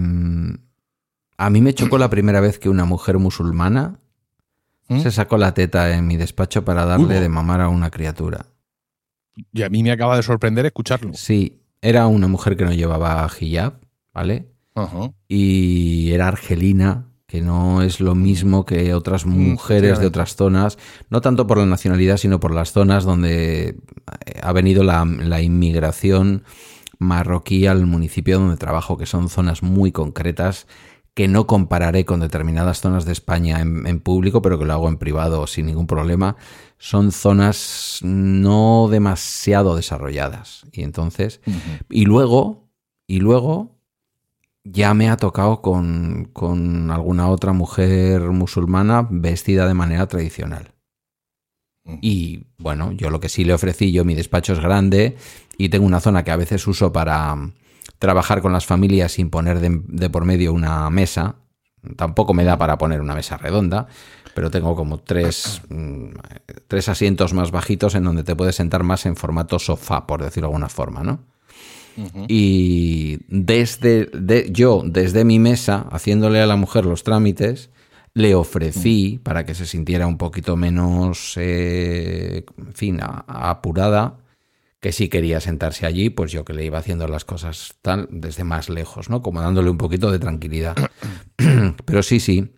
[1.36, 3.98] a mí me chocó la primera vez que una mujer musulmana
[4.88, 5.00] ¿Mm?
[5.00, 8.46] se sacó la teta en mi despacho para darle de mamar a una criatura.
[9.52, 11.12] Y a mí me acaba de sorprender escucharlo.
[11.14, 13.80] Sí, era una mujer que no llevaba hijab,
[14.12, 14.48] ¿vale?
[15.28, 20.78] Y era argelina, que no es lo mismo que otras mm, mujeres de otras zonas,
[21.10, 23.76] no tanto por la nacionalidad, sino por las zonas donde
[24.42, 26.44] ha venido la, inmigración
[26.98, 30.66] marroquí al municipio donde trabajo, que son zonas muy concretas
[31.14, 34.96] que no compararé con determinadas zonas de España en, público, pero que lo hago en
[34.96, 36.36] privado sin ningún problema,
[36.78, 40.66] son zonas no demasiado desarrolladas.
[40.72, 41.40] Y entonces,
[41.88, 42.68] y luego,
[43.06, 43.76] y luego
[44.64, 50.74] ya me ha tocado con, con, alguna otra mujer musulmana vestida de manera tradicional.
[52.00, 55.16] Y bueno, yo lo que sí le ofrecí, yo mi despacho es grande
[55.58, 57.36] y tengo una zona que a veces uso para
[58.00, 61.36] trabajar con las familias sin poner de, por medio una mesa.
[61.96, 63.86] Tampoco me da para poner una mesa redonda,
[64.34, 66.06] pero tengo como tres, mm,
[66.66, 70.48] tres asientos más bajitos en donde te puedes sentar más en formato sofá, por decirlo
[70.48, 71.20] de alguna forma, ¿no?
[72.28, 77.68] Y desde yo, desde mi mesa, haciéndole a la mujer los trámites,
[78.14, 84.16] le ofrecí, para que se sintiera un poquito menos, eh, en fin, apurada,
[84.80, 88.44] que si quería sentarse allí, pues yo que le iba haciendo las cosas tal, desde
[88.44, 89.22] más lejos, ¿no?
[89.22, 90.74] Como dándole un poquito de tranquilidad.
[91.84, 92.54] Pero sí, sí.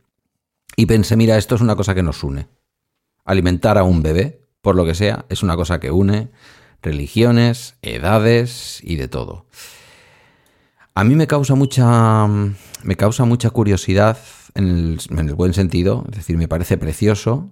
[0.77, 2.49] Y pensé, mira, esto es una cosa que nos une.
[3.25, 6.31] Alimentar a un bebé, por lo que sea, es una cosa que une
[6.81, 9.47] religiones, edades y de todo.
[10.95, 14.19] A mí me causa mucha, me causa mucha curiosidad
[14.55, 17.51] en el, en el buen sentido, es decir, me parece precioso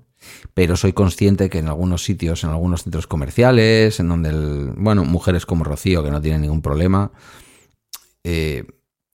[0.55, 4.33] pero soy consciente que en algunos sitios, en algunos centros comerciales, en donde,
[4.77, 7.13] bueno, mujeres como Rocío, que no tienen ningún problema,
[8.25, 8.65] eh,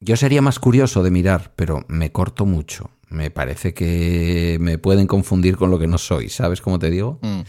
[0.00, 2.90] yo sería más curioso de mirar, pero me corto mucho.
[3.08, 7.18] Me parece que me pueden confundir con lo que no soy, ¿sabes cómo te digo?
[7.22, 7.42] Mm.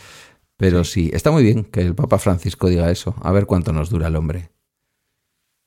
[0.58, 1.12] Pero sí.
[1.14, 3.16] está muy bien que el Papa Francisco diga eso.
[3.22, 4.50] A ver cuánto nos dura el hombre.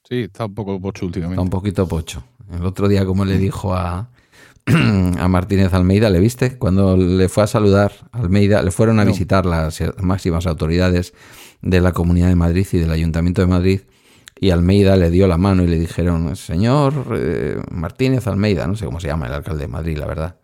[0.09, 1.35] Sí, está un poco pocho últimamente.
[1.35, 2.25] Está un poquito pocho.
[2.53, 4.11] El otro día, como le dijo a,
[5.19, 6.59] a Martínez Almeida, ¿le viste?
[6.59, 11.15] Cuando le fue a saludar Almeida, le fueron a visitar las máximas autoridades
[11.63, 13.81] de la Comunidad de Madrid y del Ayuntamiento de Madrid,
[14.41, 18.87] y Almeida le dio la mano y le dijeron, señor eh, Martínez Almeida, no sé
[18.87, 20.37] cómo se llama el alcalde de Madrid, la verdad.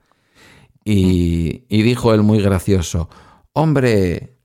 [0.84, 3.08] Y, y dijo él muy gracioso,
[3.54, 4.36] hombre,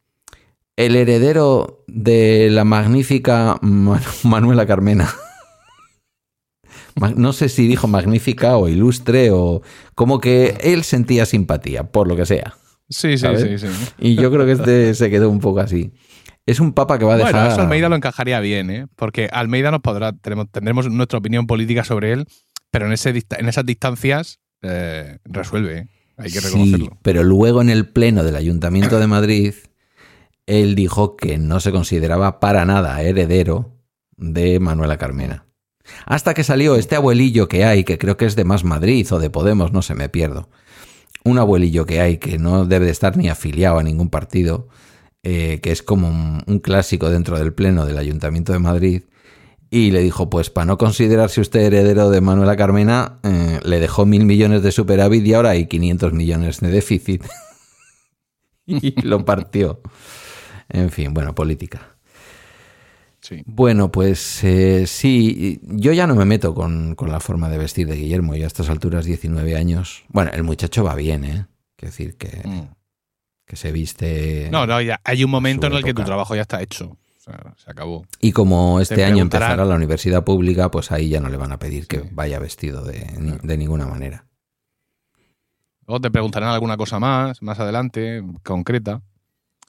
[0.77, 3.59] el heredero de la magnífica
[4.23, 5.09] Manuela Carmena.
[7.15, 9.61] No sé si dijo magnífica o ilustre o
[9.95, 12.55] como que él sentía simpatía, por lo que sea.
[12.89, 13.67] Sí, sí, sí, sí,
[13.99, 15.93] Y yo creo que este se quedó un poco así.
[16.45, 17.33] Es un papa que va a dejar.
[17.33, 18.87] Bueno, eso Almeida lo encajaría bien, ¿eh?
[18.95, 22.25] Porque Almeida nos podrá, tendremos nuestra opinión política sobre él,
[22.69, 25.87] pero en, ese, en esas distancias eh, resuelve, ¿eh?
[26.17, 26.85] hay que reconocerlo.
[26.85, 29.53] Sí, pero luego en el pleno del Ayuntamiento de Madrid,
[30.45, 33.77] él dijo que no se consideraba para nada heredero
[34.17, 35.45] de Manuela Carmena.
[36.05, 39.19] Hasta que salió este abuelillo que hay, que creo que es de Más Madrid o
[39.19, 40.49] de Podemos, no se me pierdo.
[41.23, 44.67] Un abuelillo que hay que no debe de estar ni afiliado a ningún partido,
[45.23, 49.03] eh, que es como un, clásico dentro del Pleno del Ayuntamiento de Madrid,
[49.69, 54.05] y le dijo, pues para no considerarse usted heredero de Manuela Carmena, eh, le dejó
[54.05, 57.23] mil millones de superávit y ahora hay 500 millones de déficit.
[58.65, 59.81] y lo partió.
[60.67, 61.90] En fin, bueno, política.
[63.45, 67.95] Bueno, pues eh, sí, yo ya no me meto con, la forma de vestir de
[67.95, 70.03] Guillermo, y a estas alturas 19 años.
[70.09, 71.45] Bueno, el muchacho va bien, ¿eh?
[71.75, 72.69] Quiero decir que, mm.
[73.45, 74.49] que se viste...
[74.51, 76.85] No, no, ya hay un momento en el que tu trabajo ya está hecho.
[76.89, 78.05] O sea, se acabó.
[78.19, 81.59] Y como este año empezará la universidad pública, pues ahí ya no le van a
[81.59, 84.25] pedir que vaya vestido de, de ninguna manera.
[85.85, 89.01] Luego te preguntarán alguna cosa más, más adelante, concreta.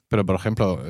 [0.07, 0.83] Pero, por ejemplo,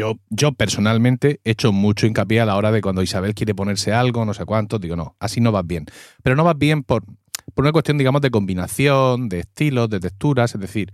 [0.00, 3.92] yo, yo personalmente he hecho mucho hincapié a la hora de cuando Isabel quiere ponerse
[3.92, 5.84] algo, no sé cuánto, digo, no, así no vas bien.
[6.22, 7.04] Pero no vas bien por,
[7.54, 10.92] por una cuestión, digamos, de combinación, de estilos, de texturas, es decir,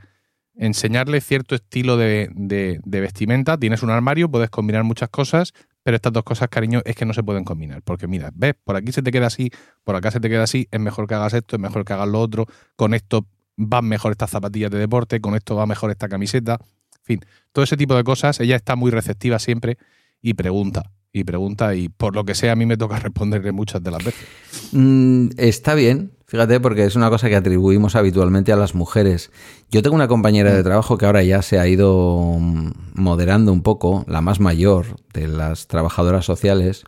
[0.56, 3.56] enseñarle cierto estilo de, de, vestimenta.
[3.56, 5.52] Tienes un armario, puedes combinar muchas cosas,
[5.84, 7.82] pero estas dos cosas, cariño, es que no se pueden combinar.
[7.82, 9.50] Porque mira, ves, por aquí se te queda así,
[9.84, 12.08] por acá se te queda así, es mejor que hagas esto, es mejor que hagas
[12.08, 13.24] lo otro, con esto
[13.56, 16.58] van mejor estas zapatillas de deporte, con esto va mejor esta camiseta
[17.06, 17.20] fin,
[17.52, 19.78] todo ese tipo de cosas, ella está muy receptiva siempre
[20.20, 20.92] y pregunta.
[21.12, 24.04] Y pregunta, y por lo que sea, a mí me toca responderle muchas de las
[24.04, 24.26] veces.
[24.72, 29.30] Mm, está bien, fíjate, porque es una cosa que atribuimos habitualmente a las mujeres.
[29.70, 30.64] Yo tengo una compañera de mm.
[30.64, 35.28] trabajo que ahora ya se ha ido mm, moderando un poco, la más mayor de
[35.28, 36.84] las trabajadoras sociales,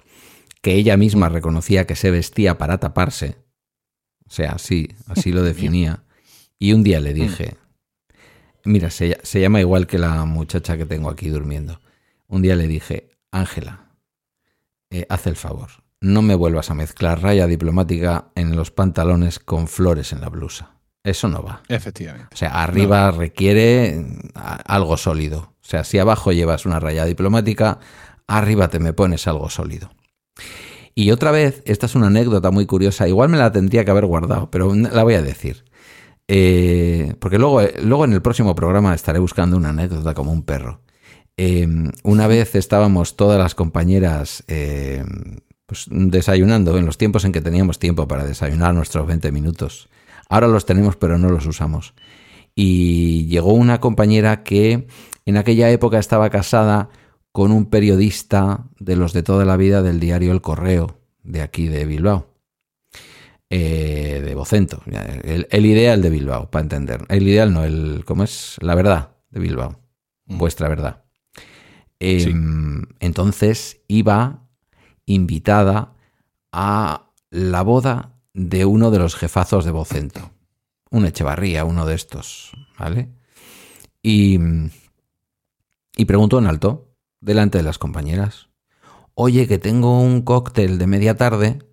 [0.61, 3.37] que ella misma reconocía que se vestía para taparse.
[4.27, 6.03] O sea, así, así lo definía.
[6.59, 7.57] Y un día le dije,
[8.69, 11.81] Mira, se, llama igual que la muchacha que tengo aquí durmiendo.
[12.27, 13.95] Un día le dije, Ángela,
[14.91, 15.71] eh, haz el favor,
[16.03, 20.73] no me vuelvas a mezclar raya diplomática en los pantalones con flores en la blusa.
[21.03, 21.63] Eso no va.
[21.69, 22.29] Efectivamente.
[22.31, 24.05] O sea, arriba requiere
[24.35, 25.55] algo sólido.
[25.63, 27.79] O sea, si abajo llevas una raya diplomática,
[28.27, 29.91] arriba te me pones algo sólido.
[30.95, 34.05] Y otra vez, esta es una anécdota muy curiosa, igual me la tendría que haber
[34.05, 35.65] guardado, pero la voy a decir.
[36.29, 40.81] Eh, porque luego, luego en el próximo programa estaré buscando una anécdota como un perro.
[41.37, 44.45] Em, una vez estábamos todas las compañeras
[45.67, 49.89] pues, desayunando en los tiempos en que teníamos tiempo para desayunar nuestros 20 minutos.
[50.29, 51.95] Ahora los tenemos pero no los usamos.
[52.55, 54.89] Y llegó una compañera que
[55.27, 56.89] en aquella época estaba casada
[57.33, 61.69] con un periodista de los de toda la vida del diario El Correo, de aquí
[61.69, 62.27] de Bilbao.
[63.51, 64.83] Eh, de Bocento.
[64.87, 67.07] El, ideal de Bilbao, para entender.
[67.09, 68.57] El ideal no, el, ¿cómo es?
[68.61, 69.81] La verdad de Bilbao.
[70.27, 70.39] Mm.
[70.39, 71.05] Vuestra verdad.
[71.99, 74.47] Em, entonces iba
[75.07, 75.95] invitada
[76.53, 80.31] a la boda de uno de los jefazos de Bocento.
[80.91, 83.09] Un Echevarría, uno de estos, ¿vale?
[84.03, 84.39] Y,
[85.97, 88.49] y preguntó en alto, delante de las compañeras,
[89.15, 91.68] oye, que tengo un cóctel de media tarde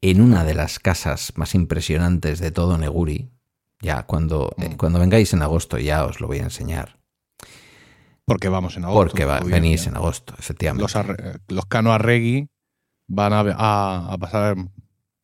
[0.00, 3.30] en una de las casas más impresionantes de todo Neguri.
[3.82, 4.76] Ya, cuando, eh, mm.
[4.76, 6.98] cuando vengáis en agosto ya os lo voy a enseñar.
[8.24, 9.16] Porque vamos en agosto.
[9.16, 10.92] Porque venís en agosto, efectivamente.
[10.92, 11.06] Los,
[11.48, 12.48] los Cano Arregui
[13.08, 14.56] van a, pasar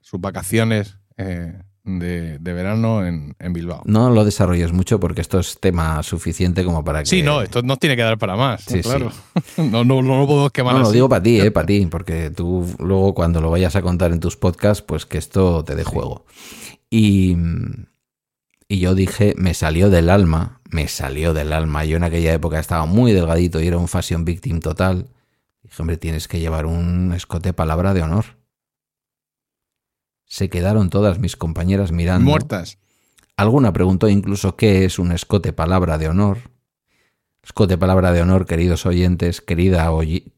[0.00, 3.82] sus vacaciones eh, de, verano en, Bilbao.
[3.84, 7.06] No lo desarrolles mucho porque esto es tema suficiente como para que.
[7.06, 8.62] Sí, no, esto nos tiene que dar para más.
[8.64, 9.12] Sí, claro.
[9.56, 10.74] no, no, no, lo puedo quemar.
[10.74, 13.82] No, lo digo para ti, eh, para ti, porque tú luego cuando lo vayas a
[13.82, 16.26] contar en tus podcasts, pues que esto te dé juego.
[16.90, 17.36] Y,
[18.68, 21.84] y yo dije, me salió del alma, me salió del alma.
[21.84, 25.06] Yo en aquella época estaba muy delgadito y era un fashion victim total.
[25.62, 28.24] Dije, hombre, tienes que llevar un escote palabra de honor.
[30.26, 32.30] Se quedaron todas mis compañeras mirando.
[32.30, 32.78] Muertas.
[33.36, 36.38] Alguna preguntó incluso qué es un escote palabra de honor.
[37.42, 39.88] Escote palabra de honor, queridos oyentes, querida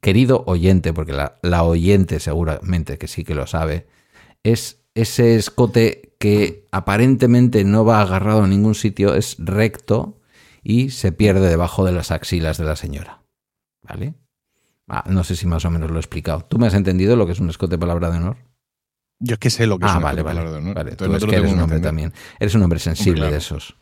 [0.01, 3.87] querido oyente, porque la, la oyente seguramente que sí que lo sabe,
[4.43, 10.21] es ese escote que aparentemente no va agarrado a ningún sitio, es recto
[10.63, 13.23] y se pierde debajo de las axilas de la señora.
[13.83, 14.15] ¿Vale?
[14.89, 16.45] Ah, no sé si más o menos lo he explicado.
[16.45, 18.37] ¿Tú me has entendido lo que es un escote palabra de honor?
[19.21, 20.75] Yo es que sé lo que es ah, un vale, palabra de honor.
[20.75, 22.13] Vale, tú que eres un hombre también.
[22.39, 23.77] Eres un hombre sensible de esos.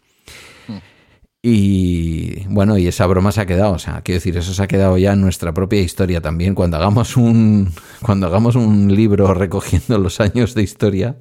[1.49, 4.67] Y bueno, y esa broma se ha quedado, o sea, quiero decir, eso se ha
[4.67, 6.57] quedado ya en nuestra propia historia también.
[6.57, 7.73] Cuando hagamos un,
[8.03, 11.21] cuando hagamos un libro recogiendo los años de historia,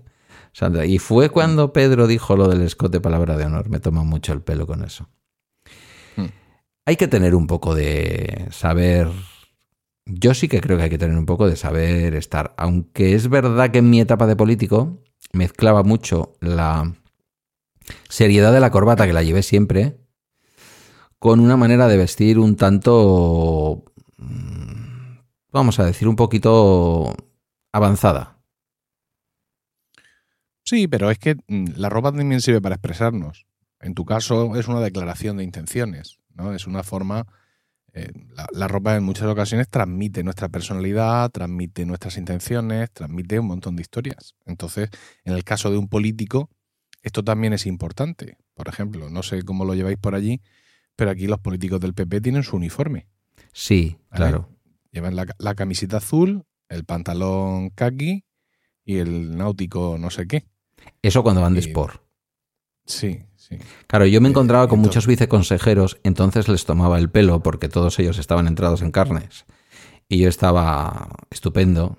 [0.51, 3.69] Sandra, y fue cuando Pedro dijo lo del escote palabra de honor.
[3.69, 5.09] Me toma mucho el pelo con eso.
[6.15, 6.29] Hmm.
[6.87, 9.09] Hay que tener un poco de saber.
[10.05, 12.53] Yo sí que creo que hay que tener un poco de saber estar.
[12.57, 15.01] Aunque es verdad que en mi etapa de político
[15.33, 16.93] mezclaba mucho la
[18.07, 19.97] seriedad de la corbata, que la llevé siempre,
[21.17, 23.83] con una manera de vestir un tanto,
[24.17, 25.17] mm,
[25.51, 27.15] vamos a decir, un poquito
[27.71, 28.37] avanzada.
[30.63, 33.47] Sí, pero es que mm, la ropa también sirve para expresarnos.
[33.79, 36.53] En tu caso es una declaración de intenciones, ¿no?
[36.53, 37.25] Es una forma...
[37.97, 38.11] Eh,
[38.51, 43.83] la, ropa en muchas ocasiones transmite nuestra personalidad, transmite nuestras intenciones, transmite un montón de
[43.83, 44.35] historias.
[44.45, 44.89] Entonces,
[45.23, 46.49] en el caso de un político,
[47.03, 48.37] esto también es importante.
[48.53, 50.41] Por ejemplo, no sé cómo lo lleváis por allí,
[50.97, 53.07] pero aquí los políticos del PP tienen su uniforme.
[53.53, 54.49] Sí, claro.
[54.91, 58.25] Llevan la, camiseta azul, el pantalón khaki
[58.83, 60.43] y el náutico no sé qué.
[61.01, 62.01] Eso cuando van de sport.
[62.85, 63.57] Sí, sí.
[63.87, 68.17] Claro, yo me encontraba con muchos viceconsejeros, entonces les tomaba el pelo porque todos ellos
[68.17, 69.45] estaban entrados en carnes.
[70.07, 71.97] Y yo estaba estupendo,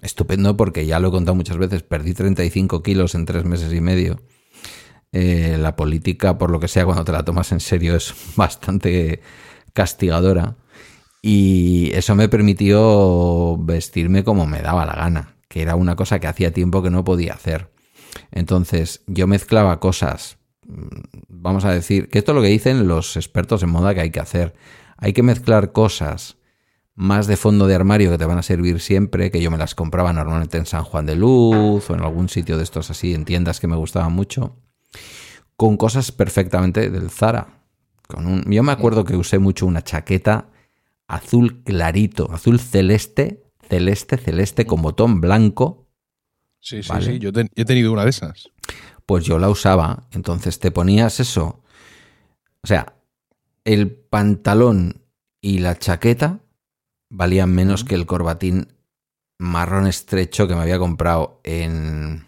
[0.00, 3.80] estupendo porque ya lo he contado muchas veces, perdí 35 kilos en tres meses y
[3.80, 4.20] medio
[5.12, 9.22] eh, la política, por lo que sea, cuando te la tomas en serio, es bastante
[9.72, 10.56] castigadora.
[11.22, 16.26] Y eso me permitió vestirme como me daba la gana, que era una cosa que
[16.28, 17.70] hacía tiempo que no podía hacer.
[18.30, 20.37] Entonces, yo mezclaba cosas,
[21.28, 24.10] vamos a decir, que esto es lo que dicen los expertos en moda que hay
[24.10, 24.54] que hacer.
[24.96, 26.36] Hay que mezclar cosas
[26.94, 29.74] más de fondo de armario que te van a servir siempre, que yo me las
[29.74, 33.24] compraba normalmente en San Juan de Luz o en algún sitio de estos así, en
[33.24, 34.56] tiendas que me gustaban mucho
[35.58, 37.64] con cosas perfectamente del Zara.
[38.06, 40.50] Con un, yo me acuerdo que usé mucho una chaqueta
[41.08, 45.88] azul clarito, azul celeste, celeste, celeste, con botón blanco.
[46.60, 48.50] Sí, sí, sí, yo, he tenido una de esas.
[49.08, 51.62] Pues yo la usaba, entonces te ponías eso.
[52.60, 52.92] O sea,
[53.64, 55.00] el pantalón
[55.40, 56.40] y la chaqueta
[57.08, 58.68] valían menos que el corbatín
[59.38, 62.26] marrón estrecho que me había comprado en...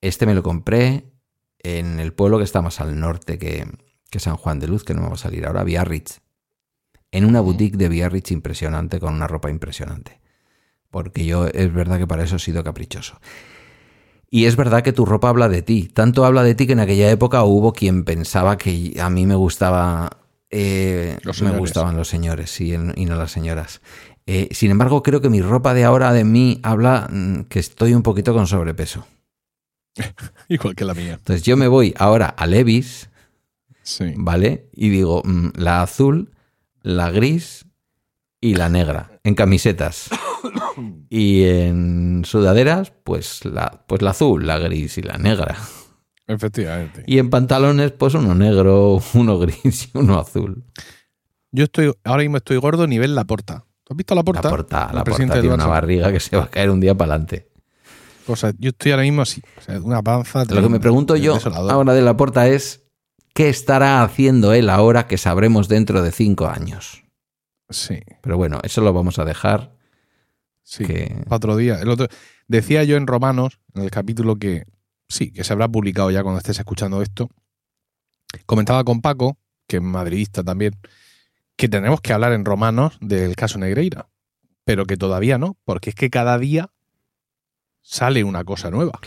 [0.00, 1.12] Este me lo compré
[1.60, 3.64] en el pueblo que está más al norte que,
[4.18, 6.18] San Juan de Luz, que no me va a salir ahora, Biarritz.
[7.12, 10.20] en una boutique de Biarritz impresionante, con una ropa impresionante.
[10.90, 13.20] Porque yo es verdad que para eso he sido caprichoso.
[14.34, 15.86] Y es verdad que tu ropa habla de ti.
[15.94, 19.36] Tanto habla de ti que en aquella época hubo quien pensaba que a mí me
[19.36, 20.10] gustaba.
[20.50, 23.80] eh, Los me gustaban los señores y no las señoras.
[24.26, 27.94] Eh, sin embargo, creo que mi ropa de ahora de mí habla mm, que estoy
[27.94, 29.06] un poquito con sobrepeso.
[30.48, 31.12] Igual que la mía.
[31.14, 33.10] Entonces yo me voy ahora a Levis,
[33.84, 34.14] Sí.
[34.16, 34.66] ¿vale?
[34.74, 36.32] Y digo, mm, la azul,
[36.82, 37.66] la gris
[38.40, 40.10] y la negra en camisetas.
[41.10, 45.56] Y en sudaderas, pues la, pues la azul, la gris y la negra.
[46.26, 47.04] Efectivamente.
[47.06, 50.64] Y en pantalones, pues uno negro, uno gris y uno azul.
[51.52, 53.64] Yo estoy, ahora mismo estoy gordo nivel la porta.
[53.84, 54.42] ¿Tú has visto la porta?
[54.42, 56.94] La porta, la presidente porta tiene una barriga que se va a caer un día
[56.94, 57.50] para adelante.
[58.26, 59.42] O sea, yo estoy ahora mismo así.
[59.58, 60.44] O sea, una panza.
[60.46, 61.70] Lo que me pregunto yo desolador.
[61.70, 62.84] ahora de la porta es,
[63.34, 67.04] ¿qué estará haciendo él ahora que sabremos dentro de cinco años?
[67.68, 69.73] Sí, Pero bueno, eso lo vamos a dejar.
[70.64, 70.84] Sí.
[70.84, 71.22] Que...
[71.24, 71.80] para otro día.
[71.80, 72.08] El otro,
[72.48, 74.64] decía yo en Romanos, en el capítulo que
[75.08, 77.30] sí, que se habrá publicado ya cuando estés escuchando esto.
[78.46, 79.38] Comentaba con Paco,
[79.68, 80.74] que es madridista también,
[81.56, 84.08] que tenemos que hablar en Romanos del caso Negreira,
[84.64, 86.70] pero que todavía no, porque es que cada día
[87.80, 88.98] sale una cosa nueva.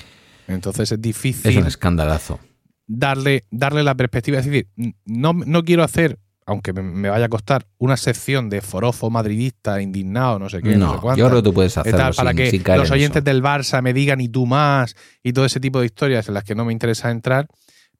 [0.47, 2.39] Entonces es difícil Es un escandalazo.
[2.85, 4.39] darle, darle la perspectiva.
[4.39, 4.69] Es decir,
[5.03, 10.39] no, no quiero hacer, aunque me, vaya a costar, una sección de forofo madridista, indignado,
[10.39, 12.33] no sé qué, no, sé No, cuántas, yo creo que tú puedes hacerlo tal, para
[12.33, 13.25] que sin los en oyentes eso.
[13.25, 16.45] del Barça me digan y tú más y todo ese tipo de historias en las
[16.45, 17.47] que no me interesa entrar,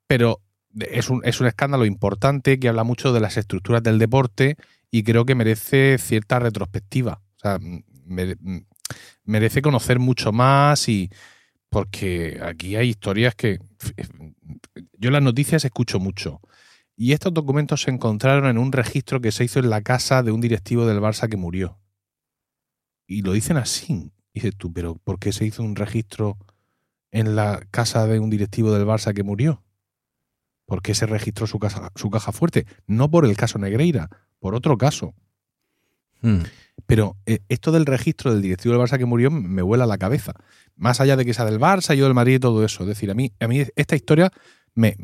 [0.08, 0.42] pero
[0.80, 4.56] es un, es un escándalo importante que habla mucho de las estructuras del deporte
[4.90, 7.22] y creo que merece cierta retrospectiva.
[7.36, 7.60] O sea,
[8.06, 8.38] mere-
[9.26, 11.10] merece conocer mucho más y
[11.70, 13.60] porque aquí hay historias que
[14.98, 16.40] yo las noticias escucho mucho.
[17.00, 20.32] Y estos documentos se encontraron en un registro que se hizo en la casa de
[20.32, 21.80] un directivo del Barça que murió.
[23.06, 24.12] Y lo dicen así.
[24.34, 26.38] Y dices tú, pero ¿por qué se hizo un registro
[27.12, 29.64] en la casa de un directivo del Barça que murió?
[30.66, 32.66] ¿Por qué se registró su, casa, su caja fuerte?
[32.88, 34.10] No por el caso Negreira,
[34.40, 35.14] por otro caso.
[36.22, 36.40] Mm.
[36.88, 40.34] Pero eh, esto del registro del directivo del Barça que murió me vuela la cabeza.
[40.76, 42.84] Más allá de que sea del Barça, yo del Madrid y todo eso.
[42.84, 44.32] Es decir, a mí, a mí esta historia
[44.74, 44.96] me,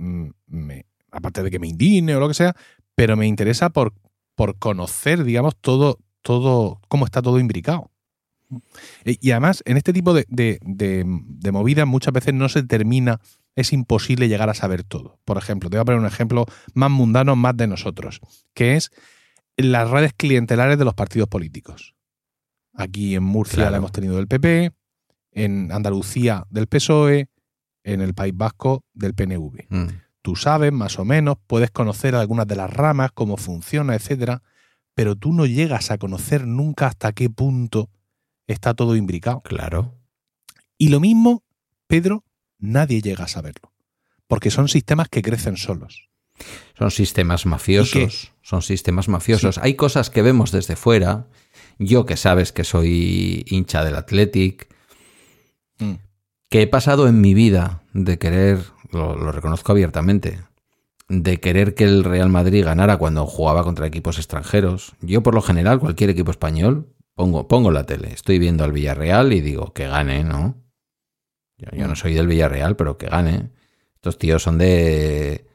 [0.47, 2.55] me- aparte de que me indigne o lo que sea,
[2.95, 3.93] pero me interesa por,
[4.35, 7.89] por conocer, digamos, todo, todo, cómo está todo imbricado.
[9.05, 13.19] Y además, en este tipo de, de, de, de movidas muchas veces no se termina,
[13.55, 15.19] es imposible llegar a saber todo.
[15.25, 18.19] Por ejemplo, te voy a poner un ejemplo más mundano, más de nosotros,
[18.53, 18.91] que es
[19.57, 21.95] las redes clientelares de los partidos políticos.
[22.73, 23.71] Aquí en Murcia Claro.
[23.71, 24.71] la hemos tenido del PP,
[25.31, 27.27] en Andalucía del PSOE,
[27.83, 29.65] en el País Vasco del PNV.
[29.69, 29.87] Mm.
[30.23, 34.41] Tú sabes más o menos, puedes conocer algunas de las ramas, cómo funciona, etcétera,
[34.95, 37.89] pero tú no llegas a conocer nunca hasta qué punto
[38.47, 39.41] está todo imbricado.
[39.41, 39.93] Claro.
[40.77, 41.43] Y lo mismo,
[41.87, 42.23] Pedro,
[42.57, 43.71] nadie llega a saberlo,
[44.27, 46.09] porque son sistemas que crecen solos.
[46.77, 48.33] Son sistemas mafiosos.
[48.41, 49.59] Son sistemas mafiosos.
[49.59, 51.27] Hay cosas que vemos desde fuera.
[51.77, 54.67] Yo que sabes que soy hincha del Athletic,
[55.79, 55.93] Mm.
[56.49, 58.59] que he pasado en mi vida de querer,
[58.93, 60.39] lo, lo reconozco abiertamente,
[61.09, 64.93] de querer que el Real Madrid ganara cuando jugaba contra equipos extranjeros.
[65.01, 69.33] Yo por lo general, cualquier equipo español, pongo, pongo la tele, estoy viendo al Villarreal
[69.33, 70.55] y digo que gane, ¿no?
[71.57, 73.51] Yo, yo no soy del Villarreal, pero que gane.
[73.95, 75.45] Estos tíos son de...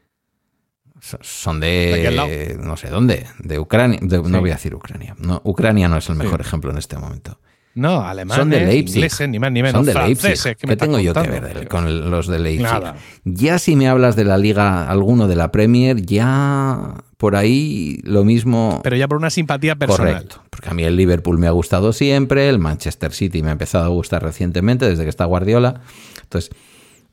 [1.01, 2.57] Son ¿De.
[2.59, 3.25] No sé dónde.
[3.39, 3.99] De Ucrania.
[4.01, 4.23] de- Sí.
[4.29, 5.15] No voy a decir Ucrania.
[5.17, 6.23] No, Ucrania no es el Sí.
[6.23, 7.39] mejor ejemplo en este momento.
[7.75, 8.95] No, alemanes, Son de Leipzig.
[8.97, 10.23] ingleses, ni más ni menos, Son de franceses.
[10.45, 10.57] Leipzig.
[10.57, 12.63] ¿qué me ¿Qué tengo yo que ver con los de Leipzig?
[12.63, 12.95] Nada.
[13.23, 18.23] Ya si me hablas de la liga, alguno de la Premier, ya por ahí lo
[18.23, 18.81] mismo.
[18.83, 20.13] Pero ya por una simpatía personal.
[20.13, 23.53] Correcto, porque a mí el Liverpool me ha gustado siempre, el Manchester City me ha
[23.53, 25.81] empezado a gustar recientemente desde que está Guardiola.
[26.23, 26.51] Entonces,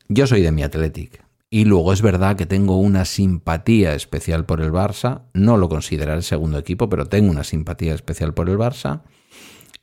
[0.09, 1.23] yo soy de mi Athletic.
[1.49, 5.23] Y luego es verdad que tengo una simpatía especial por el Barça.
[5.33, 9.03] No lo consideraré el segundo equipo, pero tengo una simpatía especial por el Barça.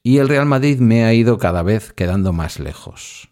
[0.04, 3.30] Y el Real Madrid me ha ido cada vez quedando más lejos.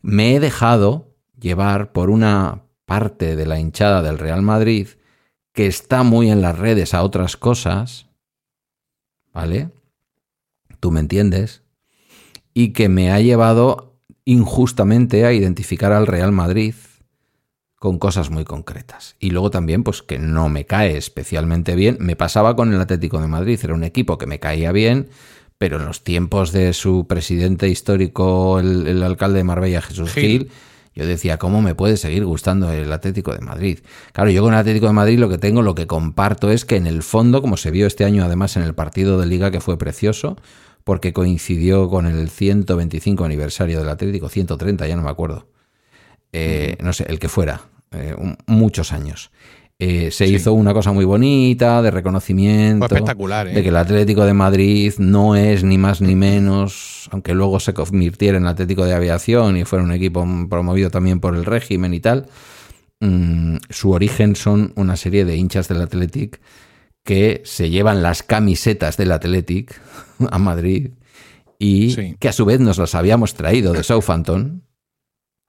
[0.00, 4.88] Me he dejado llevar por una parte de la hinchada del Real Madrid
[5.52, 8.06] que está muy en las redes a otras cosas,
[9.34, 9.70] ¿vale?
[10.80, 11.62] Tú me entiendes.
[12.54, 16.74] Y que me ha llevado injustamente a identificar al Real Madrid
[17.76, 19.16] con cosas muy concretas.
[19.18, 21.96] Y luego también, pues que no me cae especialmente bien.
[22.00, 25.08] Me pasaba con el Atlético de Madrid, era un equipo que me caía bien,
[25.60, 30.22] pero en los tiempos de su presidente histórico, el, el alcalde de Marbella, Jesús Gil.
[30.22, 30.50] Gil,
[30.94, 33.80] yo decía, ¿cómo me puede seguir gustando el Atlético de Madrid?
[34.14, 36.76] Claro, yo con el Atlético de Madrid lo que tengo, lo que comparto es que
[36.76, 39.60] en el fondo, como se vio este año además en el partido de liga que
[39.60, 40.38] fue precioso,
[40.82, 45.46] porque coincidió con el 125 aniversario del Atlético, 130, ya no me acuerdo.
[46.32, 48.16] Eh, no sé, el que fuera, eh,
[48.46, 49.30] muchos años.
[49.82, 52.84] Eh, se hizo una cosa muy bonita de reconocimiento.
[52.84, 57.60] espectacular, De que el Atlético de Madrid no es ni más ni menos, aunque luego
[57.60, 61.94] se convirtiera en Atlético de Aviación y fuera un equipo promovido también por el régimen
[61.94, 62.26] y tal.
[63.00, 66.42] Mm, su origen son una serie de hinchas del Athletic
[67.02, 69.80] que se llevan las camisetas del Athletic
[70.30, 70.90] a Madrid
[71.58, 74.62] y que a su vez nos las habíamos traído de Southampton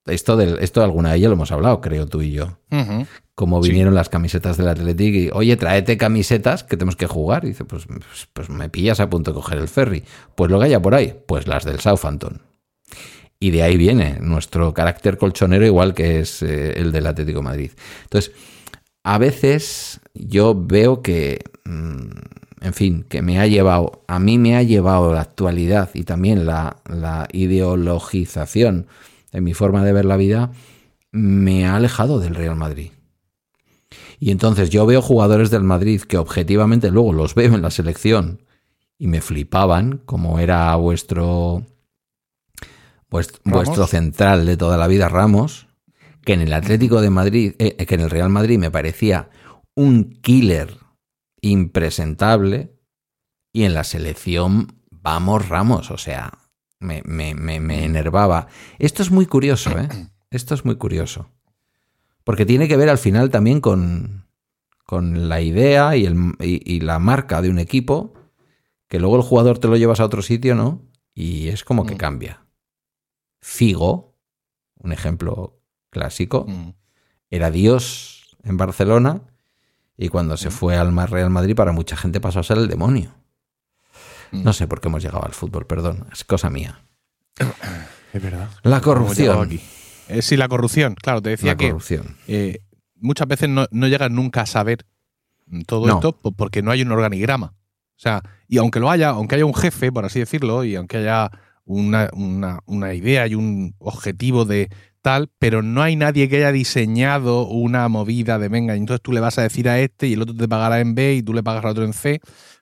[0.05, 2.57] esto, de, esto alguna de ellas lo hemos hablado, creo tú y yo.
[3.35, 7.45] Como vinieron las camisetas del Athletic y, oye, tráete camisetas que tenemos que jugar.
[7.45, 10.03] Y dice, pues, pues, pues, me pillas a punto de coger el ferry.
[10.35, 12.41] Pues lo que haya por ahí, pues las del Southampton.
[13.39, 17.71] Y de ahí viene nuestro carácter colchonero, igual que es eh, el del Atlético Madrid.
[18.03, 18.31] Entonces,
[19.03, 22.09] a veces yo veo que, mm,
[22.61, 26.45] en fin, que me ha llevado, a mí me ha llevado la actualidad y también
[26.45, 28.87] la, la ideologización
[29.31, 30.51] en mi forma de ver la vida,
[31.11, 32.91] me ha alejado del Real Madrid.
[34.19, 38.43] Y entonces yo veo jugadores del Madrid que objetivamente luego los veo en la selección
[38.97, 41.65] y me flipaban, como era vuestro,
[43.09, 45.67] vuestro, central de toda la vida, Ramos,
[46.23, 49.29] que en el Atlético de Madrid, eh, que en el Real Madrid me parecía
[49.75, 50.77] un killer
[51.41, 52.77] impresentable
[53.51, 56.40] y en la selección vamos Ramos, o sea,
[56.81, 58.47] me, me, me, enervaba.
[58.79, 59.87] Esto es muy curioso, ¿eh?
[60.31, 61.29] Esto es muy curioso.
[62.23, 64.27] Porque tiene que ver al final también con,
[64.85, 68.13] con la idea y, el, y, la marca de un equipo,
[68.87, 70.81] que luego el jugador te lo llevas a otro sitio, ¿no?
[71.13, 71.97] Y es como que mm.
[71.97, 72.45] cambia.
[73.41, 74.17] Figo,
[74.77, 75.59] un ejemplo
[75.89, 76.69] clásico, mm.
[77.29, 79.21] era Dios en Barcelona
[79.97, 80.51] y cuando se mm.
[80.51, 83.13] fue al Real Madrid para mucha gente pasó a ser el demonio.
[84.31, 84.43] Mm.
[84.43, 86.81] No sé por qué hemos llegado al fútbol, perdón, es cosa mía.
[88.13, 88.49] Es verdad.
[88.63, 89.59] La corrupción.
[90.07, 92.17] Eh, sí, la corrupción, claro, te decía la que corrupción.
[92.27, 92.59] Eh,
[92.95, 94.85] muchas veces no, no llegan nunca a saber
[95.65, 97.53] todo esto porque no hay un organigrama.
[98.01, 100.97] O sea, y aunque lo haya, aunque haya un jefe, por así decirlo, y aunque
[100.97, 101.29] haya
[101.65, 102.09] una,
[102.65, 104.69] una, idea y un objetivo de
[105.01, 109.11] tal, pero no hay nadie que haya diseñado una movida de venga, y entonces tú
[109.11, 111.33] le vas a decir a este y el otro te pagará en B y tú
[111.33, 112.21] le pagas al otro en C.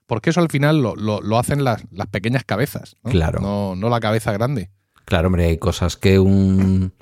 [0.10, 3.42] Porque eso al final lo, hacen las, pequeñas cabezas, Claro.
[3.42, 4.72] No, no la cabeza grande.
[5.06, 6.94] Claro, hombre, hay cosas que un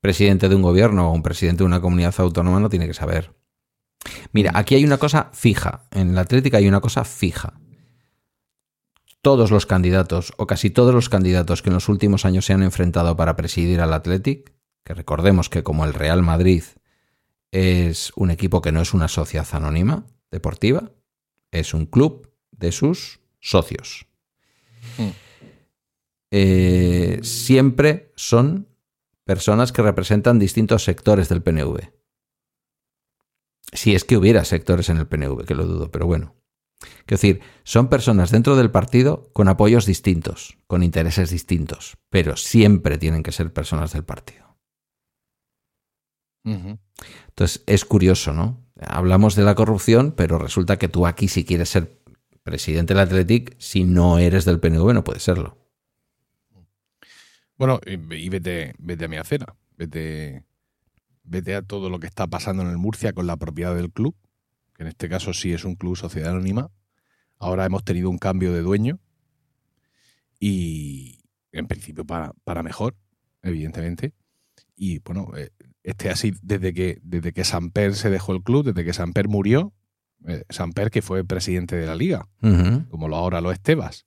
[0.00, 3.34] presidente de un gobierno o un presidente de una comunidad autónoma no tiene que saber.
[4.32, 4.56] Mira, mm.
[4.56, 5.88] aquí hay una cosa fija.
[5.90, 7.54] En la Atlética hay una cosa fija.
[9.20, 12.62] Todos los candidatos, o casi todos los candidatos que en los últimos años se han
[12.62, 14.52] enfrentado para presidir al Athletic,
[14.84, 16.62] que recordemos que como el Real Madrid
[17.50, 20.92] es un equipo que no es una sociedad anónima deportiva,
[21.50, 24.06] es un club de sus socios.
[24.98, 25.10] Hmm.
[26.30, 28.68] Eh, siempre son
[29.24, 31.92] personas que representan distintos sectores del PNV.
[33.72, 36.34] Si es que hubiera sectores en el PNV, que lo dudo, pero bueno.
[37.06, 42.98] Quiero decir, son personas dentro del partido con apoyos distintos, con intereses distintos, pero siempre
[42.98, 44.44] tienen que ser personas del partido.
[46.44, 48.62] Entonces, es curioso, ¿no?
[48.78, 52.02] Hablamos de la corrupción, pero resulta que tú aquí si quieres ser
[52.44, 55.58] presidente del Athletic, si no eres del PNV, no puede serlo.
[57.56, 60.44] Bueno, y vete, vete a mi acera, vete,
[61.22, 64.14] vete a todo lo que está pasando en el Murcia con la propiedad del club,
[64.74, 66.70] que en este caso sí es un club sociedad anónima.
[67.38, 68.98] Ahora hemos tenido un cambio de dueño
[70.38, 71.20] y
[71.52, 72.96] en principio para, para mejor,
[73.42, 74.12] evidentemente.
[74.76, 75.50] Y bueno, eh,
[75.82, 79.72] este así desde que, desde que Samper se dejó el club, desde que Samper murió,
[80.26, 82.26] eh, Samper, que fue presidente de la liga,
[82.90, 84.06] como lo ahora lo es Tebas.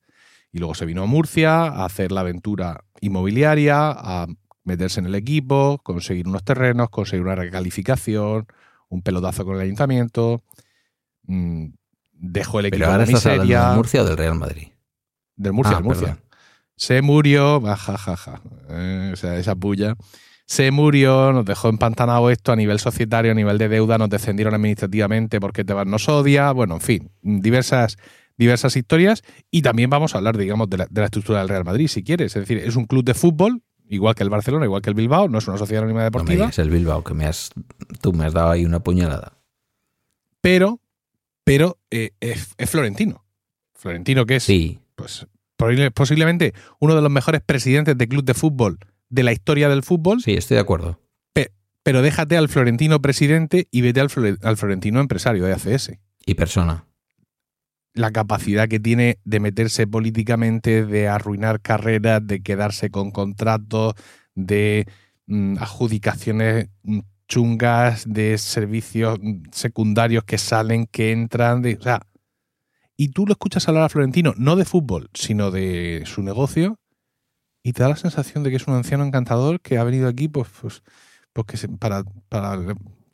[0.52, 4.28] Y luego se vino a Murcia a hacer la aventura inmobiliaria, a
[4.64, 8.48] meterse en el equipo, conseguir unos terrenos, conseguir una recalificación,
[8.90, 10.44] un pelotazo con el ayuntamiento.
[11.24, 11.68] Mm,
[12.14, 14.68] dejó el equipo Pero ahora hablando Murcia o del Real Madrid.
[15.36, 16.18] Del Murcia, ah, del Murcia.
[16.76, 19.96] Se murió, jajaja, eh, o sea, esa puya
[20.48, 24.56] se murió, nos dejó empantanado esto a nivel societario, a nivel de deuda, nos descendieron
[24.56, 27.98] administrativamente porque Tebas nos odia, bueno, en fin, diversas,
[28.38, 29.24] diversas historias.
[29.52, 32.34] Y también vamos a hablar, digamos, de la, estructura del Real Madrid, si quieres.
[32.38, 35.28] Es decir, es un club de fútbol, igual que el Barcelona, igual que el Bilbao,
[35.28, 36.48] no es una sociedad anónima deportiva.
[36.48, 37.50] No me el Bilbao, que me has,
[38.00, 39.34] tú me has dado ahí una puñalada.
[40.40, 40.80] Pero,
[41.44, 43.26] pero eh, es, Florentino.
[43.74, 44.80] Florentino que es sí.
[44.96, 45.28] pues,
[45.94, 48.80] posiblemente uno de los mejores presidentes de club de fútbol
[49.10, 50.22] de la historia del fútbol.
[50.22, 51.00] Sí, estoy de acuerdo.
[51.88, 54.10] Pero déjate al Florentino presidente y vete al,
[54.42, 55.94] al Florentino empresario de ACS.
[56.26, 56.84] Y persona.
[57.94, 63.94] La capacidad que tiene de meterse políticamente, de arruinar carreras, de quedarse con contratos,
[64.36, 64.86] de
[65.28, 72.02] mm, adjudicaciones mm, chungas, de servicios mm, secundarios que salen, que entran, de, o sea,
[72.98, 76.82] y tú lo escuchas hablar a Florentino, no de fútbol, sino de su negocio,
[77.68, 80.30] y te da la sensación de que es un anciano encantador que ha venido aquí
[80.30, 80.84] pues, pues,
[81.34, 82.58] pues para, para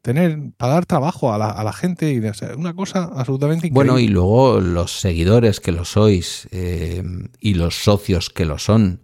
[0.03, 2.21] tener, para dar trabajo a la, gente y
[2.55, 3.93] una cosa absolutamente increíble.
[3.93, 7.03] Bueno, y luego los seguidores que lo sois eh,
[7.39, 9.01] y los socios que lo son,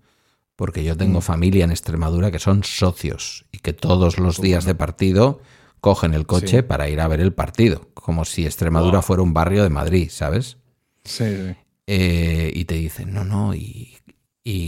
[0.56, 1.24] porque yo tengo mm.
[1.24, 5.42] familia en Extremadura que son socios y que todos los días de partido
[5.82, 9.64] cogen el coche para ir a ver el partido, como si Extremadura fuera un barrio
[9.64, 10.58] de Madrid, ¿sabes?
[11.06, 11.56] Sí,
[11.92, 13.98] eh, y te dicen, no, no, y,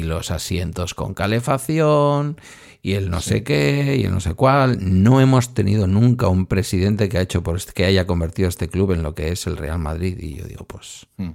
[0.04, 2.38] los asientos con calefacción,
[2.82, 4.78] y el no sé qué, y el no sé cuál.
[4.82, 8.70] No hemos tenido nunca un presidente que, ha hecho por este, que haya convertido este
[8.70, 10.18] club en lo que es el Real Madrid.
[10.20, 11.32] Y yo digo, pues, mm.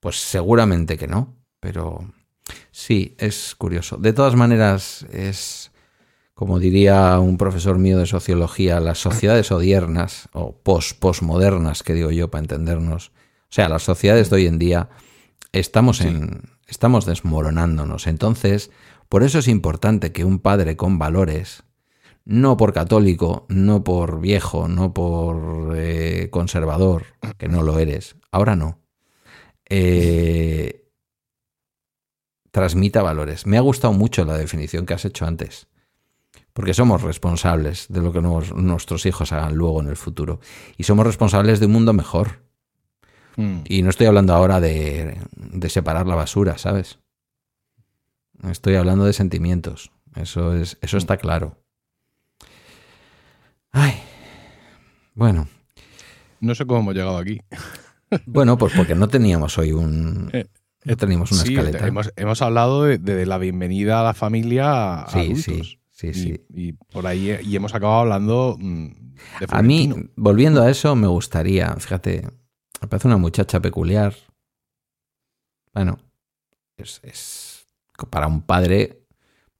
[0.00, 2.12] pues seguramente que no, pero
[2.70, 3.96] sí, es curioso.
[3.96, 5.72] De todas maneras, es
[6.34, 12.10] como diría un profesor mío de sociología, las sociedades odiernas o post postmodernas, que digo
[12.10, 14.88] yo para entendernos, o sea, las sociedades de hoy en día
[15.52, 18.06] estamos en estamos desmoronándonos.
[18.06, 18.70] Entonces,
[19.10, 21.64] por eso es importante que un padre con valores,
[22.24, 27.04] no por católico, no por viejo, no por eh, conservador,
[27.36, 28.78] que no lo eres, ahora no,
[29.68, 30.88] eh,
[32.50, 33.46] transmita valores.
[33.46, 35.66] Me ha gustado mucho la definición que has hecho antes,
[36.54, 40.40] porque somos responsables de lo que nuestros hijos hagan luego en el futuro,
[40.78, 42.41] y somos responsables de un mundo mejor.
[43.36, 43.60] Mm.
[43.66, 45.18] Y no estoy hablando ahora de,
[45.68, 46.98] separar la basura, ¿sabes?
[48.50, 49.92] Estoy hablando de sentimientos.
[50.16, 51.58] Eso, es, eso está claro.
[53.70, 53.94] Ay.
[55.14, 55.48] Bueno.
[56.40, 57.40] No sé cómo hemos llegado aquí.
[58.26, 60.28] Bueno, pues porque no teníamos hoy un.
[60.34, 60.44] Eh,
[60.84, 61.86] no teníamos una escaleta.
[62.16, 66.40] Hemos, hablado de, la bienvenida a la familia a sí, Sí, sí, sí.
[66.50, 68.86] Y, por ahí y hemos acabado hablando mm,
[69.40, 72.28] de A mí, volviendo a eso, me gustaría, fíjate,
[72.82, 74.14] me parece una muchacha peculiar.
[75.72, 75.98] Bueno,
[76.76, 77.68] es,
[78.10, 79.06] para un padre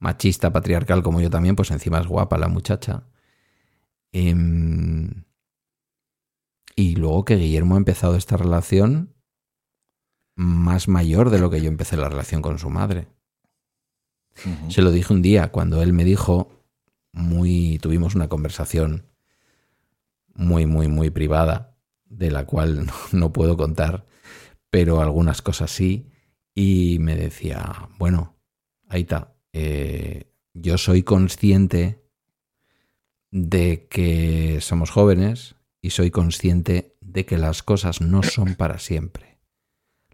[0.01, 3.05] machista, patriarcal como yo también, pues encima es guapa la muchacha.
[4.11, 5.24] Em,
[6.74, 9.15] y luego que Guillermo ha empezado esta relación
[10.35, 13.07] más mayor de lo que yo empecé la relación con su madre.
[14.69, 16.65] Se lo dije un día cuando él me dijo,
[17.12, 19.07] muy, tuvimos una conversación
[20.35, 21.72] muy, muy, muy privada
[22.12, 24.06] de la cual no, puedo contar,
[24.70, 26.09] pero algunas cosas sí.
[26.55, 28.36] Y me decía, bueno,
[28.89, 32.02] ahí está, eh, yo soy consciente
[33.30, 39.39] de que somos jóvenes y soy consciente de que las cosas no son para siempre.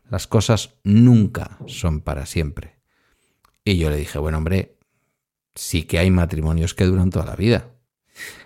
[0.08, 2.78] Las cosas nunca son para siempre.
[3.64, 4.78] Y yo le dije, bueno, hombre,
[5.56, 7.77] sí que hay matrimonios que duran toda la vida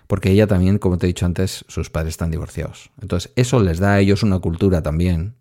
[0.07, 2.91] porque ella también, como te he dicho antes, sus padres están divorciados.
[3.01, 5.37] Entonces, eso les da a ellos una cultura también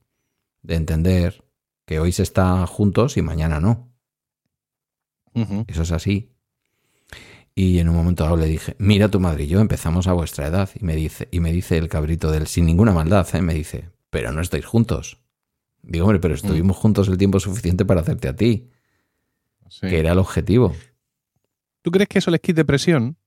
[0.62, 1.44] de entender
[1.86, 3.92] que hoy se está juntos y mañana no.
[5.68, 6.32] Eso es así.
[7.56, 10.48] Y en un momento dado le dije, mira tu madre y yo empezamos a vuestra
[10.48, 10.70] edad.
[10.76, 13.42] Y me dice, y me dice el cabrito del sin ninguna maldad, ¿eh?
[13.42, 15.20] me dice, pero no estáis juntos.
[15.84, 16.80] Digo, hombre, pero estuvimos mm.
[16.80, 18.70] juntos el tiempo suficiente para hacerte a ti.
[19.80, 20.76] Que era el objetivo.
[21.82, 23.18] ¿Tú crees que eso les quite presión?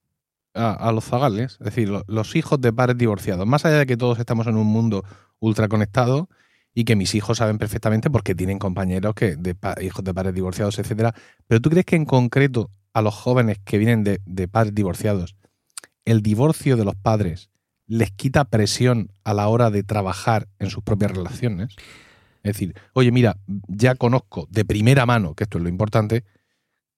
[0.55, 3.47] A, los zagales, es decir, los hijos de padres divorciados.
[3.47, 5.05] Más allá de que todos estamos en un mundo
[5.41, 6.29] ultra conectado
[6.73, 10.79] y que mis hijos saben perfectamente porque tienen compañeros que de hijos de padres divorciados,
[10.79, 11.15] etcétera.
[11.47, 15.37] Pero tú crees que en concreto a los jóvenes que vienen de, de padres divorciados,
[16.05, 17.51] el divorcio de los padres
[17.87, 21.77] les quita presión a la hora de trabajar en sus propias relaciones?
[22.43, 26.25] Es decir, oye, mira, ya conozco de primera mano, que esto es lo importante,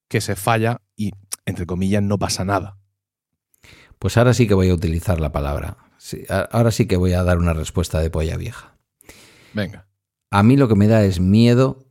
[0.09, 1.13] que se falla y,
[1.45, 2.77] entre comillas, no pasa nada.
[3.99, 5.79] Pues ahora sí que voy a utilizar la palabra.
[6.53, 8.77] ahora sí que voy a dar una respuesta de polla vieja.
[9.55, 9.89] Venga.
[10.31, 11.87] A mí lo que me da es miedo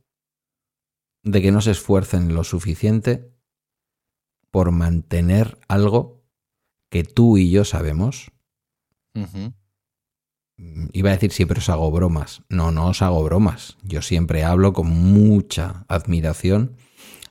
[1.22, 3.32] de que no se esfuercen lo suficiente
[4.50, 6.24] por mantener algo
[6.88, 8.30] que tú y yo sabemos.
[10.92, 12.42] Iba a decir siempre os hago bromas.
[12.48, 13.76] No, no os hago bromas.
[13.82, 16.76] Yo siempre hablo con mucha admiración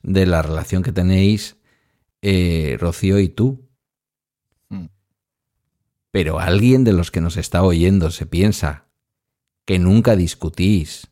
[0.03, 1.57] de la relación que tenéis
[2.21, 3.64] eh, Rocío y tú.
[6.15, 8.85] Pero alguien de los que nos está oyendo se piensa
[9.65, 11.09] que nunca discutís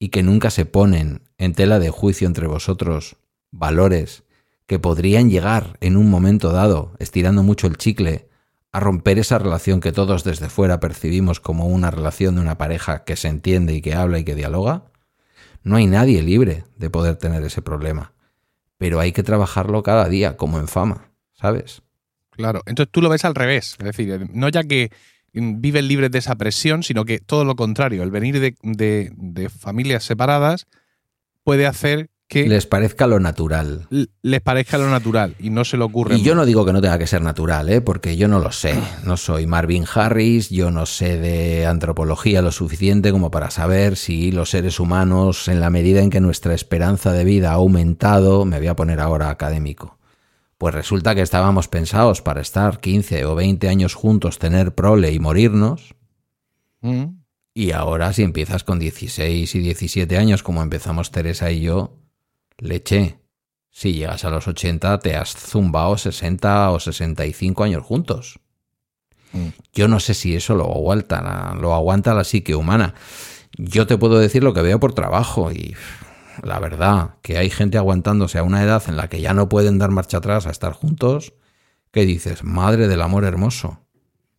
[0.00, 3.14] y que nunca se ponen en tela de juicio entre vosotros
[3.52, 4.24] valores
[4.66, 8.28] que podrían llegar en un momento dado, estirando mucho el chicle,
[8.72, 13.04] a romper esa relación que todos desde fuera percibimos como una relación de una pareja
[13.04, 14.86] que se entiende y que habla y que dialoga,
[15.62, 18.14] no hay nadie libre de poder tener ese problema.
[18.78, 21.83] Pero hay que trabajarlo cada día, como en fama, ¿sabes?
[22.36, 23.76] Claro, entonces tú lo ves al revés.
[23.78, 24.90] Es decir, no ya que
[25.32, 30.04] viven libres de esa presión, sino que todo lo contrario, el venir de, de familias
[30.04, 30.66] separadas
[31.42, 33.86] puede hacer que les parezca lo natural.
[34.22, 36.16] Les parezca lo natural y no se le ocurre.
[36.16, 37.80] Y yo no digo que no tenga que ser natural, ¿eh?
[37.80, 38.74] porque yo no lo sé.
[39.04, 44.32] No soy Marvin Harris, yo no sé de antropología lo suficiente como para saber si
[44.32, 48.58] los seres humanos, en la medida en que nuestra esperanza de vida ha aumentado, me
[48.58, 49.98] voy a poner ahora académico.
[50.58, 55.18] Pues resulta que estábamos pensados para estar 15 o 20 años juntos, tener prole y
[55.18, 55.94] morirnos.
[56.80, 57.04] Mm.
[57.54, 61.96] Y ahora si empiezas con 16 y 17 años, como empezamos Teresa y yo,
[62.58, 63.18] leche.
[63.70, 68.38] Si llegas a los 80 te has zumbado 60 o 65 años juntos.
[69.32, 69.48] Mm.
[69.72, 72.94] Yo no sé si eso lo aguanta, lo aguanta la psique humana.
[73.56, 75.74] Yo te puedo decir lo que veo por trabajo y
[76.42, 79.78] la verdad que hay gente aguantándose a una edad en la que ya no pueden
[79.78, 81.34] dar marcha atrás a estar juntos,
[81.90, 83.80] que dices, madre del amor hermoso.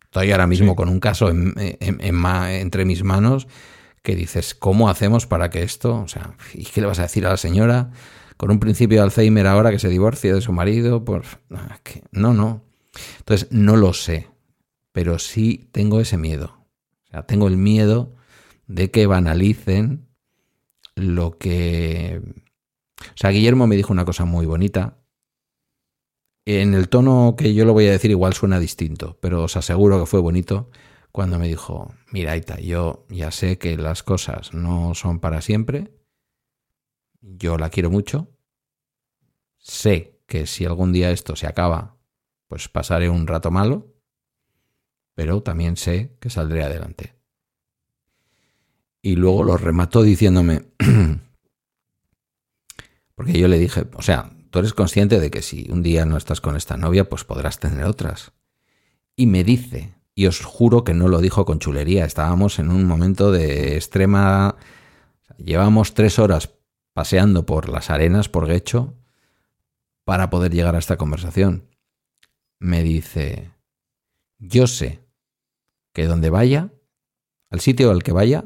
[0.04, 3.48] Estoy ahora mismo con un caso entre mis manos
[4.02, 7.26] que dices, ¿cómo hacemos para que esto, o sea, ¿y qué le vas a decir
[7.26, 7.92] a la señora
[8.38, 11.04] con un principio de Alzheimer ahora que se divorcia de su marido?
[11.04, 11.26] Pues,
[12.12, 12.62] no, no.
[13.20, 14.30] Entonces, no lo sé,
[14.92, 16.58] pero sí tengo ese miedo.
[17.08, 18.16] O sea, tengo el miedo
[18.68, 20.05] de que banalicen
[20.96, 22.22] lo que...
[23.00, 24.98] O sea, Guillermo me dijo una cosa muy bonita.
[26.46, 30.00] En el tono que yo lo voy a decir igual suena distinto, pero os aseguro
[30.00, 30.70] que fue bonito
[31.12, 35.94] cuando me dijo, mira, Aita, yo ya sé que las cosas no son para siempre,
[37.22, 38.36] yo la quiero mucho,
[39.58, 41.98] sé que si algún día esto se acaba,
[42.48, 43.96] pues pasaré un rato malo,
[45.14, 47.15] pero también sé que saldré adelante.
[49.06, 50.64] Y luego lo remató diciéndome,
[53.16, 56.16] porque yo le dije, o sea, Tú eres consciente de que si un día no
[56.16, 58.32] estás con esta novia, pues podrás tener otras.
[59.18, 62.86] Y me dice, y os juro que no lo dijo con chulería, estábamos en un
[62.86, 64.56] momento de extrema...
[65.38, 66.52] Llevamos tres horas
[66.94, 68.94] paseando por las arenas, por Guecho,
[70.06, 71.68] para poder llegar a esta conversación.
[72.58, 73.52] Me dice,
[74.40, 75.02] yo sé
[75.92, 76.72] que donde vaya,
[77.50, 78.46] al sitio al que vaya,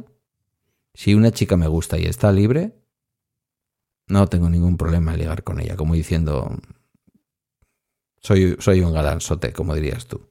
[0.99, 2.76] si una chica me gusta y está libre,
[4.07, 6.53] no tengo ningún problema en ligar con ella, como diciendo,
[8.17, 10.30] soy, soy un galanzote, como dirías tú.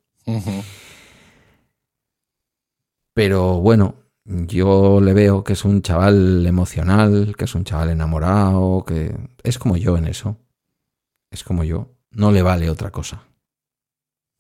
[3.15, 3.95] Pero bueno,
[4.27, 9.59] yo le veo que es un chaval emocional, que es un chaval enamorado, que es
[9.59, 10.37] como yo en eso.
[11.31, 11.97] Es como yo.
[12.11, 13.27] No le vale otra cosa.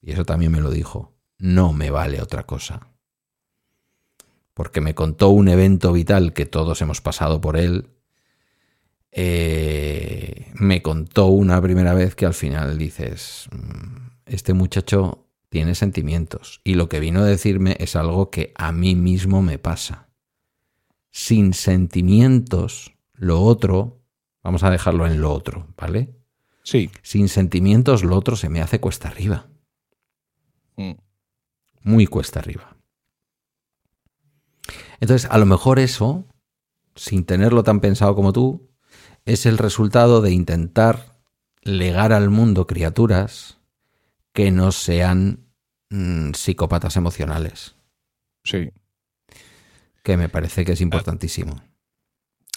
[0.03, 1.17] Y eso también me lo dijo.
[1.39, 2.88] No me vale otra cosa.
[4.59, 7.91] Porque me contó un evento vital que todos hemos pasado por él
[9.13, 16.61] eh, me contó una primera vez que al final dices, mm, este muchacho tiene sentimientos
[16.63, 20.09] y lo que vino a decirme es algo que a mí mismo me pasa.
[21.11, 24.03] Sin sentimientos, lo otro,
[24.43, 26.15] vamos a dejarlo en lo otro, ¿vale?
[26.63, 26.91] Sí.
[27.03, 29.47] Sin sentimientos, lo otro se me hace cuesta arriba.
[30.77, 30.93] Mm.
[31.83, 32.78] Muy cuesta arriba.
[35.01, 36.27] Entonces, a lo mejor eso,
[36.95, 38.69] sin tenerlo tan pensado como tú,
[39.25, 41.19] es el resultado de intentar
[41.63, 43.59] legar al mundo criaturas
[44.33, 45.47] que no sean
[45.91, 47.77] mm, psicópatas emocionales.
[48.45, 48.71] Sí.
[50.03, 51.61] Que me parece que es importantísimo.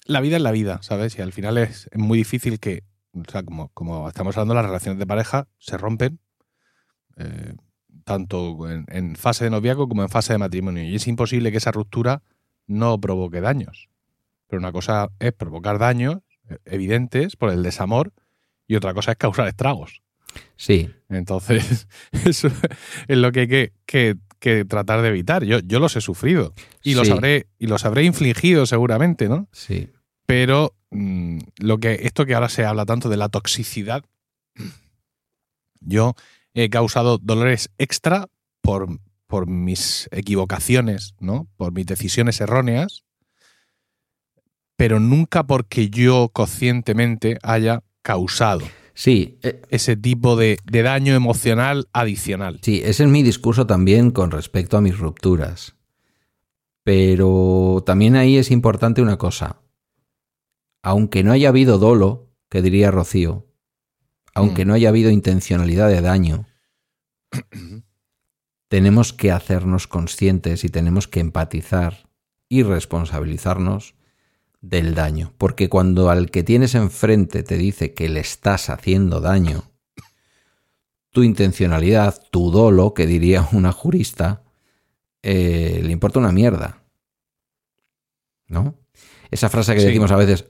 [0.05, 1.17] La vida es la vida, ¿sabes?
[1.17, 4.99] Y al final es, muy difícil que, o sea, como, como, estamos hablando, las relaciones
[4.99, 6.19] de pareja se rompen,
[7.17, 7.55] eh,
[8.03, 10.83] tanto en, en fase de noviazgo como en fase de matrimonio.
[10.83, 12.23] Y es imposible que esa ruptura
[12.67, 13.89] no provoque daños.
[14.47, 16.19] Pero una cosa es provocar daños
[16.65, 18.13] evidentes por el desamor
[18.67, 20.01] y otra cosa es causar estragos.
[20.55, 20.89] Sí.
[21.09, 21.87] Entonces,
[22.25, 22.49] eso
[23.07, 25.43] es lo que hay que, tratar de evitar.
[25.43, 26.53] Yo, yo los he sufrido
[26.83, 29.47] y los, habré, y los habré infligido seguramente, ¿no?
[29.51, 29.89] Sí.
[30.25, 34.03] Pero mm, lo que, esto que ahora se habla tanto de la toxicidad,
[35.79, 36.15] yo
[36.53, 38.27] he causado dolores extra
[38.61, 41.47] por, por mis equivocaciones, ¿no?
[41.57, 43.03] Por mis decisiones erróneas
[44.81, 48.61] pero nunca porque yo conscientemente haya causado.
[48.95, 49.37] Sí.
[49.43, 52.57] Eh, ese tipo de, daño emocional adicional.
[52.63, 55.75] Sí, ese es mi discurso también con respecto a mis rupturas.
[56.81, 59.61] Pero también ahí es importante una cosa.
[60.81, 63.45] Aunque no haya habido dolo, que diría Rocío,
[64.33, 66.45] aunque no haya habido intencionalidad de daño,
[68.67, 72.09] tenemos que hacernos conscientes y tenemos que empatizar
[72.47, 73.95] y responsabilizarnos
[74.61, 75.33] del daño.
[75.37, 79.63] Porque cuando al que tienes enfrente te dice que le estás haciendo daño,
[81.11, 84.43] tu intencionalidad, tu dolo, que diría una jurista,
[85.21, 86.83] eh, le importa una mierda.
[88.47, 88.75] ¿No?
[89.29, 90.45] Esa frase que decimos a veces,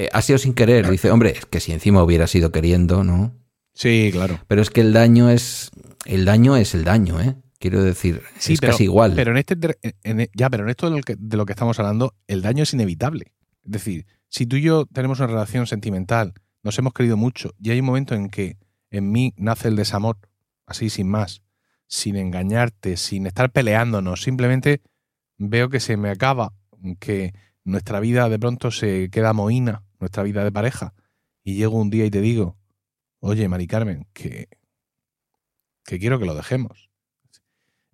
[0.00, 3.36] eh, ha sido sin querer, dice, hombre, es que si encima hubiera sido queriendo, ¿no?
[3.74, 4.40] Sí, claro.
[4.48, 5.70] Pero es que el daño es.
[6.06, 7.36] El daño es el daño, ¿eh?
[7.58, 9.12] Quiero decir, es casi igual.
[9.14, 9.56] Pero en este,
[10.34, 12.72] ya, pero en esto de lo, que, de lo que estamos hablando, el daño es
[12.72, 13.32] inevitable.
[13.62, 16.32] Es decir, si tú y yo tenemos una relación sentimental,
[16.62, 18.56] nos hemos querido mucho, y hay un momento en que
[18.90, 20.16] en mí nace el desamor,
[20.64, 21.42] así sin más,
[21.86, 24.80] sin engañarte, sin estar peleándonos, simplemente
[25.36, 26.54] veo que se me acaba,
[26.98, 30.94] que nuestra vida de pronto se queda mohina, nuestra vida de pareja,
[31.44, 32.56] y llego un día y te digo,
[33.20, 34.48] oye, Mari Carmen, que,
[35.84, 36.90] que quiero que lo dejemos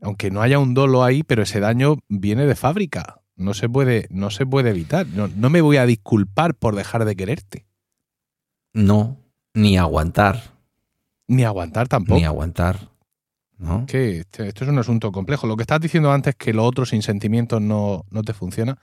[0.00, 3.22] aunque no haya un dolo ahí, pero ese daño viene de fábrica.
[3.34, 5.06] No se puede, no se puede evitar.
[5.06, 7.66] No, me voy a disculpar por dejar de quererte.
[8.72, 9.18] No,
[9.54, 10.54] ni aguantar.
[11.28, 12.18] Ni aguantar tampoco.
[12.18, 12.90] Ni aguantar.
[13.58, 13.86] ¿no?
[13.86, 15.46] Que este, esto es un asunto complejo.
[15.46, 18.78] Lo que estás diciendo antes, que lo otro sin sentimientos no, no te funciona.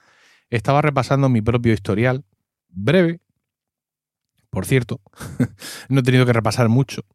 [0.49, 2.23] Estaba repasando mi propio historial,
[2.73, 3.19] breve,
[4.49, 5.01] por cierto.
[5.89, 7.05] no he tenido que repasar mucho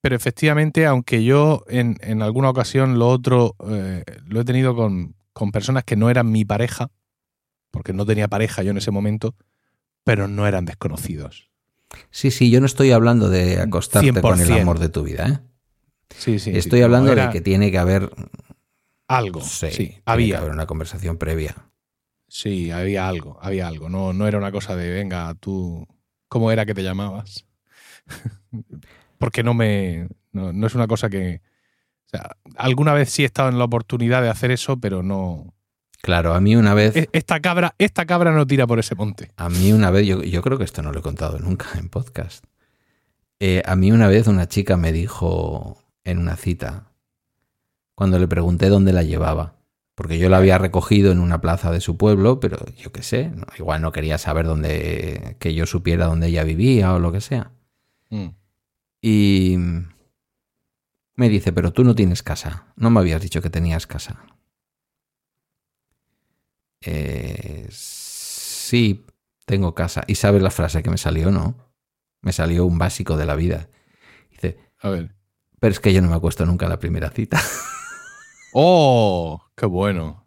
[0.00, 5.14] pero efectivamente, aunque yo en, alguna ocasión lo otro eh, lo he tenido con,
[5.52, 6.90] personas que no eran mi pareja,
[7.70, 9.34] porque no tenía pareja yo en ese momento,
[10.04, 11.50] pero no eran desconocidos.
[12.10, 15.38] Sí, sí, yo no estoy hablando de acostarte con el amor de tu vida, ¿eh?
[16.16, 16.50] Sí, sí.
[16.54, 18.10] Estoy hablando de que tiene que haber
[19.06, 19.40] algo.
[19.42, 20.38] Sí, había.
[20.38, 21.56] haber una conversación previa.
[22.30, 23.88] Sí, había algo, había algo.
[23.88, 25.86] No, no era una cosa de, venga, tú,
[26.28, 27.44] ¿cómo era que te llamabas?
[29.18, 30.08] porque no me.
[30.32, 31.42] No, es una cosa que.
[32.06, 35.52] O sea, alguna vez sí he estado en la oportunidad de hacer eso, pero no.
[36.02, 36.94] Claro, a mí una vez.
[36.96, 39.32] E, esta cabra, esta cabra no tira por ese monte.
[39.36, 41.88] A mí una vez, yo, yo creo que esto no lo he contado nunca en
[41.88, 42.44] podcast.
[43.40, 46.92] Eh, a mí una vez una chica me dijo en una cita,
[47.96, 49.59] cuando le pregunté dónde la llevaba,
[49.94, 53.32] porque yo la había recogido en una plaza de su pueblo, pero yo qué sé,
[53.58, 57.52] igual no quería saber dónde, que yo supiera dónde ella vivía o lo que sea.
[58.08, 58.28] Mm.
[59.02, 59.56] Y
[61.16, 62.72] me dice, pero tú no tienes casa.
[62.76, 64.24] No me habías dicho que tenías casa.
[66.80, 69.04] Eh, sí,
[69.44, 70.02] tengo casa.
[70.06, 71.56] ¿Y sabes la frase que me salió, no?
[72.22, 73.68] Me salió un básico de la vida.
[74.30, 75.14] Dice, a ver.
[75.58, 77.40] Pero es que yo no me acuesto nunca en la primera cita.
[78.52, 79.40] ¡Oh!
[79.56, 80.26] ¡Qué bueno!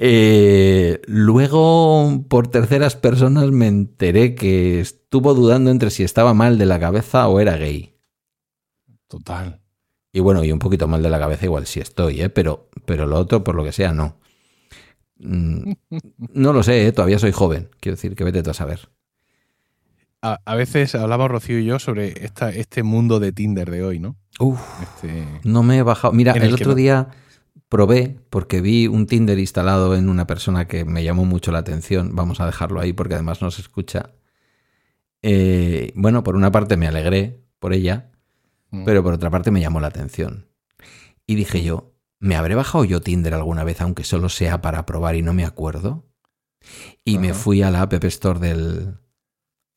[0.00, 6.66] Eh, luego, por terceras personas, me enteré que estuvo dudando entre si estaba mal de
[6.66, 7.96] la cabeza o era gay.
[9.08, 9.60] Total.
[10.12, 12.30] Y bueno, y un poquito mal de la cabeza igual sí estoy, ¿eh?
[12.30, 14.20] pero, pero lo otro, por lo que sea, no.
[15.18, 15.72] Mm,
[16.34, 16.92] no lo sé, ¿eh?
[16.92, 17.70] todavía soy joven.
[17.80, 18.88] Quiero decir, que vete tú a saber.
[20.20, 24.16] A, veces hablamos Rocío y yo sobre esta, este mundo de Tinder de hoy, ¿no?
[24.40, 26.12] Uf, este no me he bajado.
[26.12, 27.08] Mira, el, otro día
[27.68, 32.16] probé porque vi un Tinder instalado en una persona que me llamó mucho la atención.
[32.16, 34.10] Vamos a dejarlo ahí porque además no se escucha.
[35.22, 38.10] Eh, bueno, por una parte me alegré por ella,
[38.70, 38.84] mm.
[38.84, 40.48] pero por otra parte me llamó la atención.
[41.26, 45.14] Y dije yo, ¿me habré bajado yo Tinder alguna vez, aunque solo sea para probar
[45.14, 46.08] y no me acuerdo?
[47.04, 48.98] Y me fui a la App Store del,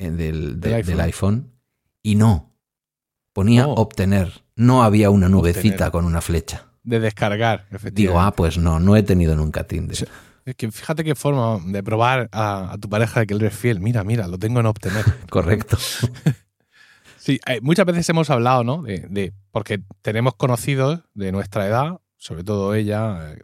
[0.08, 1.52] eh, del, iPhone.
[2.02, 2.54] y no.
[3.34, 4.44] Ponía obtener.
[4.56, 8.02] No había una nubecita con una flecha de descargar, efectivamente.
[8.02, 10.08] Digo, ah, pues no, no he tenido nunca Tinder.
[10.46, 13.80] Es que fíjate qué forma de probar a, tu pareja de que él es fiel.
[13.80, 15.06] Mira, mira, lo tengo en obtener.
[15.30, 15.78] Correcto.
[17.18, 18.84] sí, eh, muchas veces hemos hablado, ¿no?
[18.84, 23.44] De, porque tenemos conocidos de nuestra edad, sobre todo ella, eh,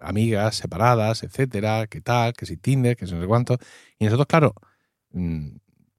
[0.00, 3.58] amigas separadas, etcétera, qué tal, que si Tinder, que no sé cuánto.
[4.00, 4.54] Y nosotros, claro,
[5.12, 5.50] mm,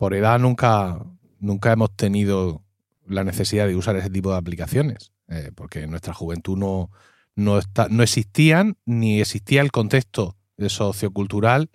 [0.03, 0.99] por edad nunca,
[1.39, 2.61] nunca hemos tenido
[3.07, 5.13] la necesidad de usar ese tipo de aplicaciones.
[5.29, 6.91] Eh, porque en nuestra juventud no,
[7.37, 10.35] no, está, no existían ni existía el contexto
[10.67, 11.69] sociocultural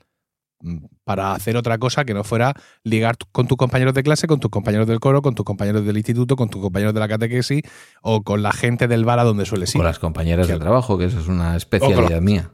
[0.61, 2.53] mm, para hacer otra cosa que no fuera
[2.83, 5.97] ligar con tus compañeros de clase, con tus compañeros del coro, con tus compañeros del
[5.97, 7.63] instituto, con tus compañeros de la catequesis
[8.03, 9.73] o con la gente del bar a donde suele ir.
[9.73, 12.53] Con las compañeras del trabajo, que eso es una especialidad mía.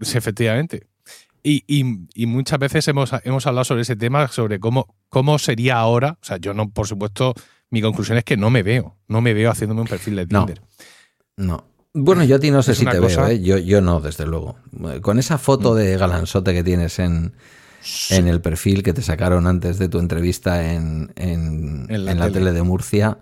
[0.00, 0.86] Sí, efectivamente.
[1.48, 1.62] Y,
[2.12, 6.18] y, muchas veces hemos, hemos hablado sobre ese tema, sobre cómo, cómo sería ahora.
[6.20, 7.34] O sea, yo no, por supuesto,
[7.70, 8.96] mi conclusión es que no me veo.
[9.06, 10.60] No me veo haciéndome un perfil de Tinder.
[11.36, 11.64] No.
[11.94, 13.40] Bueno, yo a ti no sé si te veo, ¿eh?
[13.40, 14.56] yo, yo no, desde luego.
[15.02, 17.34] Con esa foto de galanzote que tienes en,
[18.10, 22.18] en el perfil que te sacaron antes de tu entrevista en, en, En la en
[22.18, 22.38] la tele.
[22.40, 23.18] tele de Murcia,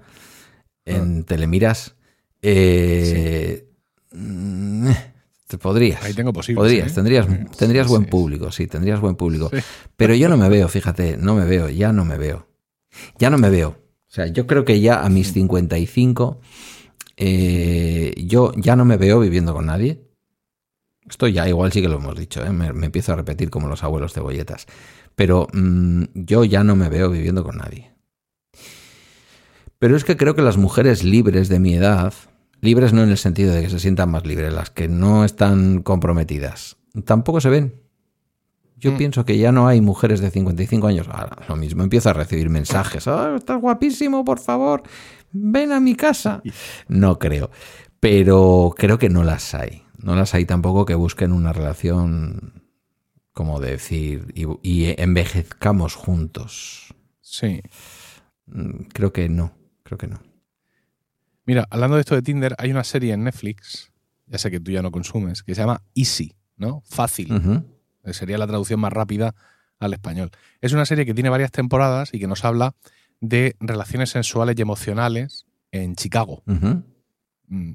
[0.86, 1.94] en Telemiras.
[2.40, 3.68] Eh,
[4.12, 4.90] mm,
[5.46, 6.02] te podrías.
[6.02, 6.94] Ahí tengo posibles, Podrías, ¿eh?
[6.94, 7.26] tendrías,
[7.56, 8.10] tendrías sí, buen sí.
[8.10, 9.50] público, sí, tendrías buen público.
[9.52, 9.58] Sí.
[9.96, 12.46] Pero yo no me veo, fíjate, no me veo, ya no me veo.
[13.18, 13.70] Ya no me veo.
[13.70, 16.40] O sea, yo creo que ya a mis 55,
[17.16, 20.08] eh, yo ya no me veo viviendo con nadie.
[21.08, 22.50] Esto ya igual sí que lo hemos dicho, ¿eh?
[22.50, 24.66] me, me empiezo a repetir como los abuelos cebolletas.
[25.14, 27.92] Pero mm, yo ya no me veo viviendo con nadie.
[29.78, 32.14] Pero es que creo que las mujeres libres de mi edad,
[32.60, 35.82] libres no en el sentido de que se sientan más libres, las que no están
[35.82, 37.80] comprometidas, tampoco se ven.
[38.76, 38.96] Yo Mm.
[38.98, 41.08] pienso que ya no hay mujeres de 55 años.
[41.08, 43.06] Ahora, lo mismo, empiezo a recibir mensajes.
[43.08, 44.82] "Ah, estás guapísimo, por favor,
[45.32, 46.42] ven a mi casa.
[46.88, 47.50] No creo.
[48.00, 49.82] Pero creo que no las hay.
[49.98, 52.62] No las hay tampoco que busquen una relación,
[53.32, 56.94] como decir, y, y envejezcamos juntos.
[57.22, 57.62] Sí.
[58.46, 59.52] Mm, Creo que no.
[59.82, 60.20] Creo que no.
[61.46, 63.92] Mira, hablando de esto de Tinder, hay una serie en Netflix,
[64.26, 66.82] ya sé que tú ya no consumes, que se llama Easy, ¿no?
[66.86, 67.64] Fácil.
[68.04, 69.34] Eh, Sería la traducción más rápida
[69.78, 70.30] al español.
[70.60, 72.74] Es una serie que tiene varias temporadas y que nos habla
[73.20, 76.42] de relaciones sensuales y emocionales en Chicago.
[76.46, 77.72] Mm.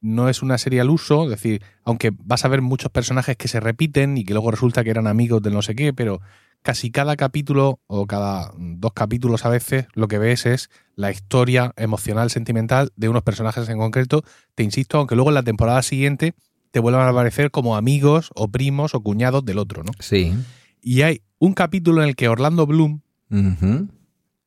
[0.00, 3.48] No es una serie al uso, es decir, aunque vas a ver muchos personajes que
[3.48, 6.20] se repiten y que luego resulta que eran amigos del no sé qué, pero
[6.62, 11.72] casi cada capítulo o cada dos capítulos a veces lo que ves es la historia
[11.76, 14.22] emocional, sentimental de unos personajes en concreto.
[14.54, 16.34] Te insisto, aunque luego en la temporada siguiente
[16.70, 19.92] te vuelvan a aparecer como amigos o primos o cuñados del otro, ¿no?
[19.98, 20.34] Sí.
[20.82, 23.00] Y hay un capítulo en el que Orlando Bloom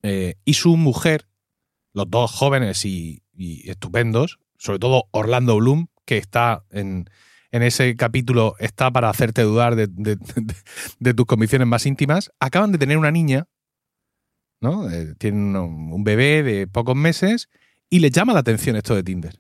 [0.03, 1.27] eh, y su mujer,
[1.94, 7.10] los dos jóvenes y, y estupendos, sobre todo Orlando Bloom, que está en,
[7.53, 10.55] en ese capítulo, está para hacerte dudar de, de- de-
[10.99, 13.47] de tus convicciones más íntimas, acaban de tener una niña,
[14.59, 14.89] ¿no?
[14.89, 17.49] Eh, tienen un un bebé de pocos meses
[17.89, 19.39] y les llama la atención esto de Tinder.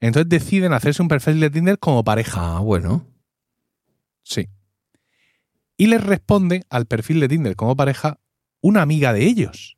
[0.00, 2.56] Entonces deciden hacerse un perfil de Tinder como pareja.
[2.56, 3.06] Ah, bueno.
[4.22, 4.48] Sí.
[5.76, 8.18] Y les responde al perfil de Tinder como pareja
[8.60, 9.76] una amiga de ellos.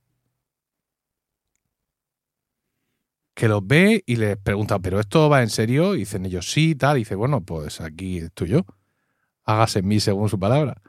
[3.35, 5.95] Que los ve y les pregunta, ¿pero esto va en serio?
[5.95, 6.97] Y dicen ellos, sí, tal.
[6.97, 8.67] Y dice, bueno, pues aquí estoy yo.
[9.45, 10.83] Hágase en mí según su palabra.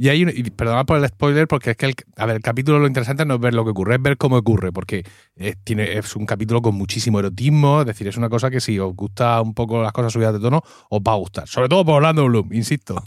[0.00, 2.42] Y hay un, y perdonad por el spoiler, porque es que el, a ver, el
[2.42, 5.04] capítulo lo interesante no es ver lo que ocurre, es ver cómo ocurre, porque
[5.36, 8.78] es, tiene, es un capítulo con muchísimo erotismo, es decir, es una cosa que si
[8.78, 11.46] os gusta un poco las cosas subidas de tono, os va a gustar.
[11.48, 13.04] Sobre todo por Orlando Bloom, insisto.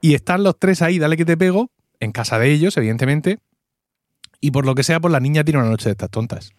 [0.00, 3.40] Y están los tres ahí, dale que te pego, en casa de ellos, evidentemente.
[4.40, 6.52] Y por lo que sea, pues la niña tiene una noche de estas tontas.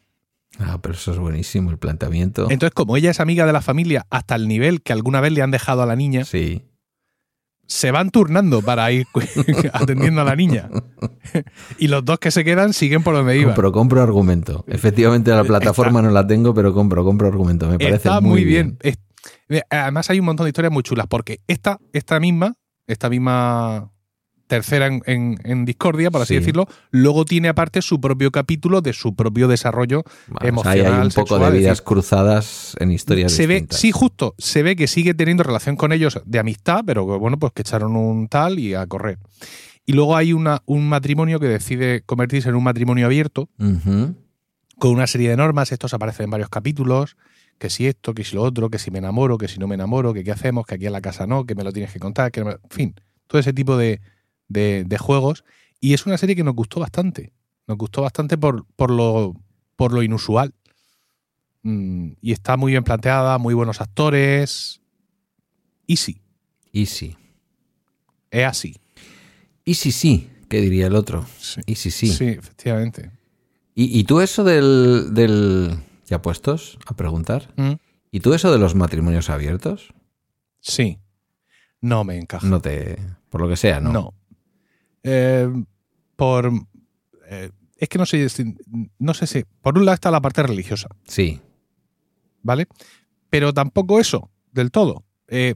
[0.59, 2.43] Ah, pero eso es buenísimo, el planteamiento.
[2.49, 5.41] Entonces, como ella es amiga de la familia hasta el nivel que alguna vez le
[5.41, 6.63] han dejado a la niña, Sí.
[7.67, 9.05] se van turnando para ir
[9.73, 10.69] atendiendo a la niña.
[11.79, 13.53] y los dos que se quedan siguen por donde iban.
[13.53, 14.63] Compro, compro argumento.
[14.67, 17.67] Efectivamente, la plataforma no la tengo, pero compro, compro argumento.
[17.67, 18.77] Me parece Está muy, bien.
[18.81, 18.97] Es-
[19.69, 22.55] además hay un montón de historias muy chulas, porque esta, esta misma,
[22.87, 23.91] esta misma
[24.47, 26.39] tercera en, en- en Discordia, por así Sí.
[26.39, 30.79] decirlo, luego tiene aparte su propio capítulo de su propio desarrollo Bueno, o sea, ahí
[30.79, 33.79] hay emocional, un poco de vidas decir, cruzadas en historias se ve, distintas.
[33.79, 37.53] sí, justo, se ve que sigue teniendo relación con ellos de amistad, pero bueno, pues
[37.53, 39.17] que echaron un tal y a correr.
[39.87, 43.49] Y luego hay una, un matrimonio que decide convertirse en un matrimonio abierto,
[44.77, 47.15] con una serie de normas, estos aparecen en varios capítulos,
[47.57, 49.75] que si esto, que si lo otro, que si me enamoro, que si no me
[49.75, 51.99] enamoro, que qué hacemos, que aquí en la casa no, que me lo tienes que
[51.99, 52.95] contar, que no me- en fin,
[53.27, 54.01] todo ese tipo de,
[54.47, 55.43] de- de juegos.
[55.79, 57.33] Y es una serie que nos gustó bastante,
[57.67, 59.35] nos gustó bastante por, por, lo,
[59.75, 60.53] por lo inusual.
[61.63, 64.81] Mm, y está muy bien planteada, muy buenos actores.
[65.87, 66.21] Easy,
[66.73, 67.15] Easy.
[68.31, 68.75] es así.
[69.65, 71.25] Easy sí, ¿qué diría el otro?
[71.39, 72.07] Sí, Easy sí.
[72.07, 73.11] sí efectivamente.
[73.75, 75.77] ¿Y, y tú eso del, del...
[76.07, 77.51] ¿Ya puestos a preguntar?
[77.57, 77.73] Mm,
[78.11, 79.93] ¿Y tú eso de los matrimonios abiertos?
[80.61, 80.99] sí,
[81.81, 82.47] no me encaja.
[82.47, 82.97] No te...
[83.29, 83.91] Por lo que sea, ¿no?
[83.91, 84.13] No.
[85.07, 85.47] Eh,
[86.15, 86.51] por.
[87.29, 88.27] eh, es que no sé,
[88.99, 89.43] no sé si.
[89.61, 91.41] Por un lado está la parte religiosa, Sí.
[92.41, 92.67] ¿vale?
[93.29, 95.03] Pero tampoco eso, del todo.
[95.27, 95.55] Eh,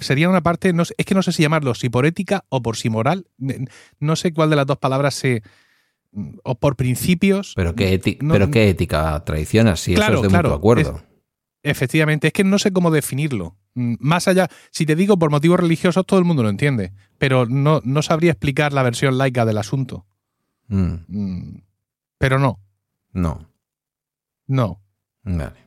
[0.00, 2.62] sería una parte, no sé- es que no sé si llamarlo si por ética o
[2.62, 3.26] por si moral.
[4.00, 5.42] No sé cuál de las dos palabras se.
[6.44, 7.52] O por principios.
[7.56, 11.02] Pero qué, No- pero qué ética traicionas, si Claro, eso es de claro, mutuo acuerdo.
[11.64, 13.56] Efectivamente, es que no sé cómo definirlo.
[13.74, 16.92] Mm, Más allá, si te digo por motivos religiosos, todo el mundo lo entiende.
[17.18, 20.06] Pero no, no sabría explicar la versión laica del asunto.
[20.68, 21.62] Mm, Mm,
[22.18, 22.60] Pero no,
[23.12, 23.50] no.
[24.46, 24.80] no.
[25.24, 25.64] Vale.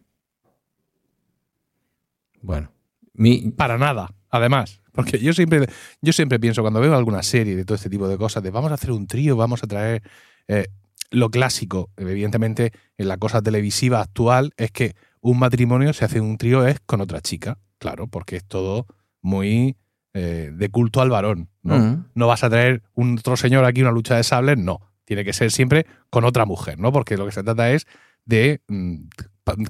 [2.41, 2.71] Bueno.
[3.13, 4.13] Mi, Para nada.
[4.29, 5.67] Además, porque yo siempre,
[6.01, 8.71] yo siempre pienso, cuando veo alguna serie de todo este tipo de cosas, de vamos
[8.71, 10.03] a hacer un trío, vamos a traer
[10.47, 10.67] eh,
[11.11, 14.95] lo clásico, evidentemente, en la cosa televisiva actual, es que
[15.31, 18.87] un matrimonio se hace un trío es con otra chica, claro, porque es todo
[19.21, 19.75] muy
[20.13, 21.49] eh, de culto al varón.
[21.63, 21.77] ¿no?
[21.77, 22.05] Mm.
[22.15, 24.79] no vas a traer un otro señor aquí una lucha de sables, no.
[25.03, 26.93] Tiene que ser siempre con otra mujer, ¿no?
[26.93, 27.87] Porque lo que se trata es
[28.25, 29.07] de mm,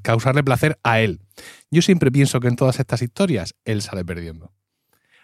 [0.03, 1.21] causarle placer a él.
[1.71, 4.51] Yo siempre pienso que en todas estas historias él sale perdiendo.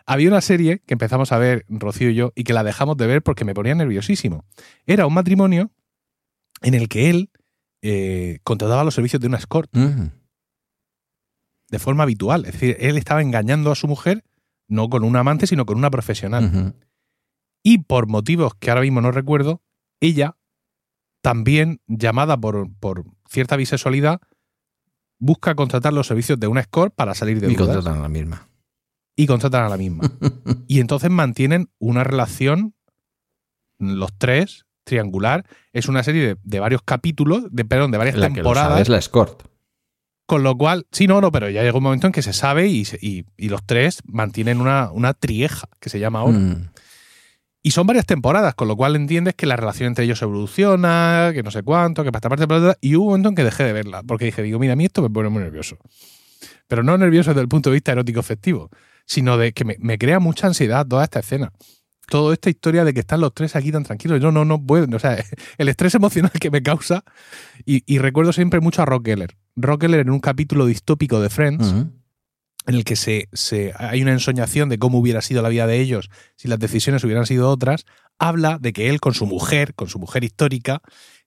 [0.05, 3.05] Había una serie que empezamos a ver, Rocío y yo, y que la dejamos de
[3.05, 4.45] ver porque me ponía nerviosísimo.
[4.85, 5.71] Era un matrimonio
[6.61, 7.29] en el que él
[7.83, 9.69] eh, contrataba los servicios de una escort.
[11.73, 12.45] De forma habitual.
[12.45, 14.23] Es decir, él estaba engañando a su mujer
[14.67, 16.75] no con un amante, sino con una profesional.
[17.63, 19.61] Y por motivos que ahora mismo no recuerdo,
[19.99, 20.37] ella,
[21.21, 24.21] también llamada por, por cierta bisexualidad,
[25.17, 27.77] busca contratar los servicios de una escort para salir de Y dudas.
[27.77, 28.49] contratan a la misma.
[29.15, 30.03] y contratan a la misma.
[30.67, 32.75] y entonces mantienen una relación,
[33.79, 35.45] los tres, triangular.
[35.71, 38.69] Es una serie de, de varios capítulos, de, perdón, de varias La que lo temporadas.
[38.69, 39.43] sabe es la escort.
[40.33, 42.67] Con lo cual, sí, no, no, pero ya llega un momento en que se sabe
[42.67, 46.39] y, y- y los tres mantienen una, una trieja, que se llama ahora.
[46.39, 46.71] Mm.
[47.61, 51.43] Y son varias temporadas, con lo cual entiendes que la relación entre ellos evoluciona, que
[51.43, 52.77] no sé cuánto, que para esta parte, para otra.
[52.81, 54.85] Y hubo un momento en que dejé de verla, porque dije, digo, mira, a mí
[54.85, 55.77] esto me pone muy nervioso.
[56.67, 58.71] Pero no nervioso desde el punto de vista erótico efectivo,
[59.05, 61.51] sino de que me, me crea mucha ansiedad toda esta escena.
[62.09, 64.19] Toda esta historia de que están los tres aquí tan tranquilos.
[64.19, 64.93] Yo no, no puedo.
[64.95, 65.23] O sea,
[65.59, 67.03] el estrés emocional que me causa.
[67.65, 69.37] Y, y recuerdo siempre mucho a Rock Geller.
[69.55, 71.73] Rock Geller en un capítulo distópico de Friends
[72.65, 75.79] en el que se, se- hay una ensoñación de cómo hubiera sido la vida de
[75.81, 77.85] ellos si las decisiones hubieran sido otras,
[78.19, 80.81] habla de que él con su mujer, con su mujer histórica,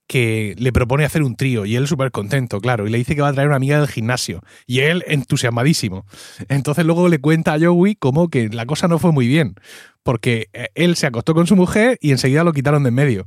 [0.09, 3.23] que le propone hacer un trío y él súper contento, claro, y le dice que
[3.23, 6.07] va a traer una amiga del gimnasio y él entusiasmadísimo.
[6.49, 9.57] Entonces luego le cuenta a Joey como que la cosa no fue muy bien,
[10.05, 13.25] porque eh, él se acostó con su mujer y enseguida lo quitaron de en medio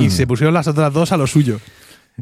[0.00, 1.60] y se pusieron las otras dos a lo suyo.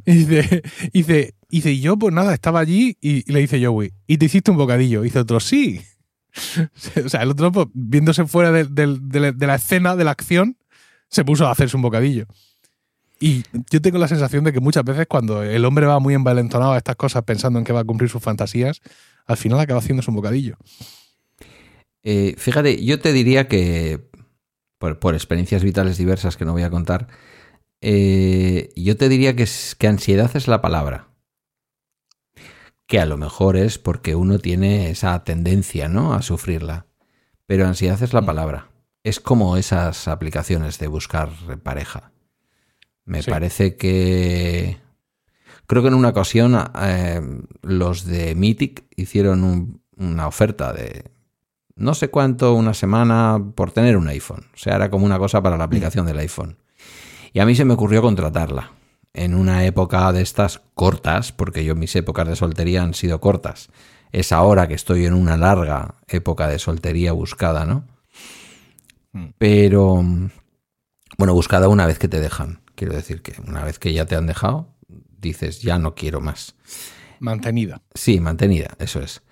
[0.05, 0.63] Y dice,
[0.93, 4.27] y dice, dice, yo pues nada, estaba allí y, y le dice Joey, ¿y te
[4.27, 5.01] hiciste un bocadillo?
[5.01, 5.81] Y dice otro, sí.
[7.05, 8.67] O sea, el otro, pues, viéndose fuera de,
[9.39, 10.57] la- escena, de la acción,
[11.09, 12.27] se puso a hacerse un bocadillo.
[13.21, 16.73] Y yo tengo la sensación de que muchas veces cuando el hombre va muy envalentonado
[16.73, 18.81] a estas cosas pensando en que va a cumplir sus fantasías,
[19.27, 20.57] al final acaba haciéndose un bocadillo.
[22.03, 24.01] Eh, fíjate, yo te diría que,
[24.79, 27.07] por experiencias vitales diversas que no voy a contar,
[27.85, 31.09] eh, yo te diría que, es- que ansiedad es la palabra.
[32.87, 36.15] Que a lo mejor es porque uno tiene esa tendencia, ¿no?
[36.15, 36.87] A sufrirla.
[37.47, 38.27] Pero ansiedad es la Mm.
[38.27, 38.69] palabra.
[39.03, 41.31] Es como esas aplicaciones de buscar
[41.63, 42.13] pareja.
[43.05, 43.31] Me Sí.
[43.31, 44.79] parece que.
[45.67, 47.21] Creo que en una ocasión eh,
[47.63, 51.11] los de Mythic hicieron un- una oferta de
[51.77, 54.47] no sé cuánto, una semana por tener un iPhone.
[54.55, 56.57] O sea, era como una cosa para la aplicación del iPhone.
[57.35, 58.71] Y a mí se me ocurrió contratarla
[59.13, 63.69] en una época de estas cortas, porque yo mis épocas de soltería han sido cortas.
[64.13, 67.85] Es ahora que estoy en una larga época de soltería buscada, ¿no?
[69.13, 69.27] Mm.
[69.37, 70.03] Pero,
[71.19, 72.61] bueno, buscada una vez que te dejan.
[72.77, 74.69] Quiero decir que una vez que ya te han dejado,
[75.21, 76.55] dices, ya no quiero más.
[77.21, 77.83] Mantenida.
[77.95, 79.23] Sí, mantenida, eso es.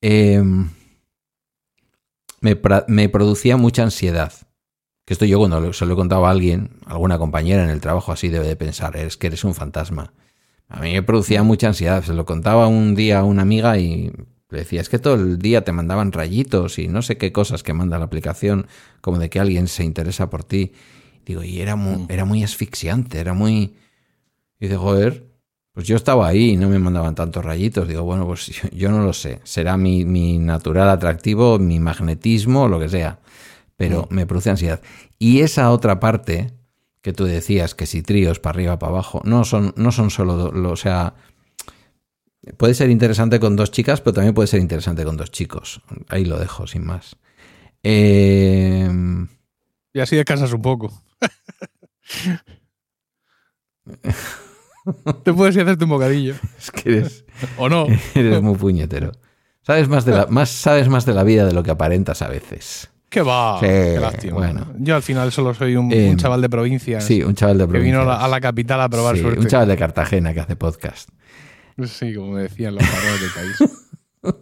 [0.00, 0.42] Eh,
[2.40, 4.32] me, pra- me producía mucha ansiedad.
[5.10, 8.12] Que esto yo cuando se lo he contado a alguien, alguna compañera en el trabajo
[8.12, 10.12] así debe de pensar, es que eres un fantasma.
[10.68, 12.04] A mí me producía mucha ansiedad.
[12.04, 14.12] Se lo contaba un día a una amiga y
[14.50, 17.64] le decía, es que todo el día te mandaban rayitos y no sé qué cosas
[17.64, 18.68] que manda la aplicación,
[19.00, 20.74] como de que alguien se interesa por ti.
[21.26, 22.06] Digo, y era muy, Mm.
[22.08, 23.74] era muy asfixiante, era muy...
[24.60, 25.26] Y dice, joder,
[25.72, 27.88] pues yo estaba ahí y no me mandaban tantos rayitos.
[27.88, 29.40] Digo, bueno, pues yo, yo no lo sé.
[29.42, 33.18] Será mi, mi natural atractivo, mi magnetismo, lo que sea.
[33.80, 34.80] Pero me produce ansiedad.
[35.18, 36.52] Y esa otra parte
[37.00, 40.52] que tú decías, que si tríos para arriba, para abajo, no son, no son solo,
[40.52, 41.14] lo- o sea,
[42.58, 45.80] puede ser interesante con dos chicas, pero también puede ser interesante con dos chicos.
[46.08, 47.16] Ahí lo dejo, sin más.
[47.82, 48.86] Eh,
[49.94, 50.92] Y así descansas un poco.
[55.24, 56.34] Te puedes ir a hacerte un bocadillo.
[56.58, 57.24] es que eres,
[57.58, 57.86] ¿O no?
[58.14, 59.12] eres muy puñetero.
[59.62, 62.28] Sabes más, de la, más, sabes más de la vida de lo que aparentas a
[62.28, 62.90] veces.
[63.10, 63.58] ¿Qué va?
[63.60, 64.34] Sí, Qué lástima.
[64.36, 64.72] bueno.
[64.78, 67.66] Yo al final solo soy un, Eh, un chaval de provincia Sí, un chaval de
[67.68, 69.40] que vino a la, capital a probar Sí, suerte.
[69.40, 71.08] Un chaval de Cartagena que hace podcast.
[71.84, 73.72] Sí, como me decían los padres del país.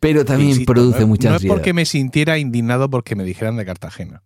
[0.00, 1.54] Pero también Insisto, produce no, mucha No es ansiedad.
[1.54, 4.22] porque me sintiera indignado porque me dijeran de Cartagena.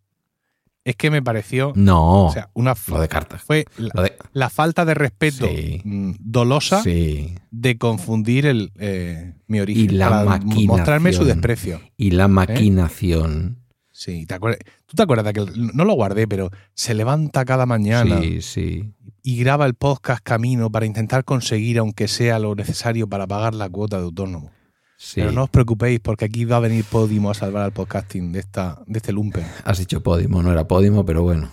[0.91, 3.43] Es que me pareció No, o sea, una lo de cartas.
[3.43, 5.81] fue la, Lo de- la falta de respeto Sí.
[5.85, 7.35] mm, dolosa sí.
[7.51, 10.67] de confundir el, eh, mi origen Y la para maquinación.
[10.67, 11.81] mostrarme su desprecio.
[11.97, 13.59] Y la maquinación.
[13.93, 14.61] Sí, ¿te acuerdas?
[14.87, 15.45] ¿tú te acuerdas de que
[15.75, 18.95] no lo guardé, pero se levanta cada mañana Sí, sí.
[19.23, 23.69] y graba el podcast camino para intentar conseguir, aunque sea lo necesario para pagar la
[23.69, 24.51] cuota de autónomo?
[24.99, 25.21] Sí.
[25.23, 28.41] Pero no os preocupéis porque aquí va a venir Podimo a salvar al podcasting de
[28.41, 29.47] esta de este lumpen.
[29.65, 31.51] Has dicho Podimo, no era Podimo, pero bueno.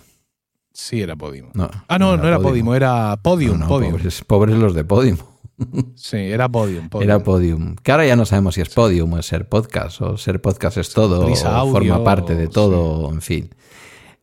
[0.74, 1.52] Sí, era Podimo.
[1.54, 3.92] No, Ah, no, no, era Podimo, era Podium, No, no, Podium.
[3.92, 5.36] Pobres, pobres los de Podimo.
[5.94, 7.10] Sí, era Podium, Podium.
[7.10, 7.76] Era Podium.
[7.76, 10.76] Que ahora ya no sabemos si es Podium o es ser podcast, o ser podcast
[10.76, 13.48] es todo, Prisa o Audio, forma parte de todo, en fin.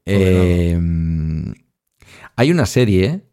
[0.05, 0.79] Eh,
[2.35, 3.23] hay una serie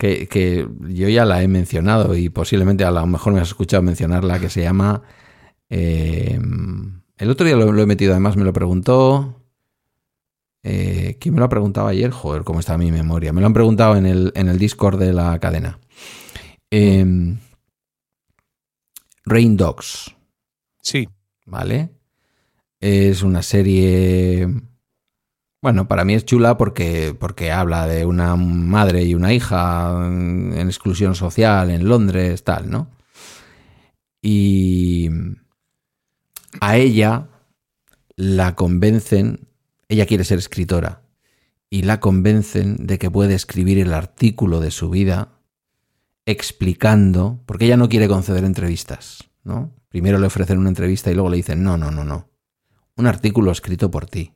[0.00, 3.82] que, que yo ya la he mencionado y posiblemente a lo mejor me has escuchado
[3.82, 5.02] mencionarla que se llama...
[5.68, 6.40] eh,
[7.18, 9.36] el otro día lo, lo he metido, además me lo preguntó...
[10.62, 12.10] Eh, ¿Quién me lo ha preguntado ayer?
[12.10, 13.32] Joder, cómo está mi memoria.
[13.32, 15.78] Me lo han preguntado en el, en el Discord de la cadena.
[16.70, 17.36] Eh,
[19.24, 20.14] Rain Dogs,
[20.82, 21.08] Sí,
[21.46, 21.90] ¿vale?
[22.80, 24.48] Es una serie.
[25.62, 30.54] Bueno, para mí es chula porque, porque habla de una madre y una hija en
[30.54, 32.88] en exclusión social en Londres, tal, ¿no?
[34.22, 35.10] Y
[36.60, 37.28] a ella
[38.16, 39.48] la convencen,
[39.88, 41.02] ella quiere ser escritora,
[41.70, 45.40] y la convencen de que puede escribir el artículo de su vida
[46.26, 49.74] explicando, porque ella no quiere conceder entrevistas, ¿no?
[49.88, 52.28] Primero le ofrecen una entrevista y luego le dicen, no, no, no, no.
[52.96, 54.32] Un artículo escrito por ti.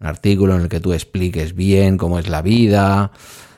[0.00, 3.12] Un artículo en el que tú expliques bien cómo es la vida,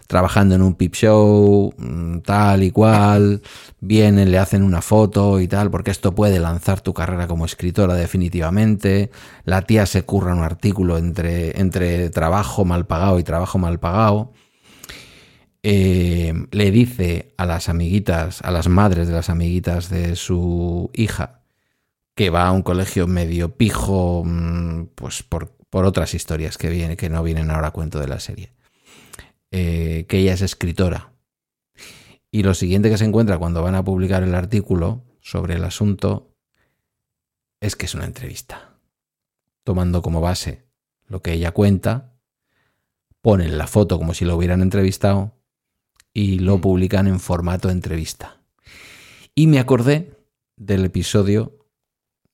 [0.06, 3.42] trabajando en un pip show, mm, tal y cual,
[3.80, 7.94] vienen, le hacen una foto y tal, porque esto puede lanzar tu carrera como escritora
[7.94, 9.10] definitivamente.
[9.44, 14.32] La tía se curra un artículo entre, entre trabajo mal pagado y trabajo mal pagado.
[15.62, 21.40] Eh, le dice a las amiguitas, a las madres de las amiguitas de su hija,
[22.14, 26.96] que va a un colegio medio pijo, mm, pues por, por otras historias que, viene,
[26.96, 28.50] que no vienen ahora a cuento de la serie,
[29.50, 31.12] eh, que ella es escritora.
[32.30, 36.34] Y lo siguiente que se encuentra cuando van a publicar el artículo sobre el asunto
[37.60, 38.78] es que es una entrevista,
[39.64, 40.64] tomando como base
[41.08, 42.16] lo que ella cuenta,
[43.20, 45.34] ponen la foto como si lo hubieran entrevistado
[46.14, 46.60] y lo Mm.
[46.62, 48.40] publican en formato entrevista.
[49.34, 50.16] Y me acordé
[50.56, 51.68] del episodio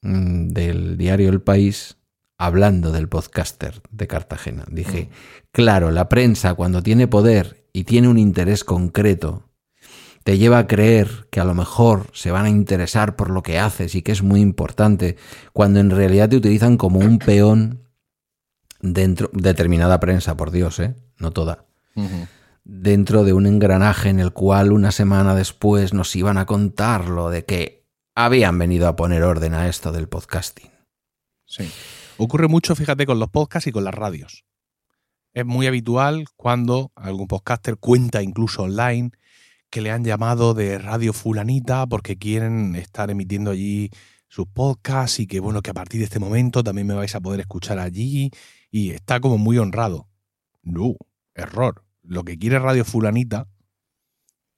[0.01, 1.97] mm, del diario El País
[2.45, 4.65] hablando del podcaster de Cartagena.
[4.71, 5.11] Dije,
[5.51, 9.49] claro, la prensa cuando tiene poder y tiene un interés concreto,
[10.25, 13.59] te lleva a creer que a lo mejor se van a interesar por lo que
[13.59, 15.17] haces y que es muy importante,
[15.53, 17.89] cuando en realidad te utilizan como un peón
[18.81, 20.95] dentro determinada prensa, por Dios, ¿eh?
[21.19, 21.67] no toda
[22.65, 27.31] dentro de un engranaje en el cual una semana después nos iban a contar lo
[27.31, 30.71] de que habían venido a poner orden a esto del podcasting.
[31.47, 31.71] Sí.
[32.19, 34.45] Ocurre mucho, fíjate, con los podcasts y con las radios.
[35.33, 39.11] Es muy habitual cuando algún podcaster cuenta incluso online
[39.71, 43.91] que le han llamado de Radio Fulanita porque quieren estar emitiendo allí
[44.29, 47.21] sus podcasts y que bueno, que a partir de este momento también me vais a
[47.21, 48.31] poder escuchar allí
[48.71, 50.09] y está como muy honrado.
[50.63, 50.97] No,
[51.35, 51.85] error.
[52.03, 53.49] Lo que quiere Radio Fulanita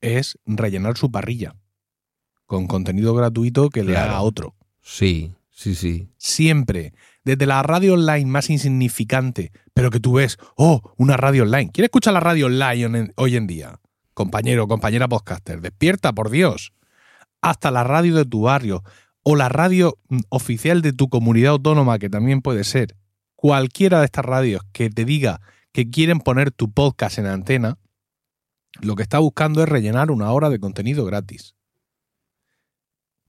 [0.00, 1.54] es rellenar su parrilla
[2.46, 6.08] con contenido gratuito que le haga otro Sí, sí, sí.
[6.18, 6.92] siempre,
[7.24, 11.70] desde la radio online más insignificante, pero que tú ves, oh, una radio online.
[11.72, 13.80] ¿Quién escucha la radio online hoy en día?
[14.12, 16.72] Compañero, compañera podcaster, despierta, por Dios.
[17.40, 18.84] Hasta la radio de tu barrio
[19.22, 22.96] o la radio mm, oficial de tu comunidad autónoma, que también puede ser.
[23.34, 25.40] Cualquiera de estas radios que te diga
[25.72, 27.78] que quieren poner tu podcast en antena,
[28.80, 31.54] lo que está buscando es rellenar una hora de contenido gratis.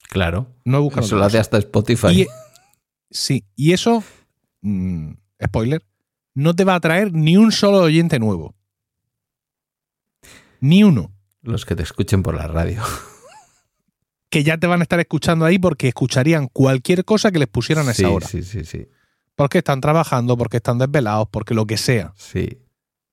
[0.08, 0.54] Claro.
[0.64, 2.26] No buscan Eso lo hace hasta Spotify.
[3.10, 4.02] Sí, y eso,
[4.62, 5.12] mm,
[5.44, 5.82] spoiler,
[6.34, 8.54] no te va a traer ni un solo oyente nuevo.
[10.60, 11.12] Ni uno.
[11.42, 12.82] Los que te escuchen por la radio.
[14.28, 17.88] Que ya te van a estar escuchando ahí porque escucharían cualquier cosa que les pusieran
[17.88, 18.26] a sí, esa hora.
[18.26, 18.88] sí, sí, sí.
[19.36, 22.12] Porque están trabajando, porque están desvelados, porque lo que sea.
[22.16, 22.58] Sí.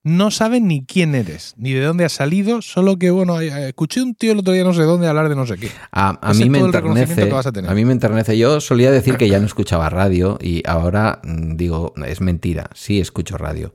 [0.05, 4.01] No saben ni quién eres, ni de dónde has salido, solo que, bueno, eh, escuché
[4.01, 5.69] un tío el otro día no sé dónde hablar de no sé qué.
[5.93, 7.31] A, a mí me enternece.
[7.31, 7.71] a.
[7.71, 8.37] A mí me enternece.
[8.37, 12.69] Yo solía decir que ya no escuchaba radio y ahora mm, digo, es mentira.
[12.73, 13.73] Sí escucho radio.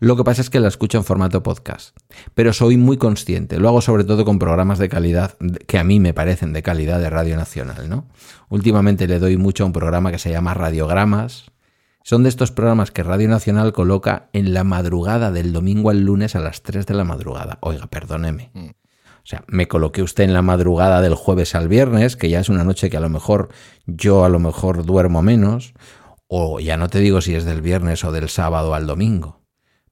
[0.00, 1.96] Lo que pasa es que la escucho en formato podcast.
[2.34, 3.58] Pero soy muy consciente.
[3.58, 5.36] Lo hago sobre todo con programas de calidad
[5.66, 8.06] que a mí me parecen de calidad de Radio Nacional, ¿no?
[8.48, 11.49] Últimamente le doy mucho a un programa que se llama Radiogramas,
[12.02, 16.34] Son de estos programas que Radio Nacional coloca en la madrugada del domingo al lunes
[16.34, 17.58] a las 3 de la madrugada.
[17.60, 18.50] Oiga, perdóneme.
[18.54, 18.68] Mm.
[18.68, 22.48] O sea, me coloqué usted en la madrugada del jueves al viernes, que ya es
[22.48, 23.50] una noche que a lo mejor
[23.86, 25.74] yo a lo mejor duermo menos,
[26.26, 29.42] o ya no te digo si es del viernes o del sábado al domingo.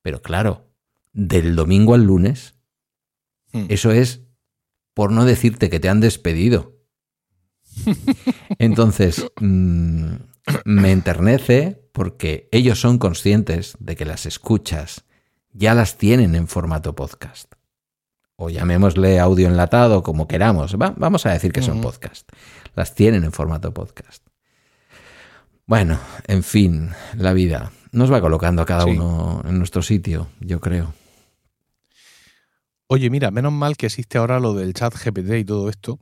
[0.00, 0.70] Pero claro,
[1.12, 2.58] del domingo al lunes,
[3.52, 3.66] Mm.
[3.68, 4.22] eso es
[4.94, 6.76] por no decirte que te han despedido.
[8.58, 10.14] Entonces, mm,
[10.64, 15.04] me enternece porque ellos son conscientes de que las escuchas
[15.52, 17.52] ya las tienen en formato podcast.
[18.36, 20.76] O llamémosle audio enlatado, como queramos.
[20.76, 22.28] Va- vamos a decir que son podcast.
[22.76, 24.24] Las tienen en formato podcast.
[25.66, 25.98] Bueno,
[26.28, 28.90] en fin, la vida nos va colocando a cada Sí.
[28.90, 30.94] uno en nuestro sitio, yo creo.
[32.86, 35.98] Oye, mira, menos mal que existe ahora lo del chat GPT y todo esto,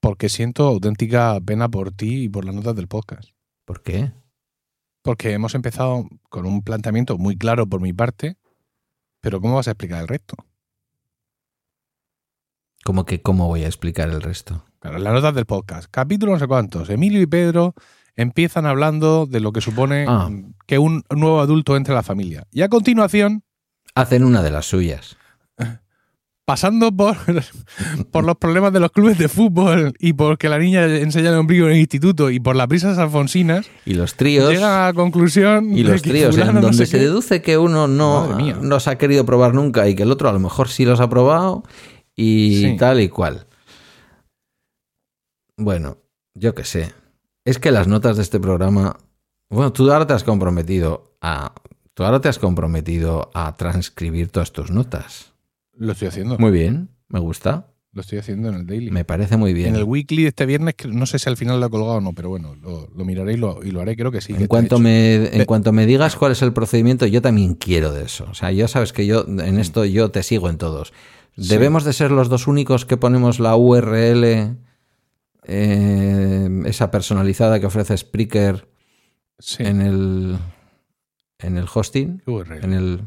[0.00, 3.30] porque siento auténtica pena por ti y por las notas del podcast.
[3.64, 4.12] ¿Por qué?
[5.02, 8.36] Porque hemos empezado con un planteamiento muy claro por mi parte,
[9.20, 10.36] pero ¿cómo vas a explicar el resto?
[12.84, 14.64] ¿Cómo que cómo voy a explicar el resto?
[14.80, 15.88] Claro, las notas del podcast.
[15.90, 16.90] Capítulo no sé cuántos.
[16.90, 17.74] Emilio y Pedro
[18.16, 20.30] empiezan hablando de lo que supone Ah.
[20.66, 22.46] que un nuevo adulto entre a la familia.
[22.50, 23.42] Y a continuación,
[23.96, 25.16] Hacen una de las suyas.
[26.46, 27.16] Pasando por,
[28.10, 31.66] por los problemas de los clubes de fútbol y porque la niña enseña el ombligo
[31.66, 34.50] en el instituto y por las prisas alfonsinas, Y los tríos.
[34.50, 37.04] llega a la conclusión Y de los que tríos, no donde sé se qué.
[37.04, 38.58] deduce que uno no mía.
[38.60, 41.08] los ha querido probar nunca y que el otro a lo mejor sí los ha
[41.08, 41.62] probado
[42.16, 42.76] y Sí.
[42.78, 43.46] tal y cual.
[45.56, 45.98] Bueno,
[46.34, 46.92] yo qué sé.
[47.44, 48.96] Es que las notas de este programa.
[49.50, 51.52] Bueno, tú ahora te has comprometido a.
[51.94, 55.33] Tú ahora te has comprometido a transcribir todas tus notas.
[55.76, 56.38] Lo estoy haciendo.
[56.38, 57.70] Muy bien, me gusta.
[57.92, 58.90] Lo estoy haciendo en el daily.
[58.90, 59.68] Me parece muy bien.
[59.68, 62.00] En el weekly de este viernes, no sé si al final lo he colgado o
[62.00, 64.34] no, pero bueno, lo, lo miraré y lo, y lo haré, creo que sí.
[64.36, 68.04] En cuanto, me, en cuanto me digas cuál es el procedimiento, yo también quiero de
[68.04, 68.26] eso.
[68.28, 70.92] O sea, ya sabes que yo en esto yo te sigo en todos.
[71.38, 71.48] Sí.
[71.48, 74.56] Debemos de ser los dos únicos que ponemos la URL,
[75.44, 78.68] eh, esa personalizada que ofrece Spreaker
[79.38, 79.62] Sí.
[79.64, 80.36] en el
[81.38, 82.64] en el hosting, URL.
[82.64, 83.00] en el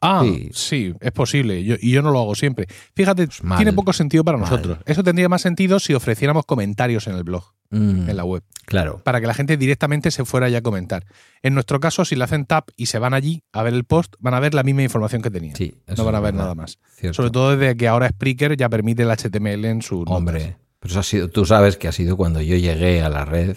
[0.00, 0.50] Ah, Sí.
[0.52, 0.94] sí.
[1.00, 1.62] es posible.
[1.64, 2.66] Yo- y yo no lo hago siempre.
[2.94, 4.48] Fíjate, Pues mal, tiene poco sentido para mal.
[4.50, 4.78] nosotros.
[4.86, 9.00] Eso tendría más sentido si ofreciéramos comentarios en el blog, mm, en la web, claro.
[9.04, 11.04] para que la gente directamente se fuera ya a comentar.
[11.42, 14.14] En nuestro caso, si le hacen tap y se van allí a ver el post,
[14.20, 15.56] van a ver la misma información que tenían.
[15.56, 16.78] Sí, no van a ver verdad, nada más.
[16.96, 17.14] cierto.
[17.16, 21.00] Sobre todo desde que ahora Spreaker ya permite el HTML en su Hombre, pero eso
[21.00, 23.56] ha sido, tú sabes que ha sido cuando yo llegué a la red.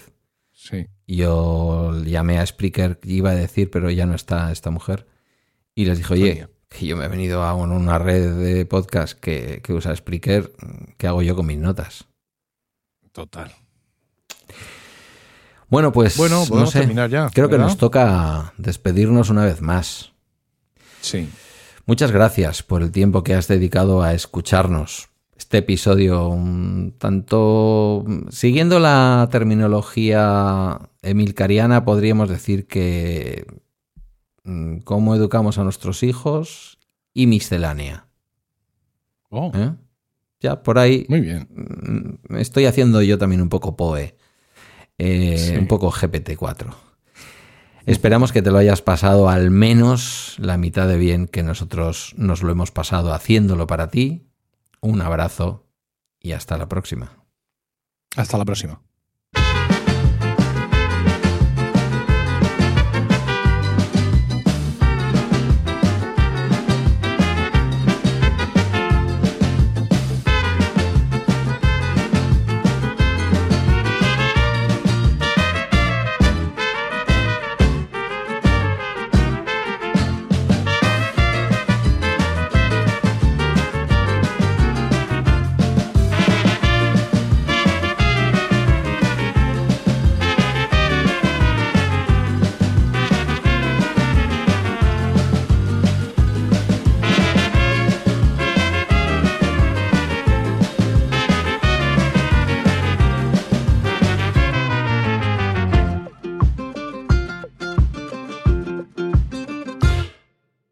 [0.52, 0.86] Sí.
[1.06, 5.06] Yo llamé a Spreaker, iba a decir, pero ya no está esta mujer.
[5.78, 6.48] Y les dije, oye, Coño.
[6.68, 10.50] que yo me he venido a un- una red de podcast que, que usa Spreaker,
[10.96, 12.06] ¿qué hago yo con mis notas?
[13.12, 13.52] Total.
[15.68, 16.80] Bueno, pues Bueno, no sé.
[16.80, 17.30] terminar ya.
[17.32, 20.10] Creo que nos toca despedirnos una vez más.
[21.00, 21.28] Sí.
[21.86, 25.10] Muchas gracias por el tiempo que has dedicado a escucharnos.
[25.36, 33.46] Este episodio, un tanto siguiendo la terminología emilcariana, podríamos decir que
[34.84, 36.78] cómo educamos a nuestros hijos
[37.14, 38.06] y miscelánea.
[39.30, 39.72] Oh, ¿eh?
[40.40, 41.48] Ya por ahí muy bien.
[42.28, 44.16] mm, estoy haciendo yo también un poco POE,
[44.98, 45.56] eh, Sí.
[45.56, 46.74] un poco GPT-4.
[47.86, 52.42] Esperamos que te lo hayas pasado al menos la mitad de bien que nosotros nos
[52.42, 54.26] lo hemos pasado haciéndolo para ti.
[54.80, 55.66] Un abrazo
[56.20, 57.12] y hasta la próxima.
[58.16, 58.82] Hasta la próxima.